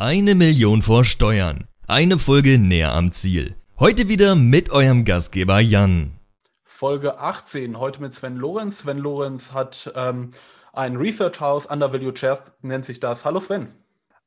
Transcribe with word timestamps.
Eine 0.00 0.36
Million 0.36 0.80
vor 0.80 1.04
Steuern. 1.04 1.66
Eine 1.88 2.18
Folge 2.18 2.60
näher 2.60 2.92
am 2.92 3.10
Ziel. 3.10 3.56
Heute 3.80 4.08
wieder 4.08 4.36
mit 4.36 4.70
eurem 4.70 5.04
Gastgeber 5.04 5.58
Jan. 5.58 6.12
Folge 6.62 7.18
18, 7.18 7.80
heute 7.80 8.00
mit 8.00 8.14
Sven 8.14 8.36
Lorenz. 8.36 8.78
Sven 8.78 8.98
Lorenz 8.98 9.52
hat 9.52 9.92
ähm, 9.96 10.30
ein 10.72 10.94
Research 10.94 11.40
House, 11.40 11.66
Undervalue 11.66 12.14
Chairs 12.14 12.52
nennt 12.62 12.84
sich 12.84 13.00
das. 13.00 13.24
Hallo 13.24 13.40
Sven. 13.40 13.74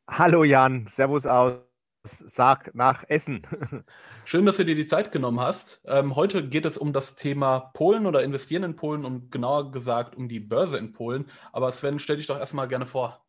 Hallo 0.10 0.44
Jan, 0.44 0.88
Servus 0.92 1.26
aus 1.26 1.54
Sag 2.04 2.76
nach 2.76 3.06
Essen. 3.08 3.48
Schön, 4.26 4.46
dass 4.46 4.58
du 4.58 4.66
dir 4.66 4.76
die 4.76 4.88
Zeit 4.88 5.14
genommen 5.14 5.40
hast. 5.40 5.80
Ähm, 5.86 6.18
heute 6.18 6.50
geht 6.50 6.66
es 6.66 6.78
um 6.78 6.92
das 6.92 7.16
Thema 7.16 7.72
Polen 7.74 8.06
oder 8.06 8.24
Investieren 8.24 8.64
in 8.64 8.76
Polen 8.76 9.06
und 9.06 9.32
genauer 9.32 9.72
gesagt 9.72 10.18
um 10.18 10.28
die 10.28 10.42
Börse 10.42 10.76
in 10.76 10.92
Polen. 10.92 11.30
Aber 11.54 11.72
Sven, 11.72 12.00
stell 12.00 12.18
dich 12.18 12.28
doch 12.28 12.38
erstmal 12.38 12.68
gerne 12.68 12.86
vor. 12.86 13.22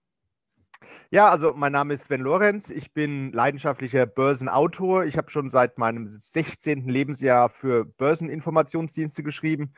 Ja, 1.10 1.28
also 1.28 1.52
mein 1.54 1.72
Name 1.72 1.94
ist 1.94 2.04
Sven 2.04 2.20
Lorenz. 2.20 2.70
Ich 2.70 2.92
bin 2.92 3.32
leidenschaftlicher 3.32 4.06
Börsenautor. 4.06 5.04
Ich 5.04 5.16
habe 5.16 5.30
schon 5.30 5.50
seit 5.50 5.78
meinem 5.78 6.08
16. 6.08 6.88
Lebensjahr 6.88 7.48
für 7.48 7.84
Börseninformationsdienste 7.84 9.22
geschrieben, 9.22 9.74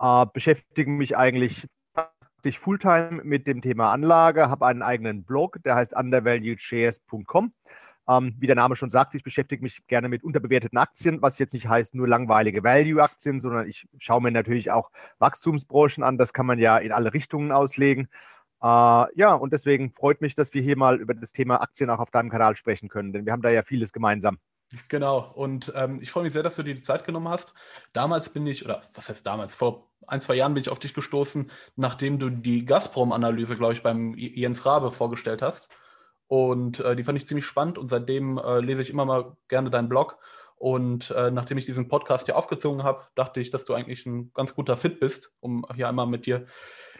äh, 0.00 0.26
beschäftige 0.32 0.90
mich 0.90 1.16
eigentlich 1.16 1.68
praktisch 1.94 2.58
Fulltime 2.58 3.20
mit 3.22 3.46
dem 3.46 3.62
Thema 3.62 3.92
Anlage, 3.92 4.50
habe 4.50 4.66
einen 4.66 4.82
eigenen 4.82 5.24
Blog, 5.24 5.58
der 5.64 5.76
heißt 5.76 5.94
undervaluedshares.com. 5.94 7.52
Ähm, 8.08 8.34
wie 8.38 8.48
der 8.48 8.56
Name 8.56 8.74
schon 8.74 8.90
sagt, 8.90 9.14
ich 9.14 9.22
beschäftige 9.22 9.62
mich 9.62 9.86
gerne 9.86 10.08
mit 10.08 10.24
unterbewerteten 10.24 10.76
Aktien, 10.76 11.22
was 11.22 11.38
jetzt 11.38 11.54
nicht 11.54 11.68
heißt 11.68 11.94
nur 11.94 12.08
langweilige 12.08 12.64
Value-Aktien, 12.64 13.40
sondern 13.40 13.68
ich 13.68 13.86
schaue 13.98 14.20
mir 14.20 14.32
natürlich 14.32 14.72
auch 14.72 14.90
Wachstumsbranchen 15.20 16.02
an. 16.02 16.18
Das 16.18 16.32
kann 16.32 16.46
man 16.46 16.58
ja 16.58 16.78
in 16.78 16.90
alle 16.90 17.14
Richtungen 17.14 17.52
auslegen. 17.52 18.08
Uh, 18.62 19.06
ja, 19.16 19.34
und 19.34 19.52
deswegen 19.52 19.90
freut 19.90 20.20
mich, 20.20 20.36
dass 20.36 20.54
wir 20.54 20.62
hier 20.62 20.76
mal 20.76 21.00
über 21.00 21.14
das 21.14 21.32
Thema 21.32 21.60
Aktien 21.60 21.90
auch 21.90 21.98
auf 21.98 22.12
deinem 22.12 22.30
Kanal 22.30 22.54
sprechen 22.54 22.88
können, 22.88 23.12
denn 23.12 23.26
wir 23.26 23.32
haben 23.32 23.42
da 23.42 23.50
ja 23.50 23.62
vieles 23.62 23.92
gemeinsam. 23.92 24.38
Genau, 24.88 25.32
und 25.34 25.72
ähm, 25.74 26.00
ich 26.00 26.12
freue 26.12 26.22
mich 26.24 26.32
sehr, 26.32 26.44
dass 26.44 26.56
du 26.56 26.62
dir 26.62 26.74
die 26.74 26.80
Zeit 26.80 27.04
genommen 27.04 27.28
hast. 27.28 27.54
Damals 27.92 28.30
bin 28.30 28.46
ich, 28.46 28.64
oder 28.64 28.82
was 28.94 29.08
heißt 29.08 29.26
damals, 29.26 29.54
vor 29.54 29.90
ein, 30.06 30.20
zwei 30.20 30.34
Jahren 30.34 30.54
bin 30.54 30.62
ich 30.62 30.70
auf 30.70 30.78
dich 30.78 30.94
gestoßen, 30.94 31.50
nachdem 31.76 32.18
du 32.18 32.30
die 32.30 32.64
Gazprom-Analyse, 32.64 33.56
glaube 33.56 33.74
ich, 33.74 33.82
beim 33.82 34.14
Jens 34.16 34.64
Rabe 34.64 34.90
vorgestellt 34.92 35.42
hast. 35.42 35.68
Und 36.26 36.80
äh, 36.80 36.96
die 36.96 37.04
fand 37.04 37.18
ich 37.18 37.26
ziemlich 37.26 37.44
spannend 37.44 37.78
und 37.78 37.88
seitdem 37.88 38.38
äh, 38.38 38.60
lese 38.60 38.80
ich 38.80 38.90
immer 38.90 39.04
mal 39.04 39.36
gerne 39.48 39.70
deinen 39.70 39.88
Blog. 39.88 40.18
Und 40.56 41.10
äh, 41.10 41.30
nachdem 41.30 41.58
ich 41.58 41.66
diesen 41.66 41.88
Podcast 41.88 42.26
hier 42.26 42.36
aufgezogen 42.36 42.84
habe, 42.84 43.02
dachte 43.16 43.40
ich, 43.40 43.50
dass 43.50 43.64
du 43.64 43.74
eigentlich 43.74 44.06
ein 44.06 44.32
ganz 44.32 44.54
guter 44.54 44.76
Fit 44.76 45.00
bist, 45.00 45.34
um 45.40 45.66
hier 45.74 45.88
einmal 45.88 46.06
mit 46.06 46.24
dir 46.24 46.46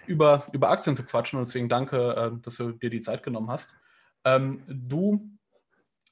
über, 0.07 0.47
über 0.53 0.71
Aktien 0.71 0.97
zu 0.97 1.05
quatschen. 1.05 1.39
Und 1.39 1.47
deswegen 1.47 1.69
danke, 1.69 2.15
äh, 2.17 2.31
dass 2.43 2.57
du 2.57 2.73
dir 2.73 2.91
die 2.91 3.01
Zeit 3.01 3.23
genommen 3.23 3.51
hast. 3.51 3.75
Ähm, 4.25 4.63
du 4.69 5.29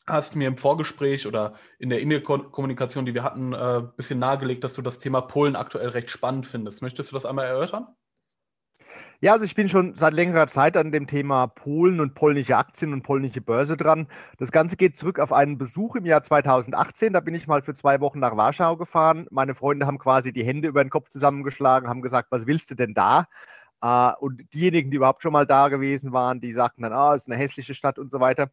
hast 0.07 0.37
mir 0.37 0.49
im 0.49 0.57
Vorgespräch 0.57 1.27
oder 1.27 1.55
in 1.79 1.89
der 1.89 2.01
E-Mail-Kommunikation, 2.03 3.07
die 3.07 3.15
wir 3.15 3.23
hatten, 3.23 3.55
ein 3.55 3.85
äh, 3.85 3.87
bisschen 3.97 4.19
nahegelegt, 4.19 4.65
dass 4.65 4.75
du 4.75 4.83
das 4.83 4.99
Thema 4.99 5.21
Polen 5.21 5.57
aktuell 5.57 5.89
recht 5.89 6.11
spannend 6.11 6.47
findest. 6.47 6.83
Möchtest 6.83 7.11
du 7.11 7.15
das 7.15 7.27
einmal 7.27 7.47
erörtern? 7.47 7.87
Ja, 9.23 9.33
also 9.33 9.45
ich 9.45 9.55
bin 9.55 9.69
schon 9.69 9.95
seit 9.95 10.15
längerer 10.15 10.47
Zeit 10.47 10.79
an 10.79 10.93
dem 10.93 11.07
Thema 11.07 11.47
Polen 11.47 12.01
und 12.01 12.15
polnische 12.15 12.57
Aktien 12.57 12.95
und 12.95 13.03
polnische 13.03 13.43
Börse 13.43 13.77
dran. 13.77 14.09
Das 14.39 14.51
Ganze 14.51 14.77
geht 14.77 14.97
zurück 14.97 15.19
auf 15.19 15.31
einen 15.31 15.59
Besuch 15.59 15.95
im 15.97 16.07
Jahr 16.07 16.23
2018. 16.23 17.13
Da 17.13 17.21
bin 17.21 17.35
ich 17.35 17.47
mal 17.47 17.61
für 17.63 17.75
zwei 17.75 18.01
Wochen 18.01 18.19
nach 18.19 18.37
Warschau 18.39 18.79
gefahren. 18.79 19.27
Meine 19.31 19.55
Freunde 19.55 19.87
haben 19.87 19.99
quasi 19.99 20.33
die 20.33 20.43
Hände 20.43 20.69
über 20.69 20.83
den 20.83 20.89
Kopf 20.89 21.11
zusammengeschlagen, 21.11 21.87
haben 21.87 22.01
gesagt, 22.01 22.29
was 22.31 22.47
willst 22.47 22.71
du 22.71 22.75
denn 22.75 22.95
da? 22.95 23.29
Uh, 23.83 24.13
und 24.21 24.53
diejenigen, 24.53 24.91
die 24.91 24.99
überhaupt 24.99 25.23
schon 25.23 25.33
mal 25.33 25.47
da 25.47 25.69
gewesen 25.69 26.13
waren, 26.13 26.41
die 26.41 26.53
sagten 26.53 26.83
dann, 26.83 26.93
ah, 26.93 27.15
es 27.15 27.23
ist 27.23 27.29
eine 27.29 27.41
hässliche 27.41 27.75
Stadt 27.75 27.99
und 27.99 28.11
so 28.11 28.21
weiter. 28.21 28.51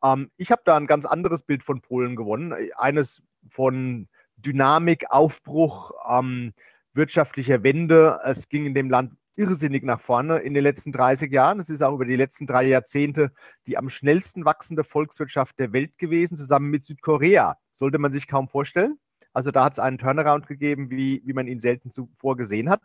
Um, 0.00 0.22
ähm, 0.22 0.30
ich 0.36 0.50
habe 0.50 0.62
da 0.64 0.76
ein 0.76 0.86
ganz 0.86 1.06
anderes 1.06 1.42
Bild 1.42 1.62
von 1.62 1.80
Polen 1.80 2.14
gewonnen. 2.16 2.54
Eines 2.76 3.22
von 3.48 4.08
Dynamik, 4.36 5.06
Aufbruch, 5.10 5.92
um, 6.06 6.26
ähm, 6.26 6.54
wirtschaftlicher 6.92 7.62
Wende. 7.62 8.20
Es 8.24 8.48
ging 8.48 8.66
in 8.66 8.74
dem 8.74 8.90
Land 8.90 9.12
irrsinnig 9.36 9.84
nach 9.84 10.00
vorne 10.00 10.38
in 10.38 10.54
den 10.54 10.62
letzten 10.62 10.92
30 10.92 11.32
Jahren. 11.32 11.60
Es 11.60 11.68
ist 11.68 11.82
auch 11.82 11.94
über 11.94 12.04
die 12.04 12.16
letzten 12.16 12.46
drei 12.46 12.64
Jahrzehnte 12.64 13.32
die 13.66 13.76
am 13.76 13.88
schnellsten 13.88 14.44
wachsende 14.44 14.84
Volkswirtschaft 14.84 15.58
der 15.58 15.72
Welt 15.72 15.98
gewesen, 15.98 16.36
zusammen 16.36 16.70
mit 16.70 16.84
Südkorea. 16.84 17.56
Sollte 17.72 17.98
man 17.98 18.12
sich 18.12 18.26
kaum 18.26 18.48
vorstellen. 18.48 18.98
Also 19.32 19.50
da 19.50 19.64
hat 19.64 19.74
es 19.74 19.78
einen 19.78 19.98
Turnaround 19.98 20.46
gegeben, 20.46 20.90
wie, 20.90 21.22
wie 21.24 21.32
man 21.34 21.46
ihn 21.46 21.60
selten 21.60 21.90
zuvor 21.90 22.36
gesehen 22.36 22.70
hat. 22.70 22.80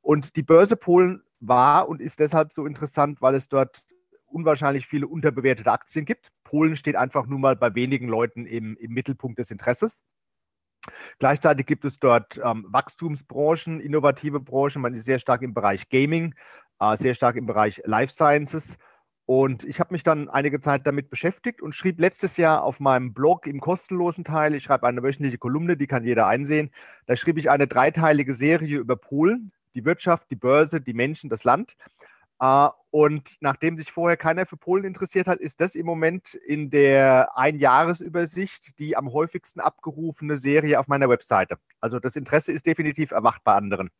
Und 0.00 0.36
die 0.36 0.42
Börse 0.42 0.76
Polen 0.76 1.22
war 1.40 1.88
und 1.88 2.00
ist 2.00 2.20
deshalb 2.20 2.52
so 2.52 2.66
interessant, 2.66 3.20
weil 3.20 3.34
es 3.34 3.48
dort 3.48 3.84
unwahrscheinlich 4.26 4.86
viele 4.86 5.08
unterbewertete 5.08 5.70
Aktien 5.70 6.04
gibt. 6.04 6.30
Polen 6.44 6.76
steht 6.76 6.96
einfach 6.96 7.26
nur 7.26 7.38
mal 7.38 7.56
bei 7.56 7.74
wenigen 7.74 8.08
Leuten 8.08 8.46
im, 8.46 8.76
im 8.76 8.92
Mittelpunkt 8.92 9.38
des 9.38 9.50
Interesses. 9.50 10.00
Gleichzeitig 11.18 11.66
gibt 11.66 11.84
es 11.84 11.98
dort 11.98 12.40
ähm, 12.42 12.66
Wachstumsbranchen, 12.68 13.80
innovative 13.80 14.40
Branchen. 14.40 14.80
Man 14.80 14.94
ist 14.94 15.04
sehr 15.04 15.18
stark 15.18 15.42
im 15.42 15.52
Bereich 15.52 15.88
Gaming, 15.88 16.34
äh, 16.80 16.96
sehr 16.96 17.14
stark 17.14 17.36
im 17.36 17.46
Bereich 17.46 17.82
Life 17.84 18.12
Sciences. 18.12 18.78
Und 19.26 19.62
ich 19.62 19.78
habe 19.78 19.94
mich 19.94 20.02
dann 20.02 20.28
einige 20.28 20.58
Zeit 20.58 20.86
damit 20.86 21.08
beschäftigt 21.08 21.62
und 21.62 21.74
schrieb 21.74 22.00
letztes 22.00 22.36
Jahr 22.36 22.64
auf 22.64 22.80
meinem 22.80 23.12
Blog 23.12 23.46
im 23.46 23.60
kostenlosen 23.60 24.24
Teil, 24.24 24.56
ich 24.56 24.64
schreibe 24.64 24.88
eine 24.88 25.04
wöchentliche 25.04 25.38
Kolumne, 25.38 25.76
die 25.76 25.86
kann 25.86 26.02
jeder 26.02 26.26
einsehen, 26.26 26.72
da 27.06 27.16
schrieb 27.16 27.38
ich 27.38 27.48
eine 27.48 27.68
dreiteilige 27.68 28.34
Serie 28.34 28.78
über 28.78 28.96
Polen, 28.96 29.52
die 29.74 29.84
Wirtschaft, 29.84 30.30
die 30.30 30.36
Börse, 30.36 30.80
die 30.80 30.94
Menschen, 30.94 31.30
das 31.30 31.44
Land. 31.44 31.76
Äh, 32.40 32.68
und 32.90 33.36
nachdem 33.40 33.76
sich 33.76 33.92
vorher 33.92 34.16
keiner 34.16 34.46
für 34.46 34.56
Polen 34.56 34.84
interessiert 34.84 35.28
hat, 35.28 35.38
ist 35.38 35.60
das 35.60 35.74
im 35.74 35.86
Moment 35.86 36.34
in 36.34 36.70
der 36.70 37.36
Einjahresübersicht 37.36 38.78
die 38.78 38.96
am 38.96 39.12
häufigsten 39.12 39.60
abgerufene 39.60 40.38
Serie 40.38 40.80
auf 40.80 40.88
meiner 40.88 41.08
Webseite. 41.08 41.56
Also 41.80 42.00
das 42.00 42.16
Interesse 42.16 42.50
ist 42.50 42.66
definitiv 42.66 43.12
erwacht 43.12 43.44
bei 43.44 43.54
anderen. 43.54 43.90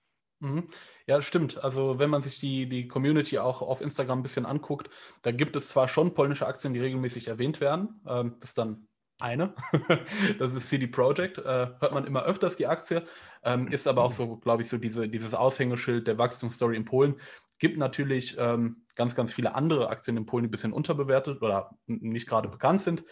Mhm. 0.41 0.69
Ja, 1.07 1.23
stimmt. 1.23 1.63
Also 1.63 1.99
wenn 1.99 2.11
man 2.11 2.23
sich 2.23 2.41
die, 2.41 2.69
die 2.69 2.89
Community 2.89 3.39
auch 3.39 3.63
auf 3.63 3.81
Instagram 3.81 4.21
ein 4.21 4.23
bisschen 4.23 4.47
anguckt, 4.47 4.91
da 5.23 5.33
gibt 5.33 5.55
es 5.55 5.69
zwar 5.69 5.87
schon 5.87 6.15
polnische 6.15 6.47
Aktien, 6.47 6.73
die 6.73 6.81
regelmäßig 6.81 7.29
erwähnt 7.29 7.61
werden. 7.61 8.01
Ähm, 8.07 8.37
das 8.41 8.51
ist 8.51 8.59
dann 8.59 8.89
eine. 9.23 9.55
das 10.39 10.55
ist 10.55 10.69
CD 10.69 10.87
Projekt. 10.87 11.39
Äh, 11.39 11.43
hört 11.79 11.93
man 11.93 12.07
immer 12.07 12.25
öfters 12.25 12.57
die 12.57 12.67
Aktie. 12.67 13.05
Ähm, 13.43 13.69
ist 13.69 13.87
aber 13.87 14.03
auch 14.03 14.13
so, 14.13 14.37
glaube 14.37 14.63
ich, 14.63 14.69
so 14.69 14.79
diese, 14.79 15.09
dieses 15.09 15.35
Aushängeschild 15.35 16.07
der 16.07 16.19
Wachstumsstory 16.19 16.77
in 16.77 16.85
Polen. 16.85 17.17
Gibt 17.59 17.79
natürlich 17.79 18.37
ähm, 18.39 18.85
ganz, 18.95 19.15
ganz 19.15 19.33
viele 19.33 19.55
andere 19.55 19.89
Aktien 19.89 20.17
in 20.17 20.27
Polen, 20.27 20.45
die 20.45 20.49
ein 20.49 20.51
bisschen 20.51 20.73
unterbewertet 20.73 21.43
oder 21.43 21.71
nicht 21.87 22.29
gerade 22.29 22.49
bekannt 22.49 22.83
sind. 22.83 23.05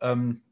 Ähm, 0.00 0.42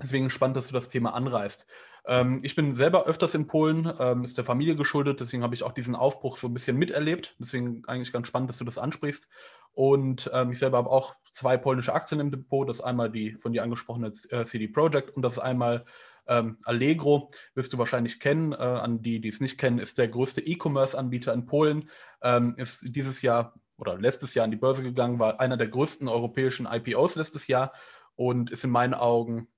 deswegen 0.00 0.30
spannend, 0.30 0.56
dass 0.56 0.68
du 0.68 0.74
das 0.74 0.88
Thema 0.88 1.14
anreißt. 1.14 1.66
Ähm, 2.08 2.40
ich 2.42 2.56
bin 2.56 2.74
selber 2.74 3.06
öfters 3.06 3.34
in 3.34 3.46
Polen, 3.46 3.92
ähm, 4.00 4.24
ist 4.24 4.38
der 4.38 4.44
Familie 4.44 4.76
geschuldet, 4.76 5.20
deswegen 5.20 5.42
habe 5.42 5.54
ich 5.54 5.62
auch 5.62 5.72
diesen 5.72 5.94
Aufbruch 5.94 6.38
so 6.38 6.48
ein 6.48 6.54
bisschen 6.54 6.78
miterlebt. 6.78 7.36
Deswegen 7.38 7.84
eigentlich 7.86 8.12
ganz 8.12 8.26
spannend, 8.26 8.48
dass 8.48 8.58
du 8.58 8.64
das 8.64 8.78
ansprichst. 8.78 9.28
Und 9.74 10.30
ähm, 10.32 10.50
ich 10.50 10.58
selber 10.58 10.78
habe 10.78 10.90
auch 10.90 11.14
zwei 11.30 11.56
polnische 11.58 11.92
Aktien 11.92 12.18
im 12.18 12.30
Depot. 12.30 12.68
Das 12.68 12.78
ist 12.78 12.84
einmal 12.84 13.10
die 13.10 13.34
von 13.34 13.52
dir 13.52 13.62
angesprochene 13.62 14.12
äh, 14.30 14.44
CD 14.44 14.68
Projekt 14.68 15.14
und 15.14 15.22
das 15.22 15.34
ist 15.34 15.38
einmal 15.38 15.84
ähm, 16.26 16.58
Allegro 16.64 17.30
wirst 17.54 17.72
du 17.72 17.78
wahrscheinlich 17.78 18.20
kennen. 18.20 18.52
Äh, 18.52 18.56
an 18.56 19.02
die, 19.02 19.20
die 19.20 19.28
es 19.28 19.40
nicht 19.40 19.58
kennen, 19.58 19.78
ist 19.78 19.98
der 19.98 20.08
größte 20.08 20.40
E-Commerce-Anbieter 20.40 21.32
in 21.32 21.46
Polen. 21.46 21.90
Ähm, 22.22 22.54
ist 22.56 22.84
dieses 22.94 23.22
Jahr 23.22 23.54
oder 23.76 23.96
letztes 23.98 24.34
Jahr 24.34 24.44
an 24.44 24.50
die 24.50 24.56
Börse 24.56 24.82
gegangen, 24.82 25.18
war 25.18 25.40
einer 25.40 25.56
der 25.56 25.68
größten 25.68 26.08
europäischen 26.08 26.66
IPOs 26.66 27.14
letztes 27.14 27.46
Jahr 27.46 27.72
und 28.16 28.50
ist 28.50 28.64
in 28.64 28.70
meinen 28.70 28.94
Augen 28.94 29.48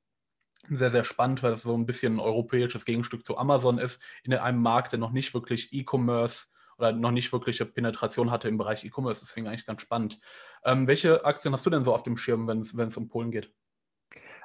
sehr, 0.79 0.91
sehr 0.91 1.05
spannend, 1.05 1.43
weil 1.43 1.55
es 1.55 1.63
so 1.63 1.75
ein 1.77 1.87
bisschen 1.87 2.17
ein 2.17 2.21
europäisches 2.21 2.85
Gegenstück 2.85 3.25
zu 3.25 3.39
Amazon 3.39 3.79
ist, 3.79 4.01
in 4.23 4.35
einem 4.35 4.61
Markt, 4.63 4.93
der 4.93 4.99
noch 4.99 5.13
nicht 5.13 5.35
wirklich 5.35 5.73
E-Commerce 5.73 6.47
oder 6.79 6.93
noch 6.93 7.11
nicht 7.11 7.33
wirkliche 7.33 7.67
Penetration 7.67 8.31
hatte 8.31 8.49
im 8.49 8.59
Bereich 8.59 8.85
E-Commerce. 8.85 9.21
Deswegen 9.21 9.47
eigentlich 9.47 9.67
ganz 9.67 9.83
spannend. 9.83 10.21
Ähm, 10.65 10.87
welche 10.87 11.25
Aktien 11.25 11.53
hast 11.53 11.67
du 11.67 11.71
denn 11.71 11.85
so 11.85 11.95
auf 11.95 12.03
dem 12.03 12.17
Schirm, 12.17 12.47
wenn 12.47 12.61
es 12.61 12.97
um 12.97 13.09
Polen 13.09 13.31
geht? 13.31 13.53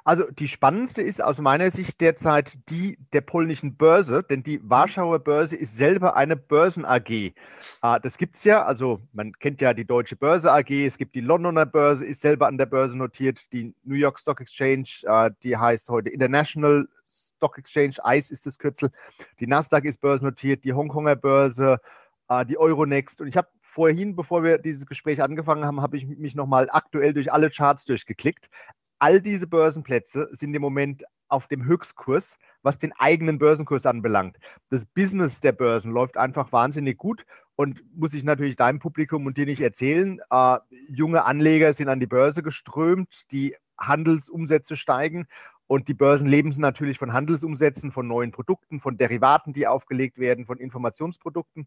Also 0.06 0.22
die 0.30 0.46
spannendste 0.46 1.02
ist 1.02 1.20
aus 1.20 1.38
meiner 1.38 1.72
Sicht 1.72 2.00
derzeit 2.00 2.70
die 2.70 2.96
der 3.12 3.22
polnischen 3.22 3.76
Börse, 3.76 4.22
denn 4.22 4.44
die 4.44 4.60
Warschauer 4.62 5.18
Börse 5.18 5.56
ist 5.56 5.76
selber 5.76 6.14
eine 6.14 6.36
Börsen 6.36 6.84
AG. 6.84 7.34
Ah, 7.80 7.98
das 7.98 8.16
gibt 8.16 8.36
es 8.36 8.44
ja, 8.44 8.62
also 8.62 9.00
man 9.12 9.32
kennt 9.32 9.60
ja 9.60 9.74
die 9.74 9.84
Deutsche 9.84 10.14
Börse 10.14 10.52
AG, 10.52 10.70
es 10.70 10.96
gibt 10.96 11.16
die 11.16 11.20
Londoner 11.20 11.66
Börse, 11.66 12.06
ist 12.06 12.20
selber 12.20 12.46
an 12.46 12.56
der 12.56 12.66
Börse 12.66 12.96
notiert, 12.96 13.52
die 13.52 13.74
New 13.82 13.96
York 13.96 14.20
Stock 14.20 14.40
Exchange, 14.40 14.88
ah, 15.06 15.30
die 15.42 15.56
heißt 15.56 15.88
heute 15.88 16.10
International 16.10 16.86
Stock 17.10 17.58
Exchange, 17.58 17.96
ICE 18.06 18.32
ist 18.32 18.46
das 18.46 18.60
Kürzel, 18.60 18.92
die 19.40 19.48
Nasdaq 19.48 19.84
ist 19.86 20.00
börsennotiert, 20.00 20.62
die 20.62 20.72
Hongkonger 20.72 21.16
Börse, 21.16 21.80
ah, 22.28 22.44
die 22.44 22.58
Euronext. 22.58 23.20
Und 23.20 23.26
ich 23.26 23.36
habe 23.36 23.48
vorhin, 23.60 24.14
bevor 24.14 24.44
wir 24.44 24.58
dieses 24.58 24.86
Gespräch 24.86 25.20
angefangen 25.20 25.64
haben, 25.64 25.82
habe 25.82 25.96
ich 25.96 26.06
mich 26.06 26.36
nochmal 26.36 26.68
aktuell 26.70 27.12
durch 27.12 27.32
alle 27.32 27.50
Charts 27.50 27.84
durchgeklickt 27.86 28.48
all 28.98 29.20
diese 29.20 29.46
Börsenplätze 29.46 30.28
sind 30.32 30.54
im 30.54 30.62
Moment 30.62 31.04
auf 31.28 31.48
dem 31.48 31.64
Höchstkurs, 31.64 32.38
was 32.62 32.78
den 32.78 32.92
eigenen 32.98 33.38
Börsenkurs 33.38 33.86
anbelangt. 33.86 34.38
Das 34.70 34.84
Business 34.84 35.40
der 35.40 35.52
Börsen 35.52 35.90
läuft 35.90 36.16
einfach 36.16 36.52
wahnsinnig 36.52 36.96
gut 36.96 37.24
und 37.56 37.82
muss 37.96 38.14
ich 38.14 38.24
natürlich 38.24 38.56
deinem 38.56 38.78
Publikum 38.78 39.26
und 39.26 39.36
dir 39.36 39.46
nicht 39.46 39.60
erzählen. 39.60 40.20
Äh, 40.30 40.58
junge 40.88 41.24
Anleger 41.24 41.72
sind 41.74 41.88
an 41.88 42.00
die 42.00 42.06
Börse 42.06 42.42
geströmt, 42.42 43.24
die 43.32 43.56
Handelsumsätze 43.78 44.76
steigen. 44.76 45.26
Und 45.68 45.88
die 45.88 45.94
Börsen 45.94 46.28
leben 46.28 46.50
natürlich 46.58 46.96
von 46.98 47.12
Handelsumsätzen, 47.12 47.90
von 47.90 48.06
neuen 48.06 48.30
Produkten, 48.30 48.78
von 48.78 48.98
Derivaten, 48.98 49.52
die 49.52 49.66
aufgelegt 49.66 50.18
werden, 50.18 50.46
von 50.46 50.58
Informationsprodukten. 50.58 51.66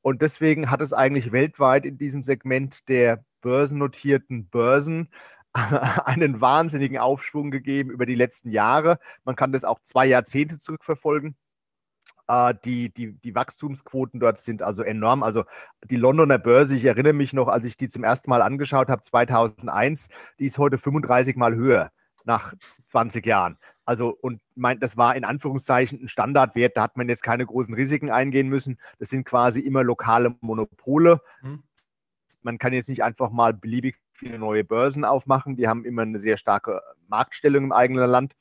Und 0.00 0.22
deswegen 0.22 0.70
hat 0.70 0.80
es 0.80 0.92
eigentlich 0.92 1.32
weltweit 1.32 1.84
in 1.84 1.98
diesem 1.98 2.22
Segment 2.22 2.88
der 2.88 3.24
börsennotierten 3.40 4.46
Börsen 4.46 5.08
einen 6.04 6.40
wahnsinnigen 6.40 6.98
Aufschwung 6.98 7.50
gegeben 7.50 7.90
über 7.90 8.06
die 8.06 8.14
letzten 8.14 8.50
Jahre. 8.50 8.98
Man 9.24 9.36
kann 9.36 9.52
das 9.52 9.64
auch 9.64 9.80
zwei 9.82 10.06
Jahrzehnte 10.06 10.58
zurückverfolgen. 10.58 11.36
Äh, 12.28 12.54
die, 12.64 12.92
die, 12.92 13.12
die 13.12 13.34
Wachstumsquoten 13.34 14.20
dort 14.20 14.38
sind 14.38 14.62
also 14.62 14.82
enorm. 14.82 15.22
Also 15.22 15.44
die 15.84 15.96
Londoner 15.96 16.38
Börse, 16.38 16.76
ich 16.76 16.84
erinnere 16.84 17.12
mich 17.12 17.32
noch, 17.32 17.48
als 17.48 17.66
ich 17.66 17.76
die 17.76 17.88
zum 17.88 18.04
ersten 18.04 18.30
Mal 18.30 18.42
angeschaut 18.42 18.88
habe, 18.88 19.02
2001, 19.02 20.08
die 20.38 20.46
ist 20.46 20.58
heute 20.58 20.78
35 20.78 21.36
Mal 21.36 21.54
höher 21.54 21.90
nach 22.24 22.54
20 22.86 23.26
Jahren. 23.26 23.58
Also, 23.84 24.16
und 24.20 24.40
mein, 24.54 24.78
das 24.78 24.96
war 24.96 25.16
in 25.16 25.24
Anführungszeichen 25.24 26.02
ein 26.02 26.08
Standardwert, 26.08 26.76
da 26.76 26.82
hat 26.82 26.96
man 26.96 27.08
jetzt 27.08 27.22
keine 27.22 27.44
großen 27.44 27.74
Risiken 27.74 28.10
eingehen 28.10 28.48
müssen. 28.48 28.78
Das 28.98 29.10
sind 29.10 29.24
quasi 29.24 29.60
immer 29.60 29.82
lokale 29.82 30.36
Monopole. 30.40 31.20
Mhm. 31.42 31.64
Man 32.42 32.58
kann 32.58 32.72
jetzt 32.72 32.88
nicht 32.88 33.02
einfach 33.02 33.30
mal 33.30 33.52
beliebig 33.52 33.96
viele 34.22 34.38
neue 34.38 34.62
Börsen 34.62 35.04
aufmachen. 35.04 35.56
Die 35.56 35.66
haben 35.66 35.84
immer 35.84 36.02
eine 36.02 36.18
sehr 36.18 36.36
starke 36.36 36.80
Marktstellung 37.08 37.64
im 37.64 37.72
eigenen 37.72 38.08
Land. 38.08 38.34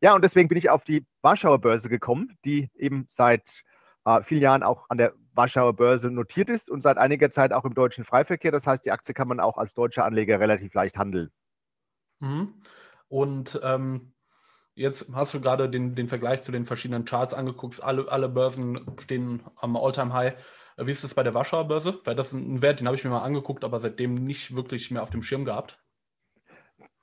Ja, 0.00 0.14
und 0.14 0.22
deswegen 0.22 0.48
bin 0.48 0.58
ich 0.58 0.68
auf 0.68 0.84
die 0.84 1.06
Warschauer 1.22 1.60
Börse 1.60 1.88
gekommen, 1.88 2.36
die 2.44 2.70
eben 2.76 3.06
seit 3.08 3.62
äh, 4.04 4.22
vielen 4.22 4.42
Jahren 4.42 4.62
auch 4.62 4.84
an 4.90 4.98
der 4.98 5.14
Warschauer 5.32 5.74
Börse 5.74 6.10
notiert 6.10 6.50
ist 6.50 6.68
und 6.68 6.82
seit 6.82 6.98
einiger 6.98 7.30
Zeit 7.30 7.52
auch 7.52 7.64
im 7.64 7.74
deutschen 7.74 8.04
Freiverkehr. 8.04 8.52
Das 8.52 8.66
heißt, 8.66 8.84
die 8.84 8.92
Aktie 8.92 9.14
kann 9.14 9.28
man 9.28 9.40
auch 9.40 9.56
als 9.56 9.72
deutscher 9.72 10.04
Anleger 10.04 10.38
relativ 10.40 10.74
leicht 10.74 10.98
handeln. 10.98 11.30
Mhm. 12.20 12.54
Und 13.08 13.58
ähm, 13.62 14.12
jetzt 14.74 15.06
hast 15.14 15.32
du 15.32 15.40
gerade 15.40 15.70
den, 15.70 15.94
den 15.94 16.08
Vergleich 16.08 16.42
zu 16.42 16.52
den 16.52 16.66
verschiedenen 16.66 17.06
Charts 17.06 17.32
angeguckt. 17.32 17.82
Alle, 17.82 18.10
alle 18.12 18.28
Börsen 18.28 18.86
stehen 18.98 19.42
am 19.56 19.76
All-Time-High. 19.76 20.34
Wie 20.76 20.90
ist 20.90 21.04
es 21.04 21.14
bei 21.14 21.22
der 21.22 21.34
Warschauer 21.34 21.68
Börse? 21.68 22.00
Weil 22.04 22.16
das 22.16 22.28
ist 22.28 22.34
ein 22.34 22.60
Wert, 22.62 22.80
den 22.80 22.86
habe 22.86 22.96
ich 22.96 23.04
mir 23.04 23.10
mal 23.10 23.22
angeguckt, 23.22 23.64
aber 23.64 23.80
seitdem 23.80 24.14
nicht 24.14 24.54
wirklich 24.56 24.90
mehr 24.90 25.02
auf 25.02 25.10
dem 25.10 25.22
Schirm 25.22 25.44
gehabt. 25.44 25.78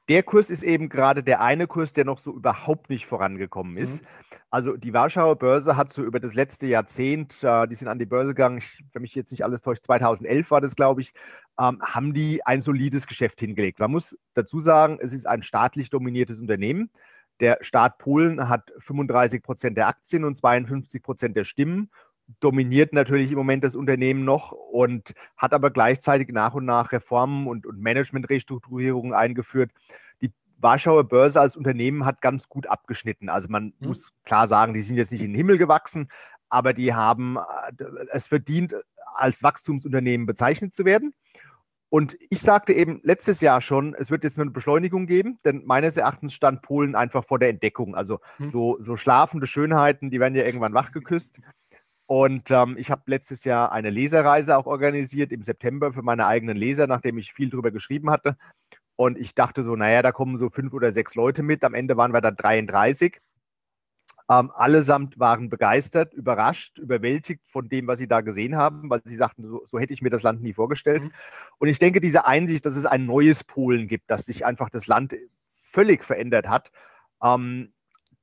Der 0.09 0.23
Kurs 0.23 0.49
ist 0.49 0.63
eben 0.63 0.89
gerade 0.89 1.23
der 1.23 1.39
eine 1.39 1.67
Kurs, 1.67 1.93
der 1.93 2.03
noch 2.03 2.17
so 2.17 2.33
überhaupt 2.33 2.89
nicht 2.89 3.05
vorangekommen 3.05 3.77
ist. 3.77 4.01
Mhm. 4.01 4.07
Also 4.49 4.75
die 4.75 4.93
Warschauer 4.93 5.37
Börse 5.37 5.77
hat 5.77 5.93
so 5.93 6.03
über 6.03 6.19
das 6.19 6.33
letzte 6.33 6.67
Jahrzehnt, 6.67 7.41
äh, 7.43 7.65
die 7.67 7.75
sind 7.75 7.87
an 7.87 7.97
die 7.97 8.05
Börse 8.05 8.29
gegangen, 8.29 8.57
ich, 8.57 8.83
wenn 8.91 9.03
mich 9.03 9.15
jetzt 9.15 9.31
nicht 9.31 9.45
alles 9.45 9.61
täuscht, 9.61 9.85
2011 9.85 10.51
war 10.51 10.59
das, 10.59 10.75
glaube 10.75 10.99
ich, 10.99 11.13
ähm, 11.57 11.81
haben 11.81 12.13
die 12.13 12.45
ein 12.45 12.61
solides 12.61 13.07
Geschäft 13.07 13.39
hingelegt. 13.39 13.79
Man 13.79 13.91
muss 13.91 14.17
dazu 14.33 14.59
sagen, 14.59 14.97
es 14.99 15.13
ist 15.13 15.27
ein 15.27 15.43
staatlich 15.43 15.89
dominiertes 15.89 16.39
Unternehmen. 16.39 16.89
Der 17.39 17.59
Staat 17.61 17.97
Polen 17.97 18.49
hat 18.49 18.73
35 18.79 19.41
Prozent 19.41 19.77
der 19.77 19.87
Aktien 19.87 20.25
und 20.25 20.35
52 20.35 21.01
Prozent 21.01 21.37
der 21.37 21.45
Stimmen 21.45 21.89
dominiert 22.39 22.93
natürlich 22.93 23.31
im 23.31 23.37
Moment 23.37 23.63
das 23.63 23.75
Unternehmen 23.75 24.23
noch 24.25 24.51
und 24.51 25.13
hat 25.37 25.53
aber 25.53 25.71
gleichzeitig 25.71 26.29
nach 26.29 26.53
und 26.53 26.65
nach 26.65 26.91
Reformen 26.91 27.47
und, 27.47 27.65
und 27.65 27.79
Management-Restrukturierungen 27.79 29.13
eingeführt. 29.13 29.71
Die 30.21 30.31
Warschauer 30.57 31.03
Börse 31.03 31.41
als 31.41 31.55
Unternehmen 31.55 32.05
hat 32.05 32.21
ganz 32.21 32.47
gut 32.47 32.67
abgeschnitten. 32.67 33.29
Also 33.29 33.49
man 33.49 33.73
mhm. 33.79 33.87
muss 33.87 34.13
klar 34.23 34.47
sagen, 34.47 34.73
die 34.73 34.81
sind 34.81 34.97
jetzt 34.97 35.11
nicht 35.11 35.21
in 35.21 35.31
den 35.31 35.37
Himmel 35.37 35.57
gewachsen, 35.57 36.09
aber 36.49 36.73
die 36.73 36.93
haben 36.93 37.37
äh, 37.37 37.83
es 38.11 38.27
verdient, 38.27 38.75
als 39.13 39.43
Wachstumsunternehmen 39.43 40.25
bezeichnet 40.25 40.73
zu 40.73 40.85
werden. 40.85 41.13
Und 41.89 42.15
ich 42.29 42.39
sagte 42.39 42.71
eben 42.71 43.01
letztes 43.03 43.41
Jahr 43.41 43.59
schon, 43.59 43.93
es 43.95 44.11
wird 44.11 44.23
jetzt 44.23 44.39
eine 44.39 44.49
Beschleunigung 44.49 45.07
geben, 45.07 45.39
denn 45.43 45.63
meines 45.65 45.97
Erachtens 45.97 46.33
stand 46.33 46.61
Polen 46.61 46.95
einfach 46.95 47.25
vor 47.25 47.37
der 47.37 47.49
Entdeckung. 47.49 47.95
Also 47.95 48.21
hm. 48.37 48.49
so, 48.49 48.77
so 48.79 48.95
schlafende 48.95 49.45
Schönheiten, 49.45 50.09
die 50.09 50.21
werden 50.21 50.33
ja 50.33 50.45
irgendwann 50.45 50.73
wachgeküsst. 50.73 51.41
Und 52.11 52.51
ähm, 52.51 52.75
ich 52.77 52.91
habe 52.91 53.03
letztes 53.05 53.45
Jahr 53.45 53.71
eine 53.71 53.89
Leserreise 53.89 54.57
auch 54.57 54.65
organisiert 54.65 55.31
im 55.31 55.43
September 55.43 55.93
für 55.93 56.01
meine 56.01 56.25
eigenen 56.25 56.57
Leser, 56.57 56.85
nachdem 56.85 57.17
ich 57.17 57.31
viel 57.31 57.49
darüber 57.49 57.71
geschrieben 57.71 58.09
hatte. 58.11 58.35
Und 58.97 59.17
ich 59.17 59.33
dachte 59.33 59.63
so, 59.63 59.77
naja, 59.77 60.01
da 60.01 60.11
kommen 60.11 60.37
so 60.37 60.49
fünf 60.49 60.73
oder 60.73 60.91
sechs 60.91 61.15
Leute 61.15 61.41
mit. 61.41 61.63
Am 61.63 61.73
Ende 61.73 61.95
waren 61.95 62.11
wir 62.11 62.19
dann 62.19 62.35
33. 62.35 63.21
Ähm, 64.29 64.51
allesamt 64.53 65.19
waren 65.19 65.49
begeistert, 65.49 66.13
überrascht, 66.13 66.79
überwältigt 66.79 67.47
von 67.47 67.69
dem, 67.69 67.87
was 67.87 67.99
sie 67.99 68.09
da 68.09 68.19
gesehen 68.19 68.57
haben, 68.57 68.89
weil 68.89 68.99
sie 69.05 69.15
sagten, 69.15 69.47
so, 69.47 69.61
so 69.65 69.79
hätte 69.79 69.93
ich 69.93 70.01
mir 70.01 70.09
das 70.09 70.23
Land 70.23 70.43
nie 70.43 70.51
vorgestellt. 70.51 71.05
Mhm. 71.05 71.11
Und 71.59 71.69
ich 71.69 71.79
denke, 71.79 72.01
diese 72.01 72.25
Einsicht, 72.25 72.65
dass 72.65 72.75
es 72.75 72.85
ein 72.85 73.05
neues 73.05 73.45
Polen 73.45 73.87
gibt, 73.87 74.11
dass 74.11 74.25
sich 74.25 74.45
einfach 74.45 74.69
das 74.69 74.85
Land 74.85 75.15
völlig 75.63 76.03
verändert 76.03 76.49
hat, 76.49 76.73
ähm, 77.23 77.71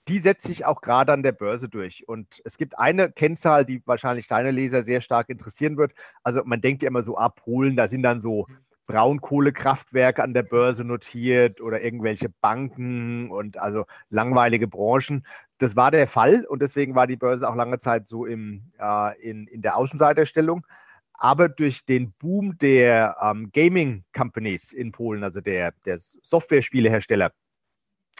die 0.08 0.19
setzt 0.19 0.46
sich 0.46 0.64
auch 0.64 0.81
gerade 0.81 1.12
an 1.12 1.22
der 1.22 1.32
Börse 1.32 1.69
durch. 1.69 2.08
Und 2.08 2.40
es 2.44 2.56
gibt 2.56 2.78
eine 2.78 3.12
Kennzahl, 3.12 3.64
die 3.64 3.82
wahrscheinlich 3.84 4.26
deine 4.26 4.50
Leser 4.50 4.82
sehr 4.82 5.00
stark 5.00 5.28
interessieren 5.28 5.76
wird. 5.76 5.93
Also 6.22 6.43
man 6.44 6.60
denkt 6.60 6.82
ja 6.82 6.88
immer 6.88 7.02
so, 7.02 7.19
ah, 7.19 7.28
Polen, 7.28 7.76
da 7.76 7.88
sind 7.88 8.02
dann 8.02 8.20
so 8.20 8.46
Braunkohlekraftwerke 8.87 10.22
an 10.22 10.32
der 10.32 10.44
Börse 10.44 10.82
notiert 10.82 11.60
oder 11.60 11.82
irgendwelche 11.82 12.31
Banken 12.40 13.31
und 13.31 13.58
also 13.58 13.84
langweilige 14.08 14.66
Branchen. 14.66 15.26
Das 15.58 15.76
war 15.76 15.90
der 15.90 16.08
Fall 16.08 16.44
und 16.46 16.62
deswegen 16.62 16.94
war 16.94 17.06
die 17.06 17.16
Börse 17.16 17.49
auch 17.49 17.55
lange 17.55 17.78
Zeit 17.78 18.08
so 18.08 18.25
im, 18.25 18.72
äh, 18.81 19.20
in, 19.20 19.46
in 19.46 19.60
der 19.60 19.76
Außenseiterstellung. 19.76 20.66
Aber 21.12 21.49
durch 21.49 21.84
den 21.84 22.12
Boom 22.12 22.56
der 22.58 23.16
ähm, 23.20 23.50
Gaming 23.52 24.05
Companies 24.16 24.72
in 24.72 24.93
Polen, 24.93 25.22
also 25.22 25.40
der, 25.40 25.72
der 25.84 25.99
Software-Spielehersteller, 25.99 27.32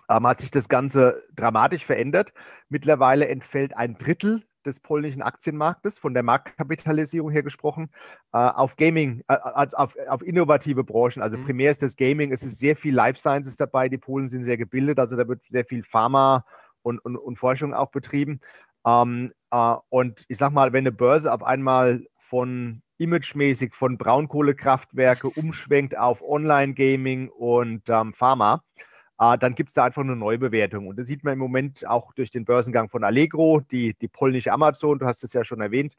ähm, 0.09 0.27
hat 0.27 0.41
sich 0.41 0.51
das 0.51 0.69
Ganze 0.69 1.23
dramatisch 1.35 1.85
verändert. 1.85 2.33
Mittlerweile 2.69 3.29
entfällt 3.29 3.77
ein 3.77 3.97
Drittel 3.97 4.43
des 4.65 4.81
polnischen 4.81 5.23
Aktienmarktes, 5.23 5.99
von 5.99 6.15
der 6.15 6.23
Marktkapitalisierung 6.23 7.31
her 7.31 7.43
gesprochen, 7.43 7.91
äh, 8.33 8.39
auf 8.39 8.77
Gaming, 8.77 9.23
äh, 9.29 9.35
also 9.35 9.77
auf, 9.77 9.97
auf, 10.09 10.23
innovative 10.23 10.85
Branchen. 10.85 11.23
Also 11.23 11.39
mhm. 11.39 11.45
primär 11.45 11.71
ist 11.71 11.83
das 11.83 11.97
Gaming, 11.97 12.33
es 12.33 12.43
ist 12.43 12.59
sehr 12.59 12.77
viel 12.77 12.95
Life 12.95 13.21
Sciences 13.21 13.57
dabei, 13.57 13.89
die 13.89 13.99
Polen 13.99 14.29
sind 14.29 14.43
sehr 14.43 14.57
gebildet, 14.57 14.99
also 14.99 15.17
da 15.17 15.27
wird 15.27 15.43
sehr 15.49 15.65
viel 15.65 15.83
Pharma 15.83 16.45
und, 16.83 16.99
und, 17.05 17.17
und 17.17 17.39
Forschung 17.39 17.75
auch 17.75 17.91
betrieben. 17.91 18.41
Ähm, 18.87 19.33
äh, 19.51 19.75
und 19.89 20.25
ich 20.29 20.39
sag 20.39 20.53
mal, 20.53 20.73
wenn 20.73 20.83
eine 20.83 20.93
Börse 20.93 21.33
auf 21.33 21.43
einmal 21.43 22.05
von 22.17 22.83
imagemäßig 22.99 23.75
von 23.75 23.97
Braunkohlekraftwerke 23.97 25.31
umschwenkt 25.31 25.97
auf 25.97 26.21
Online-Gaming 26.21 27.29
und 27.29 27.89
ähm, 27.89 28.13
Pharma, 28.13 28.63
äh, 28.77 28.83
dann 29.19 29.55
gibt 29.55 29.71
es 29.71 29.75
da 29.75 29.85
einfach 29.85 30.03
eine 30.03 30.17
Neubewertung. 30.17 30.87
Und 30.87 30.97
das 30.99 31.07
sieht 31.07 31.25
man 31.25 31.33
im 31.33 31.39
Moment 31.41 31.87
auch 31.87 32.13
durch 32.15 32.31
den 32.31 32.45
Börsengang 32.45 32.89
von 32.89 33.03
Allegro, 33.03 33.61
die, 33.61 33.95
die 33.95 34.09
polnische 34.09 34.53
Amazon, 34.53 34.99
du 34.99 35.07
hast 35.07 35.25
es 35.25 35.33
ja 35.33 35.45
schon 35.45 35.61
erwähnt. 35.61 35.95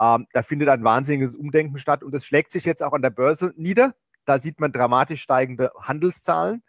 Ähm, 0.00 0.26
da 0.32 0.42
findet 0.42 0.68
ein 0.68 0.84
wahnsinniges 0.84 1.34
Umdenken 1.34 1.78
statt 1.78 2.02
und 2.04 2.12
das 2.12 2.24
schlägt 2.24 2.52
sich 2.52 2.64
jetzt 2.64 2.82
auch 2.82 2.92
an 2.92 3.02
der 3.02 3.10
Börse 3.10 3.52
nieder. 3.56 3.94
Da 4.24 4.38
sieht 4.38 4.60
man 4.60 4.72
dramatisch 4.72 5.22
steigende 5.22 5.72
Handelszahlen. 5.80 6.62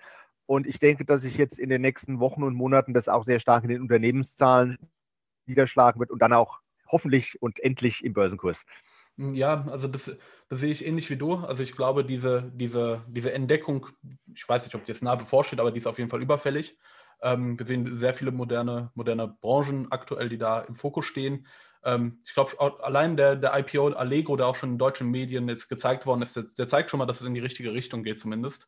Und 0.48 0.68
ich 0.68 0.80
denke, 0.80 1.06
dass 1.06 1.22
sich 1.22 1.38
jetzt 1.38 1.60
in 1.60 1.70
den 1.70 1.82
nächsten 1.82 2.20
Wochen 2.20 2.44
und 2.44 2.56
Monaten 2.56 2.94
das 2.94 3.08
auch 3.08 3.24
sehr 3.24 3.40
stark 3.40 3.64
in 3.64 3.70
den 3.70 3.82
Unternehmenszahlen 3.82 4.78
niederschlagen 5.46 6.00
wird 6.00 6.12
und 6.12 6.22
dann 6.22 6.34
auch 6.34 6.60
hoffentlich 6.88 7.42
und 7.42 7.60
endlich 7.62 8.04
im 8.04 8.14
Börsenkurs. 8.14 8.64
Ja, 9.18 9.65
also 9.68 9.88
das, 9.88 10.12
das 10.50 10.60
sehe 10.60 10.72
ich 10.72 10.86
ähnlich 10.86 11.10
wie 11.10 11.18
du. 11.18 11.36
Also 11.36 11.62
ich 11.63 11.75
glaube, 11.75 12.03
diese, 12.06 12.51
diese, 12.56 13.03
diese 13.08 13.32
Entdeckung, 13.34 13.88
ich 14.34 14.48
weiß 14.48 14.63
nicht, 14.65 14.74
ob 14.75 14.86
die 14.86 14.91
jetzt 14.91 15.03
nah 15.03 15.15
bevorsteht, 15.15 15.60
aber 15.60 15.72
die 15.72 15.80
ist 15.80 15.88
auf 15.88 15.98
jeden 16.00 16.10
Fall 16.10 16.22
überfällig. 16.22 16.77
Ähm, 17.22 17.60
wir 17.60 17.65
sehen 17.68 18.00
sehr 18.00 18.13
viele 18.15 18.32
moderne, 18.32 18.91
moderne 18.96 19.27
Branchen 19.27 19.91
aktuell, 19.91 20.30
die 20.30 20.38
da 20.39 20.62
im 20.62 20.75
Fokus 20.75 21.06
stehen. 21.06 21.46
Ähm, 21.84 22.22
ich 22.25 22.34
glaube, 22.34 22.60
allein 22.84 23.15
der, 23.15 23.36
der 23.36 23.58
IPO 23.60 23.89
Allegro, 23.89 24.36
der 24.38 24.48
auch 24.48 24.56
schon 24.56 24.72
in 24.72 24.77
deutschen 24.80 25.10
Medien 25.12 25.48
jetzt 25.50 25.68
gezeigt 25.70 26.06
worden 26.08 26.24
ist, 26.24 26.36
der, 26.36 26.44
der 26.58 26.68
zeigt 26.68 26.89
schon 26.89 26.98
mal, 26.98 27.06
dass 27.06 27.22
es 27.22 27.27
in 27.27 27.34
die 27.36 27.39
richtige 27.41 27.74
Richtung 27.74 28.03
geht 28.03 28.20
zumindest. 28.20 28.68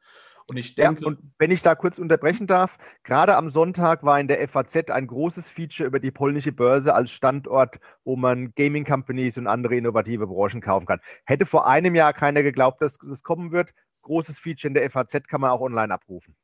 Und 0.49 0.57
ich 0.57 0.75
denke. 0.75 1.01
Ja, 1.01 1.07
und 1.07 1.19
wenn 1.37 1.51
ich 1.51 1.61
da 1.61 1.75
kurz 1.75 1.99
unterbrechen 1.99 2.47
darf, 2.47 2.77
gerade 3.03 3.35
am 3.35 3.49
Sonntag 3.49 4.03
war 4.03 4.19
in 4.19 4.27
der 4.27 4.47
FAZ 4.47 4.89
ein 4.89 5.07
großes 5.07 5.49
Feature 5.49 5.87
über 5.87 5.99
die 5.99 6.11
polnische 6.11 6.51
Börse 6.51 6.93
als 6.93 7.11
Standort, 7.11 7.79
wo 8.03 8.15
man 8.15 8.53
Gaming 8.55 8.85
Companies 8.85 9.37
und 9.37 9.47
andere 9.47 9.75
innovative 9.75 10.27
Branchen 10.27 10.61
kaufen 10.61 10.85
kann. 10.85 10.99
Hätte 11.25 11.45
vor 11.45 11.67
einem 11.67 11.95
Jahr 11.95 12.13
keiner 12.13 12.43
geglaubt, 12.43 12.81
dass 12.81 12.97
das 12.97 13.23
kommen 13.23 13.51
wird. 13.51 13.73
Großes 14.01 14.37
Feature 14.39 14.69
in 14.69 14.73
der 14.73 14.89
FAZ 14.89 15.27
kann 15.27 15.41
man 15.41 15.51
auch 15.51 15.61
online 15.61 15.93
abrufen. 15.93 16.35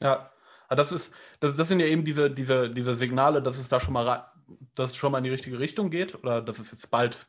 Ja, 0.00 0.30
das 0.70 0.92
ist, 0.92 1.12
das, 1.40 1.56
das 1.56 1.68
sind 1.68 1.80
ja 1.80 1.86
eben 1.86 2.04
diese, 2.04 2.30
diese, 2.30 2.70
diese 2.70 2.96
Signale, 2.96 3.42
dass 3.42 3.58
es 3.58 3.68
da 3.68 3.80
schon 3.80 3.92
mal, 3.92 4.26
dass 4.74 4.90
es 4.90 4.96
schon 4.96 5.12
mal 5.12 5.18
in 5.18 5.24
die 5.24 5.30
richtige 5.30 5.58
Richtung 5.58 5.90
geht 5.90 6.14
oder 6.14 6.40
dass 6.40 6.58
es 6.58 6.70
jetzt 6.70 6.90
bald 6.90 7.26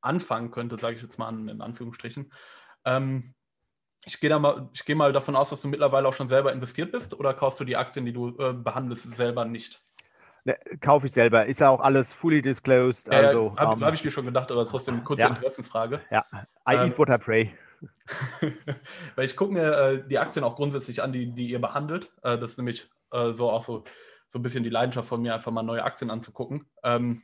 anfangen 0.00 0.50
könnte, 0.50 0.78
sage 0.80 0.96
ich 0.96 1.02
jetzt 1.02 1.18
mal 1.18 1.28
in 1.48 1.60
Anführungsstrichen. 1.60 2.32
Ähm, 2.84 3.34
ich 4.06 4.20
gehe 4.20 4.38
mal, 4.38 4.68
geh 4.86 4.94
mal 4.94 5.12
davon 5.12 5.36
aus, 5.36 5.50
dass 5.50 5.62
du 5.62 5.68
mittlerweile 5.68 6.08
auch 6.08 6.14
schon 6.14 6.28
selber 6.28 6.52
investiert 6.52 6.92
bist 6.92 7.18
oder 7.18 7.34
kaufst 7.34 7.60
du 7.60 7.64
die 7.64 7.76
Aktien, 7.76 8.06
die 8.06 8.12
du 8.12 8.36
äh, 8.38 8.52
behandelst, 8.52 9.16
selber 9.16 9.44
nicht? 9.44 9.82
Ne, 10.44 10.58
kaufe 10.80 11.06
ich 11.06 11.12
selber. 11.12 11.44
Ist 11.44 11.60
ja 11.60 11.68
auch 11.68 11.80
alles 11.80 12.14
fully 12.14 12.40
disclosed. 12.40 13.10
Also, 13.10 13.54
Habe 13.56 13.74
um, 13.74 13.84
hab 13.84 13.94
ich 13.94 14.04
mir 14.04 14.10
schon 14.10 14.24
gedacht, 14.24 14.50
aber 14.50 14.66
trotzdem 14.66 14.94
eine 14.94 15.04
kurze 15.04 15.22
ja. 15.22 15.28
Interessensfrage. 15.28 16.00
Ja, 16.10 16.24
I 16.66 16.74
ähm, 16.74 16.80
eat 16.88 16.98
what 16.98 17.10
I 17.10 17.18
pray. 17.18 17.54
Weil 19.16 19.24
ich 19.24 19.36
gucke 19.36 19.52
mir 19.52 19.72
äh, 19.72 20.08
die 20.08 20.18
Aktien 20.18 20.44
auch 20.44 20.56
grundsätzlich 20.56 21.02
an, 21.02 21.12
die, 21.12 21.32
die 21.32 21.48
ihr 21.48 21.60
behandelt. 21.60 22.10
Äh, 22.22 22.38
das 22.38 22.52
ist 22.52 22.56
nämlich 22.56 22.88
äh, 23.12 23.30
so 23.32 23.50
auch 23.50 23.64
so, 23.64 23.84
so 24.30 24.38
ein 24.38 24.42
bisschen 24.42 24.64
die 24.64 24.70
Leidenschaft 24.70 25.08
von 25.08 25.20
mir, 25.20 25.34
einfach 25.34 25.52
mal 25.52 25.62
neue 25.62 25.84
Aktien 25.84 26.10
anzugucken. 26.10 26.66
Ähm, 26.82 27.22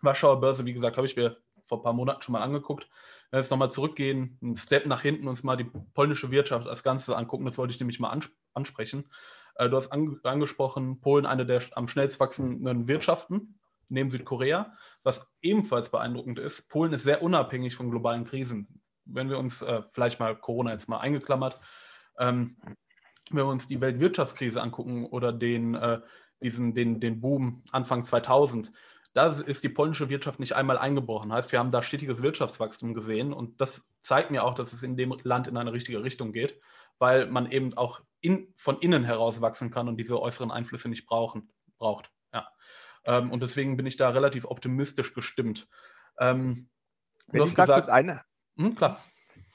Warschauer 0.00 0.40
Börse, 0.40 0.64
wie 0.66 0.72
gesagt, 0.72 0.96
habe 0.96 1.06
ich 1.06 1.16
mir 1.16 1.36
vor 1.62 1.78
ein 1.78 1.84
paar 1.84 1.92
Monaten 1.92 2.22
schon 2.22 2.32
mal 2.32 2.42
angeguckt. 2.42 2.88
Wenn 3.32 3.38
wir 3.38 3.42
jetzt 3.44 3.50
nochmal 3.50 3.70
zurückgehen, 3.70 4.36
einen 4.42 4.58
Step 4.58 4.84
nach 4.84 5.00
hinten, 5.00 5.26
uns 5.26 5.42
mal 5.42 5.56
die 5.56 5.64
polnische 5.64 6.30
Wirtschaft 6.30 6.68
als 6.68 6.82
Ganzes 6.82 7.14
angucken, 7.14 7.46
das 7.46 7.56
wollte 7.56 7.72
ich 7.72 7.80
nämlich 7.80 7.98
mal 7.98 8.10
ans 8.10 8.30
ansprechen. 8.52 9.06
Äh, 9.54 9.70
du 9.70 9.78
hast 9.78 9.90
an 9.90 10.20
angesprochen, 10.22 11.00
Polen 11.00 11.24
eine 11.24 11.46
der 11.46 11.62
am 11.72 11.88
schnellst 11.88 12.20
wachsenden 12.20 12.88
Wirtschaften 12.88 13.58
neben 13.88 14.10
Südkorea. 14.10 14.76
Was 15.02 15.26
ebenfalls 15.40 15.88
beeindruckend 15.88 16.40
ist, 16.40 16.68
Polen 16.68 16.92
ist 16.92 17.04
sehr 17.04 17.22
unabhängig 17.22 17.74
von 17.74 17.90
globalen 17.90 18.26
Krisen. 18.26 18.82
Wenn 19.06 19.30
wir 19.30 19.38
uns 19.38 19.62
äh, 19.62 19.80
vielleicht 19.92 20.20
mal 20.20 20.36
Corona 20.36 20.72
jetzt 20.72 20.90
mal 20.90 20.98
eingeklammert, 20.98 21.58
ähm, 22.18 22.58
wenn 23.30 23.46
wir 23.46 23.46
uns 23.46 23.66
die 23.66 23.80
Weltwirtschaftskrise 23.80 24.60
angucken 24.60 25.06
oder 25.06 25.32
den, 25.32 25.74
äh, 25.74 26.02
diesen, 26.42 26.74
den, 26.74 27.00
den 27.00 27.22
Boom 27.22 27.62
Anfang 27.72 28.04
2000, 28.04 28.72
da 29.12 29.28
ist 29.28 29.62
die 29.62 29.68
polnische 29.68 30.08
Wirtschaft 30.08 30.40
nicht 30.40 30.54
einmal 30.54 30.78
eingebrochen. 30.78 31.32
Heißt, 31.32 31.52
wir 31.52 31.58
haben 31.58 31.70
da 31.70 31.82
stetiges 31.82 32.22
Wirtschaftswachstum 32.22 32.94
gesehen 32.94 33.32
und 33.32 33.60
das 33.60 33.84
zeigt 34.00 34.30
mir 34.30 34.44
auch, 34.44 34.54
dass 34.54 34.72
es 34.72 34.82
in 34.82 34.96
dem 34.96 35.14
Land 35.22 35.46
in 35.46 35.56
eine 35.56 35.72
richtige 35.72 36.02
Richtung 36.02 36.32
geht, 36.32 36.58
weil 36.98 37.26
man 37.26 37.50
eben 37.50 37.76
auch 37.76 38.00
in, 38.20 38.52
von 38.56 38.78
innen 38.78 39.04
heraus 39.04 39.40
wachsen 39.40 39.70
kann 39.70 39.88
und 39.88 39.98
diese 39.98 40.20
äußeren 40.20 40.50
Einflüsse 40.50 40.88
nicht 40.88 41.06
brauchen, 41.06 41.50
braucht. 41.76 42.10
Ja. 42.32 42.48
Ähm, 43.04 43.30
und 43.30 43.42
deswegen 43.42 43.76
bin 43.76 43.86
ich 43.86 43.96
da 43.96 44.08
relativ 44.08 44.46
optimistisch 44.46 45.12
gestimmt. 45.12 45.68
Ähm, 46.18 46.68
Wenn 47.26 47.42
ich 47.42 47.54
da 47.54 47.64
gesagt, 47.64 47.86
kurz 47.86 47.92
eine, 47.92 48.22
hm, 48.56 48.74
klar. 48.74 49.00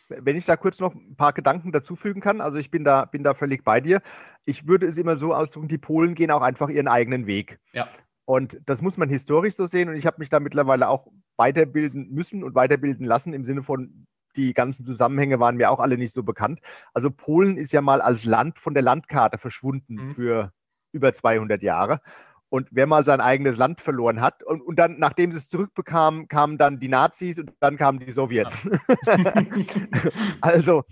Wenn 0.10 0.38
ich 0.38 0.46
da 0.46 0.56
kurz 0.56 0.80
noch 0.80 0.96
ein 0.96 1.18
paar 1.18 1.34
Gedanken 1.34 1.72
dazufügen 1.72 2.22
kann, 2.22 2.40
also 2.40 2.58
ich 2.58 2.72
bin 2.72 2.86
da, 2.86 3.06
bin 3.06 3.24
da 3.24 3.34
völlig 3.34 3.66
bei 3.66 3.82
dir. 3.82 4.02
Ich 4.46 4.66
würde 4.66 4.86
es 4.86 4.98
immer 4.98 5.18
so 5.18 5.34
ausdrücken, 5.34 5.68
die 5.68 5.78
Polen 5.78 6.16
gehen 6.16 6.32
auch 6.32 6.42
einfach 6.42 6.70
ihren 6.70 6.88
eigenen 6.88 7.28
Weg. 7.28 7.60
Ja. 7.74 7.90
Und 8.28 8.60
das 8.66 8.82
muss 8.82 8.98
man 8.98 9.08
historisch 9.08 9.56
so 9.56 9.68
sehen. 9.68 9.88
Und 9.88 9.96
ich 9.96 10.06
habe 10.06 10.18
mich 10.20 10.30
da 10.30 10.42
mittlerweile 10.42 10.90
auch 10.90 11.08
weiterbilden 11.38 12.10
müssen 12.12 12.44
und 12.44 12.56
weiterbilden 12.56 13.06
lassen 13.06 13.32
im 13.34 13.46
Sinne 13.46 13.64
von, 13.64 14.06
die 14.36 14.54
ganzen 14.54 14.84
Zusammenhänge 14.84 15.40
waren 15.40 15.56
mir 15.56 15.72
auch 15.72 15.80
alle 15.80 15.98
nicht 15.98 16.14
so 16.14 16.24
bekannt. 16.24 16.60
Also 16.94 17.10
Polen 17.10 17.56
ist 17.56 17.72
ja 17.72 17.82
mal 17.82 18.02
als 18.02 18.26
Land 18.26 18.60
von 18.60 18.74
der 18.74 18.84
Landkarte 18.84 19.38
verschwunden 19.38 19.96
mhm. 19.96 20.14
für 20.14 20.52
über 20.92 21.14
200 21.14 21.64
Jahre. 21.64 22.02
Und 22.50 22.68
wer 22.72 22.86
mal 22.86 23.06
sein 23.06 23.22
eigenes 23.22 23.56
Land 23.56 23.80
verloren 23.80 24.20
hat, 24.20 24.44
und, 24.44 24.62
und 24.62 24.78
dann, 24.78 25.00
nachdem 25.00 25.32
sie 25.32 25.38
es 25.38 25.50
zurückbekamen, 25.50 26.28
kamen 26.28 26.58
dann 26.58 26.80
die 26.80 26.90
Nazis 26.90 27.40
und 27.40 27.54
dann 27.62 27.78
kamen 27.78 28.00
die 28.00 28.12
Sowjets. 28.12 28.68
Ja. 29.06 29.34
also, 30.42 30.84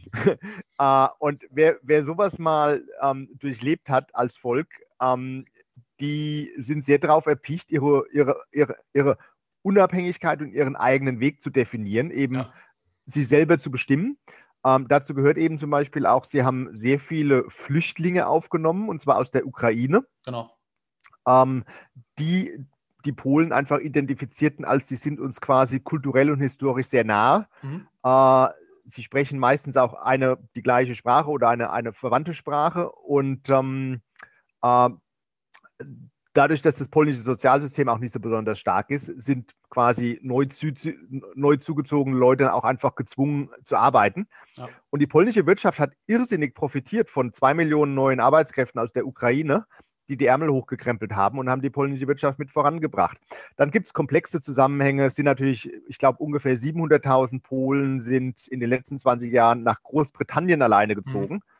äh, 0.80 1.08
und 1.20 1.44
wer, 1.52 1.80
wer 1.82 2.06
sowas 2.06 2.40
mal 2.40 2.82
ähm, 3.02 3.30
durchlebt 3.40 3.90
hat 3.90 4.16
als 4.16 4.38
Volk, 4.38 4.68
ähm, 5.02 5.46
die 6.00 6.52
sind 6.58 6.84
sehr 6.84 7.00
darauf 7.00 7.26
erpicht, 7.26 7.72
ihre, 7.72 8.06
ihre, 8.12 8.42
ihre, 8.52 8.76
ihre 8.94 9.18
Unabhängigkeit 9.62 10.42
und 10.42 10.52
ihren 10.52 10.76
eigenen 10.76 11.20
Weg 11.20 11.42
zu 11.42 11.50
definieren, 11.50 12.12
eben 12.12 12.36
ja. 12.36 12.54
sich 13.06 13.28
selber 13.28 13.58
zu 13.58 13.72
bestimmen. 13.72 14.18
Ähm, 14.66 14.88
dazu 14.88 15.14
gehört 15.14 15.38
eben 15.38 15.58
zum 15.58 15.70
Beispiel 15.70 16.06
auch, 16.06 16.26
sie 16.26 16.44
haben 16.44 16.76
sehr 16.78 17.00
viele 17.00 17.50
Flüchtlinge 17.50 18.28
aufgenommen, 18.28 18.90
und 18.90 19.02
zwar 19.02 19.18
aus 19.18 19.32
der 19.32 19.46
Ukraine. 19.46 20.06
Genau. 20.26 20.56
Ähm, 21.28 21.64
die 22.20 22.66
die 23.06 23.12
Polen 23.12 23.54
einfach 23.54 23.80
identifizierten, 23.80 24.66
als 24.66 24.88
sie 24.88 24.96
sind 24.96 25.20
uns 25.20 25.40
quasi 25.40 25.80
kulturell 25.80 26.32
und 26.32 26.42
historisch 26.42 26.88
sehr 26.88 27.04
nah. 27.04 27.48
Mhm. 27.62 27.88
Äh, 28.04 28.48
sie 28.86 29.04
sprechen 29.04 29.40
meistens 29.40 29.78
auch 29.78 29.94
eine, 29.94 30.38
die 30.56 30.62
gleiche 30.62 30.96
Sprache 30.96 31.30
oder 31.30 31.50
eine, 31.50 31.72
eine 31.72 31.94
verwandte 31.94 32.34
Sprache 32.34 32.92
und 32.92 33.50
ähm, 33.50 34.02
äh, 34.62 34.90
dadurch, 36.36 36.62
dass 36.62 36.78
das 36.78 36.88
polnische 36.88 37.20
Sozialsystem 37.20 37.90
auch 37.90 37.98
nicht 37.98 38.14
so 38.14 38.20
besonders 38.20 38.60
stark 38.60 38.90
ist, 38.92 39.06
sind 39.06 39.54
quasi 39.70 40.20
neu, 40.22 40.46
zu, 40.46 40.72
neu 41.34 41.58
zugezogene 41.58 42.18
Leute 42.18 42.54
auch 42.54 42.64
einfach 42.64 42.96
gezwungen 42.96 43.50
zu 43.64 43.78
arbeiten. 43.78 44.28
Ja. 44.54 44.68
Und 44.90 45.02
die 45.02 45.08
polnische 45.08 45.48
Wirtschaft 45.48 45.80
hat 45.80 45.94
irrsinnig 46.08 46.54
profitiert 46.54 47.10
von 47.10 47.34
zwei 47.34 47.54
Millionen 47.54 47.96
neuen 47.96 48.20
Arbeitskräften 48.20 48.80
aus 48.80 48.94
der 48.94 49.08
Ukraine, 49.08 49.66
die 50.08 50.18
die 50.18 50.28
Ärmel 50.28 50.50
hochgekrempelt 50.50 51.14
haben 51.14 51.40
und 51.40 51.50
haben 51.50 51.62
die 51.62 51.72
polnische 51.72 52.08
Wirtschaft 52.08 52.38
mit 52.38 52.52
vorangebracht. 52.52 53.18
Dann 53.56 53.72
gibt 53.72 53.88
es 53.88 53.94
komplexe 53.94 54.40
Zusammenhänge. 54.40 55.06
Es 55.06 55.16
sind 55.16 55.26
natürlich, 55.26 55.72
ich 55.88 55.98
glaube, 55.98 56.20
ungefähr 56.20 56.58
700.000 56.58 57.42
Polen 57.42 58.00
sind 58.00 58.48
in 58.48 58.60
den 58.60 58.70
letzten 58.70 59.00
20 59.00 59.32
Jahren 59.34 59.64
nach 59.64 59.82
Großbritannien 59.82 60.62
alleine 60.62 60.96
gezogen. 60.96 61.36
Mhm 61.36 61.55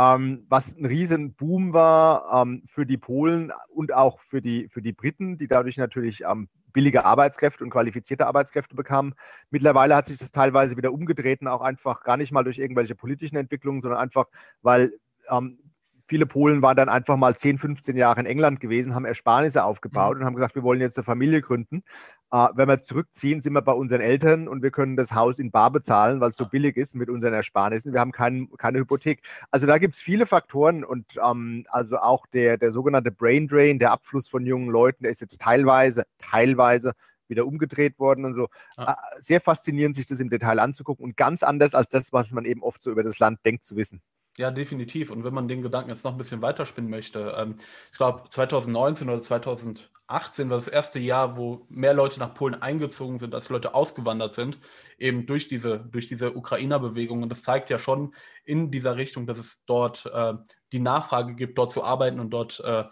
ähm, 0.00 0.46
was 0.48 0.74
ein 0.74 0.86
riesen 0.86 1.34
Boom 1.34 1.74
war 1.74 2.42
ähm, 2.42 2.62
für 2.64 2.86
die 2.86 2.96
Polen 2.96 3.52
und 3.68 3.92
auch 3.92 4.20
für 4.20 4.40
die, 4.40 4.66
für 4.68 4.80
die 4.80 4.92
Briten, 4.92 5.36
die 5.36 5.46
dadurch 5.46 5.76
natürlich 5.76 6.22
ähm, 6.22 6.48
billige 6.72 7.04
Arbeitskräfte 7.04 7.62
und 7.62 7.70
qualifizierte 7.70 8.26
Arbeitskräfte 8.26 8.74
bekamen. 8.74 9.14
Mittlerweile 9.50 9.94
hat 9.94 10.06
sich 10.06 10.16
das 10.16 10.32
teilweise 10.32 10.78
wieder 10.78 10.94
umgedreht 10.94 11.42
und 11.42 11.48
auch 11.48 11.60
einfach 11.60 12.02
gar 12.02 12.16
nicht 12.16 12.32
mal 12.32 12.44
durch 12.44 12.58
irgendwelche 12.58 12.94
politischen 12.94 13.36
Entwicklungen, 13.36 13.82
sondern 13.82 14.00
einfach, 14.00 14.26
weil 14.62 14.94
ähm, 15.28 15.58
viele 16.06 16.24
Polen 16.24 16.62
waren 16.62 16.76
dann 16.76 16.88
einfach 16.88 17.18
mal 17.18 17.36
10, 17.36 17.58
15 17.58 17.96
Jahre 17.96 18.20
in 18.20 18.26
England 18.26 18.60
gewesen, 18.60 18.94
haben 18.94 19.04
Ersparnisse 19.04 19.64
aufgebaut 19.64 20.14
mhm. 20.16 20.22
und 20.22 20.26
haben 20.26 20.34
gesagt, 20.34 20.54
wir 20.54 20.62
wollen 20.62 20.80
jetzt 20.80 20.96
eine 20.96 21.04
Familie 21.04 21.42
gründen. 21.42 21.82
Äh, 22.32 22.48
wenn 22.54 22.68
wir 22.68 22.82
zurückziehen, 22.82 23.42
sind 23.42 23.54
wir 23.54 23.62
bei 23.62 23.72
unseren 23.72 24.00
Eltern 24.00 24.46
und 24.46 24.62
wir 24.62 24.70
können 24.70 24.96
das 24.96 25.14
Haus 25.14 25.38
in 25.38 25.50
Bar 25.50 25.70
bezahlen, 25.72 26.20
weil 26.20 26.30
es 26.30 26.36
so 26.36 26.46
billig 26.46 26.76
ist 26.76 26.94
mit 26.94 27.10
unseren 27.10 27.34
Ersparnissen. 27.34 27.92
Wir 27.92 28.00
haben 28.00 28.12
kein, 28.12 28.48
keine 28.56 28.78
Hypothek. 28.78 29.22
Also 29.50 29.66
da 29.66 29.78
gibt 29.78 29.94
es 29.96 30.00
viele 30.00 30.26
Faktoren 30.26 30.84
und 30.84 31.06
ähm, 31.22 31.64
also 31.68 31.98
auch 31.98 32.26
der, 32.26 32.56
der 32.56 32.70
sogenannte 32.72 33.10
Brain 33.10 33.48
Drain, 33.48 33.78
der 33.78 33.90
Abfluss 33.90 34.28
von 34.28 34.46
jungen 34.46 34.68
Leuten, 34.68 35.02
der 35.02 35.10
ist 35.10 35.20
jetzt 35.20 35.40
teilweise, 35.40 36.04
teilweise 36.18 36.92
wieder 37.26 37.46
umgedreht 37.46 37.98
worden 37.98 38.24
und 38.24 38.34
so. 38.34 38.48
Ja. 38.76 38.92
Äh, 38.92 38.94
sehr 39.20 39.40
faszinierend, 39.40 39.96
sich 39.96 40.06
das 40.06 40.20
im 40.20 40.30
Detail 40.30 40.60
anzugucken 40.60 41.04
und 41.04 41.16
ganz 41.16 41.42
anders 41.42 41.74
als 41.74 41.88
das, 41.88 42.12
was 42.12 42.30
man 42.30 42.44
eben 42.44 42.62
oft 42.62 42.82
so 42.82 42.90
über 42.90 43.02
das 43.02 43.18
Land 43.18 43.40
denkt 43.44 43.64
zu 43.64 43.76
wissen. 43.76 44.02
Ja, 44.40 44.50
definitiv. 44.50 45.10
Und 45.10 45.22
wenn 45.22 45.34
man 45.34 45.48
den 45.48 45.60
Gedanken 45.60 45.90
jetzt 45.90 46.02
noch 46.02 46.12
ein 46.12 46.16
bisschen 46.16 46.40
weiterspinnen 46.40 46.90
möchte, 46.90 47.34
ähm, 47.36 47.56
ich 47.92 47.98
glaube 47.98 48.26
2019 48.30 49.10
oder 49.10 49.20
2018 49.20 50.48
war 50.48 50.56
das 50.56 50.66
erste 50.66 50.98
Jahr, 50.98 51.36
wo 51.36 51.66
mehr 51.68 51.92
Leute 51.92 52.18
nach 52.18 52.32
Polen 52.32 52.54
eingezogen 52.54 53.18
sind, 53.18 53.34
als 53.34 53.50
Leute 53.50 53.74
ausgewandert 53.74 54.32
sind, 54.32 54.58
eben 54.96 55.26
durch 55.26 55.46
diese, 55.46 55.80
durch 55.80 56.08
diese 56.08 56.34
Ukrainer-Bewegung. 56.34 57.22
Und 57.22 57.28
das 57.28 57.42
zeigt 57.42 57.68
ja 57.68 57.78
schon 57.78 58.14
in 58.46 58.70
dieser 58.70 58.96
Richtung, 58.96 59.26
dass 59.26 59.36
es 59.36 59.62
dort 59.66 60.06
äh, 60.06 60.32
die 60.72 60.80
Nachfrage 60.80 61.34
gibt, 61.34 61.58
dort 61.58 61.70
zu 61.70 61.84
arbeiten 61.84 62.18
und 62.18 62.30
dort, 62.30 62.60
äh, 62.60 62.84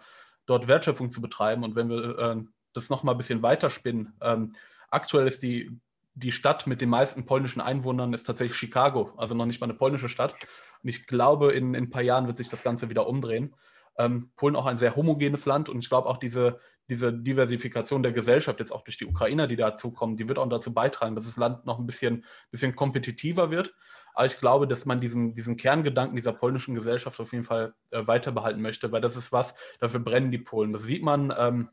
dort 0.45 0.67
Wertschöpfung 0.67 1.09
zu 1.09 1.19
betreiben. 1.19 1.63
Und 1.63 1.75
wenn 1.75 1.89
wir 1.89 2.19
äh, 2.19 2.43
das 2.73 2.91
noch 2.91 3.01
mal 3.01 3.13
ein 3.13 3.17
bisschen 3.17 3.41
weiterspinnen, 3.41 4.15
ähm, 4.21 4.53
aktuell 4.91 5.25
ist 5.25 5.41
die, 5.41 5.79
die 6.19 6.31
Stadt 6.31 6.67
mit 6.67 6.81
den 6.81 6.89
meisten 6.89 7.25
polnischen 7.25 7.61
Einwohnern 7.61 8.13
ist 8.13 8.23
tatsächlich 8.23 8.57
Chicago, 8.57 9.13
also 9.17 9.35
noch 9.35 9.45
nicht 9.45 9.61
mal 9.61 9.65
eine 9.65 9.77
polnische 9.77 10.09
Stadt. 10.09 10.35
Und 10.83 10.89
ich 10.89 11.07
glaube, 11.07 11.51
in, 11.53 11.73
in 11.73 11.85
ein 11.85 11.89
paar 11.89 12.01
Jahren 12.01 12.27
wird 12.27 12.37
sich 12.37 12.49
das 12.49 12.63
Ganze 12.63 12.89
wieder 12.89 13.07
umdrehen. 13.07 13.55
Ähm, 13.97 14.31
Polen 14.35 14.55
auch 14.55 14.65
ein 14.65 14.77
sehr 14.77 14.95
homogenes 14.95 15.45
Land 15.45 15.69
und 15.69 15.79
ich 15.79 15.89
glaube 15.89 16.07
auch 16.07 16.17
diese, 16.17 16.59
diese 16.89 17.13
Diversifikation 17.13 18.03
der 18.03 18.11
Gesellschaft, 18.11 18.59
jetzt 18.59 18.71
auch 18.71 18.83
durch 18.83 18.97
die 18.97 19.05
Ukrainer, 19.05 19.47
die 19.47 19.55
dazukommen, 19.55 20.17
die 20.17 20.27
wird 20.27 20.39
auch 20.39 20.47
dazu 20.47 20.73
beitragen, 20.73 21.15
dass 21.15 21.25
das 21.25 21.37
Land 21.37 21.65
noch 21.65 21.79
ein 21.79 21.85
bisschen, 21.85 22.25
bisschen 22.51 22.75
kompetitiver 22.75 23.51
wird. 23.51 23.73
Aber 24.13 24.25
ich 24.25 24.39
glaube, 24.39 24.67
dass 24.67 24.85
man 24.85 24.99
diesen, 24.99 25.33
diesen 25.35 25.55
Kerngedanken 25.55 26.15
dieser 26.15 26.33
polnischen 26.33 26.75
Gesellschaft 26.75 27.19
auf 27.19 27.31
jeden 27.31 27.43
Fall 27.45 27.73
äh, 27.91 28.05
weiter 28.07 28.31
behalten 28.31 28.61
möchte, 28.61 28.91
weil 28.91 29.01
das 29.01 29.15
ist 29.15 29.31
was, 29.31 29.53
dafür 29.79 29.99
brennen 29.99 30.31
die 30.31 30.39
Polen. 30.39 30.73
Das 30.73 30.83
sieht 30.83 31.03
man. 31.03 31.33
Ähm, 31.37 31.69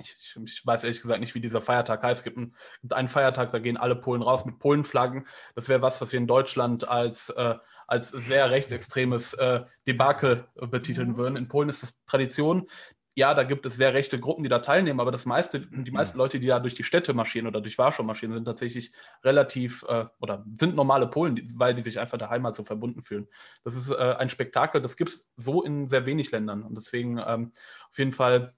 ich, 0.00 0.36
ich, 0.42 0.66
weiß 0.66 0.84
ehrlich 0.84 1.02
gesagt 1.02 1.20
nicht, 1.20 1.34
wie 1.34 1.40
dieser 1.40 1.60
Feiertag 1.60 2.02
heißt. 2.02 2.20
Es 2.20 2.24
gibt 2.24 2.38
einen, 2.38 2.54
einen 2.90 3.08
Feiertag, 3.08 3.50
da 3.50 3.58
gehen 3.58 3.76
alle 3.76 3.96
Polen 3.96 4.22
raus 4.22 4.44
mit 4.44 4.58
Polenflaggen. 4.58 5.26
Das 5.54 5.68
wäre 5.68 5.82
was, 5.82 6.00
was 6.00 6.12
wir 6.12 6.18
in 6.18 6.26
Deutschland 6.26 6.88
als 6.88 7.28
äh, 7.30 7.56
als 7.92 8.08
sehr 8.08 8.50
rechtsextremes 8.50 9.34
äh, 9.34 9.64
Debakel 9.86 10.48
betiteln 10.54 11.10
mhm. 11.10 11.16
würden. 11.18 11.36
In 11.36 11.48
Polen 11.48 11.68
ist 11.68 11.82
das 11.82 12.02
Tradition. 12.06 12.66
Ja, 13.14 13.34
da 13.34 13.44
gibt 13.44 13.66
es 13.66 13.76
sehr 13.76 13.92
rechte 13.92 14.18
Gruppen, 14.18 14.42
die 14.42 14.48
da 14.48 14.60
teilnehmen, 14.60 14.98
aber 14.98 15.12
das 15.12 15.26
meiste, 15.26 15.60
die 15.60 15.90
mhm. 15.90 15.96
meisten 15.96 16.16
Leute, 16.16 16.40
die 16.40 16.46
da 16.46 16.58
durch 16.58 16.72
die 16.72 16.84
Städte 16.84 17.12
marschieren 17.12 17.46
oder 17.46 17.60
durch 17.60 17.76
Warschau 17.76 18.02
marschieren, 18.02 18.34
sind 18.34 18.46
tatsächlich 18.46 18.92
relativ 19.22 19.84
äh, 19.86 20.06
oder 20.20 20.42
sind 20.58 20.74
normale 20.74 21.06
Polen, 21.06 21.36
die, 21.36 21.46
weil 21.56 21.74
die 21.74 21.82
sich 21.82 21.98
einfach 21.98 22.16
der 22.16 22.30
Heimat 22.30 22.56
so 22.56 22.64
verbunden 22.64 23.02
fühlen. 23.02 23.28
Das 23.64 23.76
ist 23.76 23.90
äh, 23.90 24.14
ein 24.18 24.30
Spektakel, 24.30 24.80
das 24.80 24.96
gibt 24.96 25.10
es 25.10 25.28
so 25.36 25.62
in 25.62 25.90
sehr 25.90 26.06
wenig 26.06 26.30
Ländern. 26.30 26.62
Und 26.62 26.74
deswegen 26.74 27.18
ähm, 27.18 27.52
auf 27.90 27.98
jeden 27.98 28.12
Fall 28.12 28.54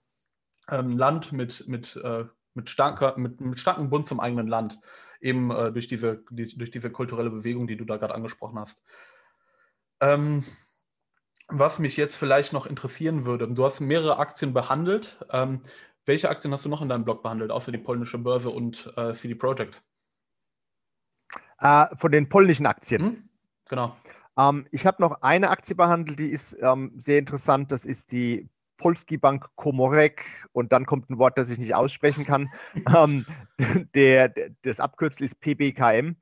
ähm, 0.70 0.92
Land 0.92 1.32
mit, 1.32 1.66
mit, 1.68 1.96
äh, 1.96 2.24
mit, 2.54 2.70
starker, 2.70 3.16
mit, 3.16 3.40
mit 3.40 3.60
starkem 3.60 3.90
Bund 3.90 4.06
zum 4.06 4.20
eigenen 4.20 4.46
Land, 4.46 4.80
eben 5.20 5.50
äh, 5.50 5.72
durch, 5.72 5.88
diese, 5.88 6.24
die, 6.30 6.56
durch 6.56 6.70
diese 6.70 6.90
kulturelle 6.90 7.30
Bewegung, 7.30 7.66
die 7.66 7.76
du 7.76 7.84
da 7.84 7.96
gerade 7.96 8.14
angesprochen 8.14 8.58
hast. 8.58 8.82
Ähm, 10.00 10.44
was 11.48 11.78
mich 11.78 11.96
jetzt 11.96 12.16
vielleicht 12.16 12.52
noch 12.52 12.66
interessieren 12.66 13.26
würde, 13.26 13.48
du 13.48 13.64
hast 13.64 13.80
mehrere 13.80 14.18
Aktien 14.18 14.54
behandelt. 14.54 15.18
Ähm, 15.30 15.62
welche 16.06 16.28
Aktien 16.28 16.52
hast 16.52 16.64
du 16.64 16.68
noch 16.68 16.82
in 16.82 16.88
deinem 16.88 17.04
Blog 17.04 17.22
behandelt, 17.22 17.50
außer 17.50 17.72
die 17.72 17.78
polnische 17.78 18.18
Börse 18.18 18.50
und 18.50 18.92
äh, 18.96 19.12
CD 19.14 19.34
Projekt? 19.34 19.82
Äh, 21.58 21.86
von 21.96 22.12
den 22.12 22.28
polnischen 22.28 22.66
Aktien. 22.66 23.02
Hm? 23.02 23.28
Genau. 23.68 23.96
Ähm, 24.36 24.66
ich 24.70 24.86
habe 24.86 25.02
noch 25.02 25.22
eine 25.22 25.50
Aktie 25.50 25.76
behandelt, 25.76 26.18
die 26.18 26.30
ist 26.30 26.56
ähm, 26.60 26.92
sehr 26.96 27.18
interessant. 27.18 27.72
Das 27.72 27.84
ist 27.84 28.12
die 28.12 28.48
Polski 28.76 29.16
Bank 29.18 29.48
Komorek 29.56 30.24
und 30.52 30.72
dann 30.72 30.86
kommt 30.86 31.10
ein 31.10 31.18
Wort, 31.18 31.38
das 31.38 31.50
ich 31.50 31.58
nicht 31.58 31.74
aussprechen 31.74 32.24
kann. 32.24 32.50
ähm, 32.96 33.26
der, 33.94 34.28
der, 34.28 34.50
das 34.62 34.80
Abkürzel 34.80 35.24
ist 35.24 35.40
PBKM. 35.40 36.16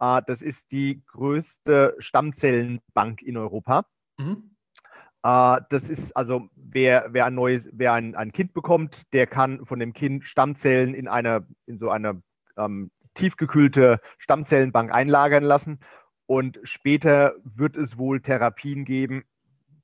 Äh, 0.00 0.22
das 0.26 0.42
ist 0.42 0.72
die 0.72 1.02
größte 1.06 1.96
Stammzellenbank 1.98 3.22
in 3.22 3.36
Europa. 3.36 3.86
Mhm. 4.18 4.56
Äh, 5.22 5.60
das 5.70 5.88
ist 5.88 6.16
also, 6.16 6.48
wer, 6.54 7.08
wer, 7.10 7.26
ein, 7.26 7.34
neues, 7.34 7.68
wer 7.72 7.92
ein, 7.92 8.14
ein 8.14 8.32
Kind 8.32 8.54
bekommt, 8.54 9.02
der 9.12 9.26
kann 9.26 9.64
von 9.64 9.78
dem 9.78 9.92
Kind 9.92 10.24
Stammzellen 10.24 10.94
in, 10.94 11.08
eine, 11.08 11.46
in 11.66 11.78
so 11.78 11.90
eine 11.90 12.22
ähm, 12.56 12.90
tiefgekühlte 13.14 14.00
Stammzellenbank 14.18 14.92
einlagern 14.92 15.44
lassen. 15.44 15.80
Und 16.26 16.60
später 16.62 17.34
wird 17.42 17.76
es 17.76 17.96
wohl 17.96 18.20
Therapien 18.20 18.84
geben, 18.84 19.24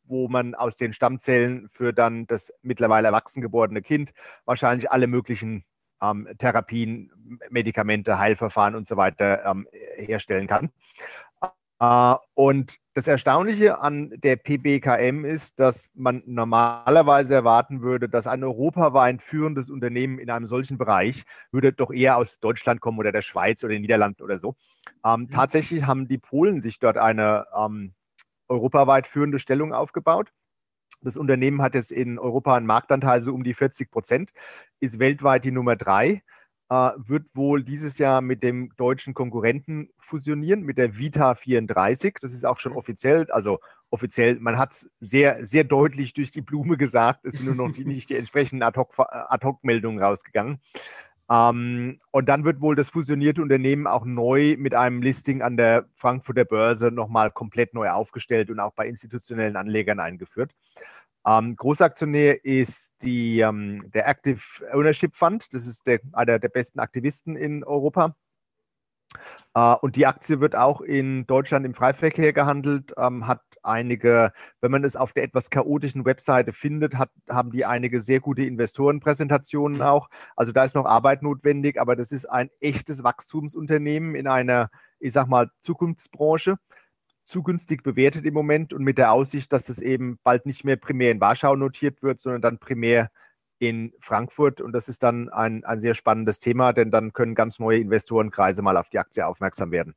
wo 0.04 0.28
man 0.28 0.54
aus 0.54 0.76
den 0.76 0.92
Stammzellen 0.92 1.68
für 1.70 1.92
dann 1.92 2.26
das 2.26 2.52
mittlerweile 2.62 3.08
erwachsen 3.08 3.40
gewordene 3.40 3.82
Kind 3.82 4.12
wahrscheinlich 4.44 4.90
alle 4.90 5.06
möglichen 5.06 5.64
ähm, 6.02 6.28
Therapien, 6.38 7.10
Medikamente, 7.50 8.18
Heilverfahren 8.18 8.74
und 8.74 8.86
so 8.86 8.96
weiter 8.96 9.44
ähm, 9.44 9.66
herstellen 9.96 10.46
kann. 10.46 10.70
Äh, 11.80 12.16
und 12.34 12.76
das 12.94 13.08
Erstaunliche 13.08 13.80
an 13.80 14.12
der 14.22 14.36
PBKM 14.36 15.24
ist, 15.24 15.58
dass 15.58 15.90
man 15.94 16.22
normalerweise 16.26 17.34
erwarten 17.34 17.82
würde, 17.82 18.08
dass 18.08 18.28
ein 18.28 18.44
europaweit 18.44 19.20
führendes 19.20 19.68
Unternehmen 19.68 20.20
in 20.20 20.30
einem 20.30 20.46
solchen 20.46 20.78
Bereich 20.78 21.24
würde 21.50 21.72
doch 21.72 21.90
eher 21.90 22.16
aus 22.16 22.38
Deutschland 22.38 22.80
kommen 22.80 23.00
oder 23.00 23.10
der 23.10 23.22
Schweiz 23.22 23.64
oder 23.64 23.72
den 23.72 23.82
Niederlanden 23.82 24.22
oder 24.22 24.38
so. 24.38 24.54
Ähm, 25.04 25.22
mhm. 25.22 25.30
Tatsächlich 25.30 25.84
haben 25.86 26.06
die 26.06 26.18
Polen 26.18 26.62
sich 26.62 26.78
dort 26.78 26.96
eine 26.96 27.46
ähm, 27.56 27.94
europaweit 28.48 29.06
führende 29.06 29.38
Stellung 29.38 29.72
aufgebaut. 29.72 30.32
Das 31.00 31.16
Unternehmen 31.16 31.60
hat 31.60 31.74
jetzt 31.74 31.92
in 31.92 32.18
Europa 32.18 32.56
einen 32.56 32.66
Marktanteil 32.66 33.22
so 33.22 33.34
um 33.34 33.44
die 33.44 33.54
40 33.54 33.90
Prozent, 33.90 34.30
ist 34.80 34.98
weltweit 34.98 35.44
die 35.44 35.50
Nummer 35.50 35.76
drei, 35.76 36.22
äh, 36.70 36.90
wird 36.96 37.26
wohl 37.34 37.62
dieses 37.62 37.98
Jahr 37.98 38.22
mit 38.22 38.42
dem 38.42 38.74
deutschen 38.76 39.12
Konkurrenten 39.12 39.90
fusionieren, 39.98 40.62
mit 40.62 40.78
der 40.78 40.96
Vita 40.96 41.34
34. 41.34 42.16
Das 42.20 42.32
ist 42.32 42.44
auch 42.44 42.58
schon 42.58 42.72
offiziell, 42.72 43.30
also 43.30 43.60
offiziell, 43.90 44.40
man 44.40 44.58
hat 44.58 44.86
sehr, 44.98 45.46
sehr 45.46 45.64
deutlich 45.64 46.14
durch 46.14 46.30
die 46.30 46.40
Blume 46.40 46.76
gesagt, 46.76 47.24
es 47.24 47.34
sind 47.34 47.46
nur 47.46 47.54
noch 47.54 47.72
die, 47.72 47.84
nicht 47.84 48.08
die 48.08 48.16
entsprechenden 48.16 48.62
Ad-Hoc-Meldungen 48.62 50.02
rausgegangen. 50.02 50.60
Ähm, 51.34 52.00
und 52.12 52.28
dann 52.28 52.44
wird 52.44 52.60
wohl 52.60 52.76
das 52.76 52.90
fusionierte 52.90 53.42
Unternehmen 53.42 53.86
auch 53.86 54.04
neu 54.04 54.56
mit 54.58 54.74
einem 54.74 55.02
Listing 55.02 55.42
an 55.42 55.56
der 55.56 55.86
Frankfurter 55.96 56.44
Börse 56.44 56.92
nochmal 56.92 57.30
komplett 57.30 57.74
neu 57.74 57.90
aufgestellt 57.90 58.50
und 58.50 58.60
auch 58.60 58.72
bei 58.74 58.86
institutionellen 58.86 59.56
Anlegern 59.56 59.98
eingeführt. 59.98 60.52
Ähm, 61.26 61.56
Großaktionär 61.56 62.44
ist 62.44 62.92
die, 63.02 63.40
ähm, 63.40 63.90
der 63.94 64.06
Active 64.06 64.40
Ownership 64.72 65.16
Fund. 65.16 65.52
Das 65.52 65.66
ist 65.66 65.86
der, 65.86 66.00
einer 66.12 66.38
der 66.38 66.50
besten 66.50 66.78
Aktivisten 66.78 67.36
in 67.36 67.64
Europa. 67.64 68.14
Äh, 69.54 69.74
und 69.74 69.96
die 69.96 70.06
Aktie 70.06 70.40
wird 70.40 70.56
auch 70.56 70.80
in 70.80 71.26
Deutschland 71.26 71.66
im 71.66 71.74
Freiverkehr 71.74 72.32
gehandelt, 72.32 72.92
ähm, 72.96 73.26
hat 73.26 73.40
einige, 73.62 74.32
wenn 74.60 74.70
man 74.70 74.84
es 74.84 74.96
auf 74.96 75.12
der 75.12 75.24
etwas 75.24 75.50
chaotischen 75.50 76.04
Webseite 76.04 76.52
findet, 76.52 76.96
hat, 76.96 77.10
haben 77.30 77.50
die 77.50 77.64
einige 77.64 78.00
sehr 78.00 78.20
gute 78.20 78.42
Investorenpräsentationen 78.42 79.78
mhm. 79.78 79.84
auch. 79.84 80.08
Also 80.36 80.52
da 80.52 80.64
ist 80.64 80.74
noch 80.74 80.86
Arbeit 80.86 81.22
notwendig, 81.22 81.80
aber 81.80 81.96
das 81.96 82.12
ist 82.12 82.26
ein 82.26 82.50
echtes 82.60 83.02
Wachstumsunternehmen 83.02 84.14
in 84.14 84.26
einer, 84.26 84.70
ich 85.00 85.12
sag 85.12 85.28
mal, 85.28 85.50
Zukunftsbranche 85.62 86.56
zu 87.24 87.42
günstig 87.42 87.82
bewertet 87.82 88.26
im 88.26 88.34
Moment 88.34 88.74
und 88.74 88.84
mit 88.84 88.98
der 88.98 89.12
Aussicht, 89.12 89.52
dass 89.52 89.64
das 89.64 89.80
eben 89.80 90.18
bald 90.22 90.44
nicht 90.44 90.64
mehr 90.64 90.76
primär 90.76 91.10
in 91.10 91.20
Warschau 91.20 91.56
notiert 91.56 92.02
wird, 92.02 92.20
sondern 92.20 92.42
dann 92.42 92.58
primär 92.58 93.10
in 93.68 93.92
Frankfurt. 94.00 94.60
Und 94.60 94.72
das 94.72 94.88
ist 94.88 95.02
dann 95.02 95.28
ein, 95.30 95.64
ein 95.64 95.80
sehr 95.80 95.94
spannendes 95.94 96.38
Thema, 96.38 96.72
denn 96.72 96.90
dann 96.90 97.12
können 97.12 97.34
ganz 97.34 97.58
neue 97.58 97.78
Investorenkreise 97.78 98.62
mal 98.62 98.76
auf 98.76 98.90
die 98.90 98.98
Aktie 98.98 99.26
aufmerksam 99.26 99.70
werden. 99.70 99.94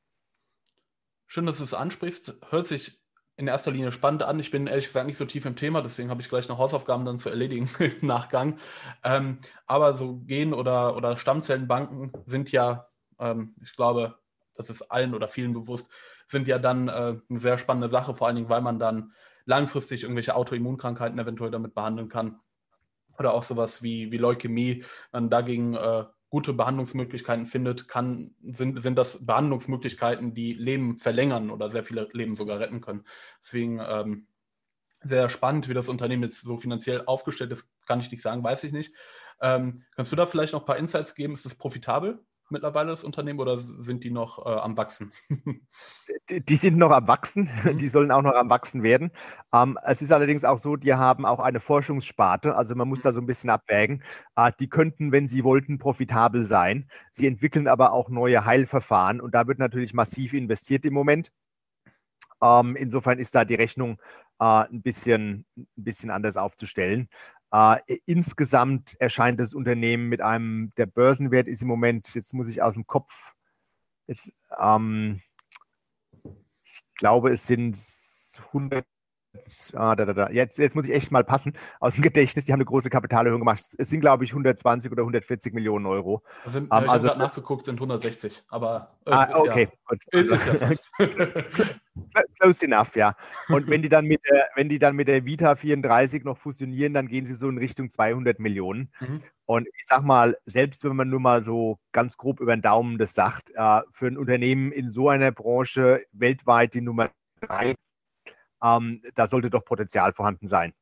Schön, 1.25 1.45
dass 1.45 1.57
du 1.57 1.63
es 1.63 1.73
ansprichst. 1.73 2.37
Hört 2.49 2.67
sich 2.67 2.99
in 3.35 3.47
erster 3.47 3.71
Linie 3.71 3.91
spannend 3.91 4.23
an. 4.23 4.39
Ich 4.39 4.49
bin 4.49 4.65
ehrlich 4.65 4.87
gesagt 4.87 5.05
nicht 5.05 5.17
so 5.17 5.25
tief 5.25 5.45
im 5.45 5.55
Thema, 5.55 5.81
deswegen 5.81 6.09
habe 6.09 6.21
ich 6.21 6.29
gleich 6.29 6.49
noch 6.49 6.57
Hausaufgaben 6.57 7.05
dann 7.05 7.19
zu 7.19 7.29
erledigen 7.29 7.69
im 7.79 8.07
Nachgang. 8.07 8.57
Ähm, 9.03 9.39
aber 9.67 9.95
so 9.95 10.17
Gen- 10.25 10.53
oder, 10.53 10.95
oder 10.95 11.17
Stammzellenbanken 11.17 12.11
sind 12.25 12.51
ja, 12.51 12.87
ähm, 13.19 13.55
ich 13.61 13.75
glaube, 13.75 14.17
das 14.55 14.69
ist 14.71 14.81
allen 14.83 15.13
oder 15.13 15.27
vielen 15.27 15.53
bewusst, 15.53 15.91
sind 16.27 16.47
ja 16.47 16.57
dann 16.57 16.87
äh, 16.87 17.15
eine 17.29 17.39
sehr 17.39 17.57
spannende 17.59 17.89
Sache, 17.89 18.15
vor 18.15 18.27
allen 18.27 18.35
Dingen, 18.35 18.49
weil 18.49 18.61
man 18.61 18.79
dann 18.79 19.13
langfristig 19.45 20.03
irgendwelche 20.03 20.35
Autoimmunkrankheiten 20.35 21.19
eventuell 21.19 21.51
damit 21.51 21.75
behandeln 21.75 22.09
kann. 22.09 22.39
Oder 23.17 23.33
auch 23.33 23.43
sowas 23.43 23.81
wie, 23.81 24.11
wie 24.11 24.17
Leukämie, 24.17 24.83
dann 25.11 25.29
dagegen 25.29 25.73
äh, 25.75 26.05
gute 26.29 26.53
Behandlungsmöglichkeiten 26.53 27.45
findet, 27.45 27.87
kann, 27.87 28.35
sind, 28.43 28.81
sind 28.83 28.95
das 28.97 29.25
Behandlungsmöglichkeiten, 29.25 30.33
die 30.33 30.53
Leben 30.53 30.97
verlängern 30.97 31.49
oder 31.49 31.69
sehr 31.69 31.83
viele 31.83 32.09
Leben 32.11 32.35
sogar 32.35 32.59
retten 32.59 32.81
können. 32.81 33.05
Deswegen 33.41 33.79
ähm, 33.79 34.27
sehr 35.01 35.29
spannend, 35.29 35.69
wie 35.69 35.73
das 35.73 35.89
Unternehmen 35.89 36.23
jetzt 36.23 36.41
so 36.41 36.57
finanziell 36.57 37.03
aufgestellt 37.05 37.51
ist, 37.51 37.67
kann 37.85 37.99
ich 37.99 38.11
nicht 38.11 38.21
sagen, 38.21 38.43
weiß 38.43 38.63
ich 38.65 38.73
nicht. 38.73 38.93
Ähm, 39.41 39.83
kannst 39.95 40.11
du 40.11 40.15
da 40.15 40.25
vielleicht 40.25 40.53
noch 40.53 40.61
ein 40.61 40.65
paar 40.65 40.77
Insights 40.77 41.15
geben? 41.15 41.33
Ist 41.33 41.45
es 41.45 41.55
profitabel? 41.55 42.19
Mittlerweile 42.49 42.91
das 42.91 43.03
Unternehmen 43.03 43.39
oder 43.39 43.57
sind 43.57 44.03
die 44.03 44.11
noch 44.11 44.45
äh, 44.45 44.49
am 44.49 44.77
Wachsen? 44.77 45.11
die, 46.29 46.41
die, 46.43 46.55
sind 46.55 46.77
noch 46.77 46.91
am 46.91 47.07
Wachsen, 47.07 47.49
mhm. 47.63 47.77
die 47.77 47.87
sollen 47.87 48.11
auch 48.11 48.21
noch 48.21 48.33
am 48.33 48.49
Wachsen 48.49 48.83
werden. 48.83 49.11
Ähm, 49.53 49.77
es 49.83 50.01
ist 50.01 50.11
allerdings 50.11 50.43
auch 50.43 50.59
so, 50.59 50.75
die 50.75 50.93
haben 50.93 51.25
auch 51.25 51.39
eine 51.39 51.59
Forschungssparte, 51.59 52.55
also 52.55 52.75
man 52.75 52.87
muss 52.87 53.01
da 53.01 53.13
so 53.13 53.19
ein 53.19 53.25
bisschen 53.25 53.49
abwägen. 53.49 54.03
Äh, 54.35 54.51
die 54.59 54.69
könnten, 54.69 55.11
wenn 55.11 55.27
sie 55.27 55.43
wollten, 55.43 55.77
profitabel 55.77 56.45
sein. 56.45 56.89
Sie 57.11 57.27
entwickeln 57.27 57.67
aber 57.67 57.93
auch 57.93 58.09
neue 58.09 58.45
Heilverfahren 58.45 59.21
und 59.21 59.35
da 59.35 59.47
wird 59.47 59.59
natürlich 59.59 59.93
massiv 59.93 60.33
investiert 60.33 60.85
im 60.85 60.93
Moment. 60.93 61.31
Ähm, 62.41 62.75
insofern 62.75 63.19
ist 63.19 63.33
da 63.35 63.45
die 63.45 63.55
Rechnung 63.55 63.99
äh, 64.39 64.43
ein, 64.43 64.81
bisschen, 64.81 65.45
ein 65.55 65.67
bisschen 65.75 66.11
anders 66.11 66.37
aufzustellen. 66.37 67.09
Äh, 67.51 67.77
insgesamt 68.05 68.99
erscheint 68.99 69.39
das 69.39 69.53
Unternehmen 69.53 70.09
mit 70.09 70.21
einem, 70.21 70.71
der 70.77 70.85
Börsenwert 70.85 71.47
ist 71.47 71.61
im 71.61 71.67
Moment, 71.67 72.13
jetzt 72.13 72.33
muss 72.33 72.49
ich 72.49 72.61
aus 72.61 72.73
dem 72.73 72.85
Kopf, 72.87 73.33
jetzt, 74.07 74.31
ähm, 74.59 75.21
ich 76.63 76.81
glaube, 76.95 77.31
es 77.31 77.47
sind 77.47 77.79
100 78.47 78.85
Ah, 79.73 79.95
da, 79.95 80.05
da, 80.05 80.13
da. 80.13 80.29
Jetzt, 80.29 80.57
jetzt 80.57 80.75
muss 80.75 80.87
ich 80.87 80.93
echt 80.93 81.11
mal 81.11 81.23
passen 81.23 81.53
aus 81.79 81.95
dem 81.95 82.03
Gedächtnis. 82.03 82.45
Die 82.45 82.51
haben 82.51 82.59
eine 82.59 82.65
große 82.65 82.89
Kapitalerhöhung 82.89 83.41
gemacht. 83.41 83.61
Es 83.77 83.89
sind, 83.89 84.01
glaube 84.01 84.23
ich, 84.23 84.31
120 84.31 84.91
oder 84.91 85.01
140 85.01 85.53
Millionen 85.53 85.85
Euro. 85.85 86.23
Also, 86.45 86.59
um, 86.59 86.65
ich 86.65 86.71
also, 86.71 87.07
habe 87.07 87.19
nachgeguckt, 87.19 87.65
sind 87.65 87.75
160. 87.75 88.43
Aber 88.49 88.95
ah, 89.05 89.27
okay, 89.33 89.69
ja, 90.13 90.19
Ist, 90.19 90.45
ja 90.45 90.53
fast. 90.67 90.91
Close 92.39 92.65
enough, 92.65 92.95
ja. 92.95 93.15
Und 93.49 93.67
wenn 93.67 93.81
die, 93.81 93.89
dann 93.89 94.05
mit 94.05 94.21
der, 94.29 94.47
wenn 94.55 94.69
die 94.69 94.79
dann 94.79 94.95
mit 94.95 95.07
der 95.07 95.25
Vita 95.25 95.55
34 95.55 96.23
noch 96.23 96.37
fusionieren, 96.37 96.93
dann 96.93 97.07
gehen 97.07 97.25
sie 97.25 97.35
so 97.35 97.49
in 97.49 97.57
Richtung 97.57 97.89
200 97.89 98.39
Millionen. 98.39 98.91
Mhm. 98.99 99.21
Und 99.45 99.67
ich 99.67 99.85
sag 99.85 100.03
mal, 100.03 100.37
selbst 100.45 100.83
wenn 100.83 100.95
man 100.95 101.09
nur 101.09 101.19
mal 101.19 101.43
so 101.43 101.79
ganz 101.93 102.17
grob 102.17 102.39
über 102.39 102.55
den 102.55 102.61
Daumen 102.61 102.97
das 102.97 103.13
sagt, 103.13 103.51
äh, 103.55 103.81
für 103.91 104.07
ein 104.07 104.17
Unternehmen 104.17 104.71
in 104.71 104.91
so 104.91 105.09
einer 105.09 105.31
Branche 105.31 106.03
weltweit 106.11 106.73
die 106.73 106.81
Nummer 106.81 107.09
drei 107.41 107.75
ähm, 108.63 109.01
da 109.15 109.27
sollte 109.27 109.49
doch 109.49 109.65
Potenzial 109.65 110.13
vorhanden 110.13 110.47
sein. 110.47 110.73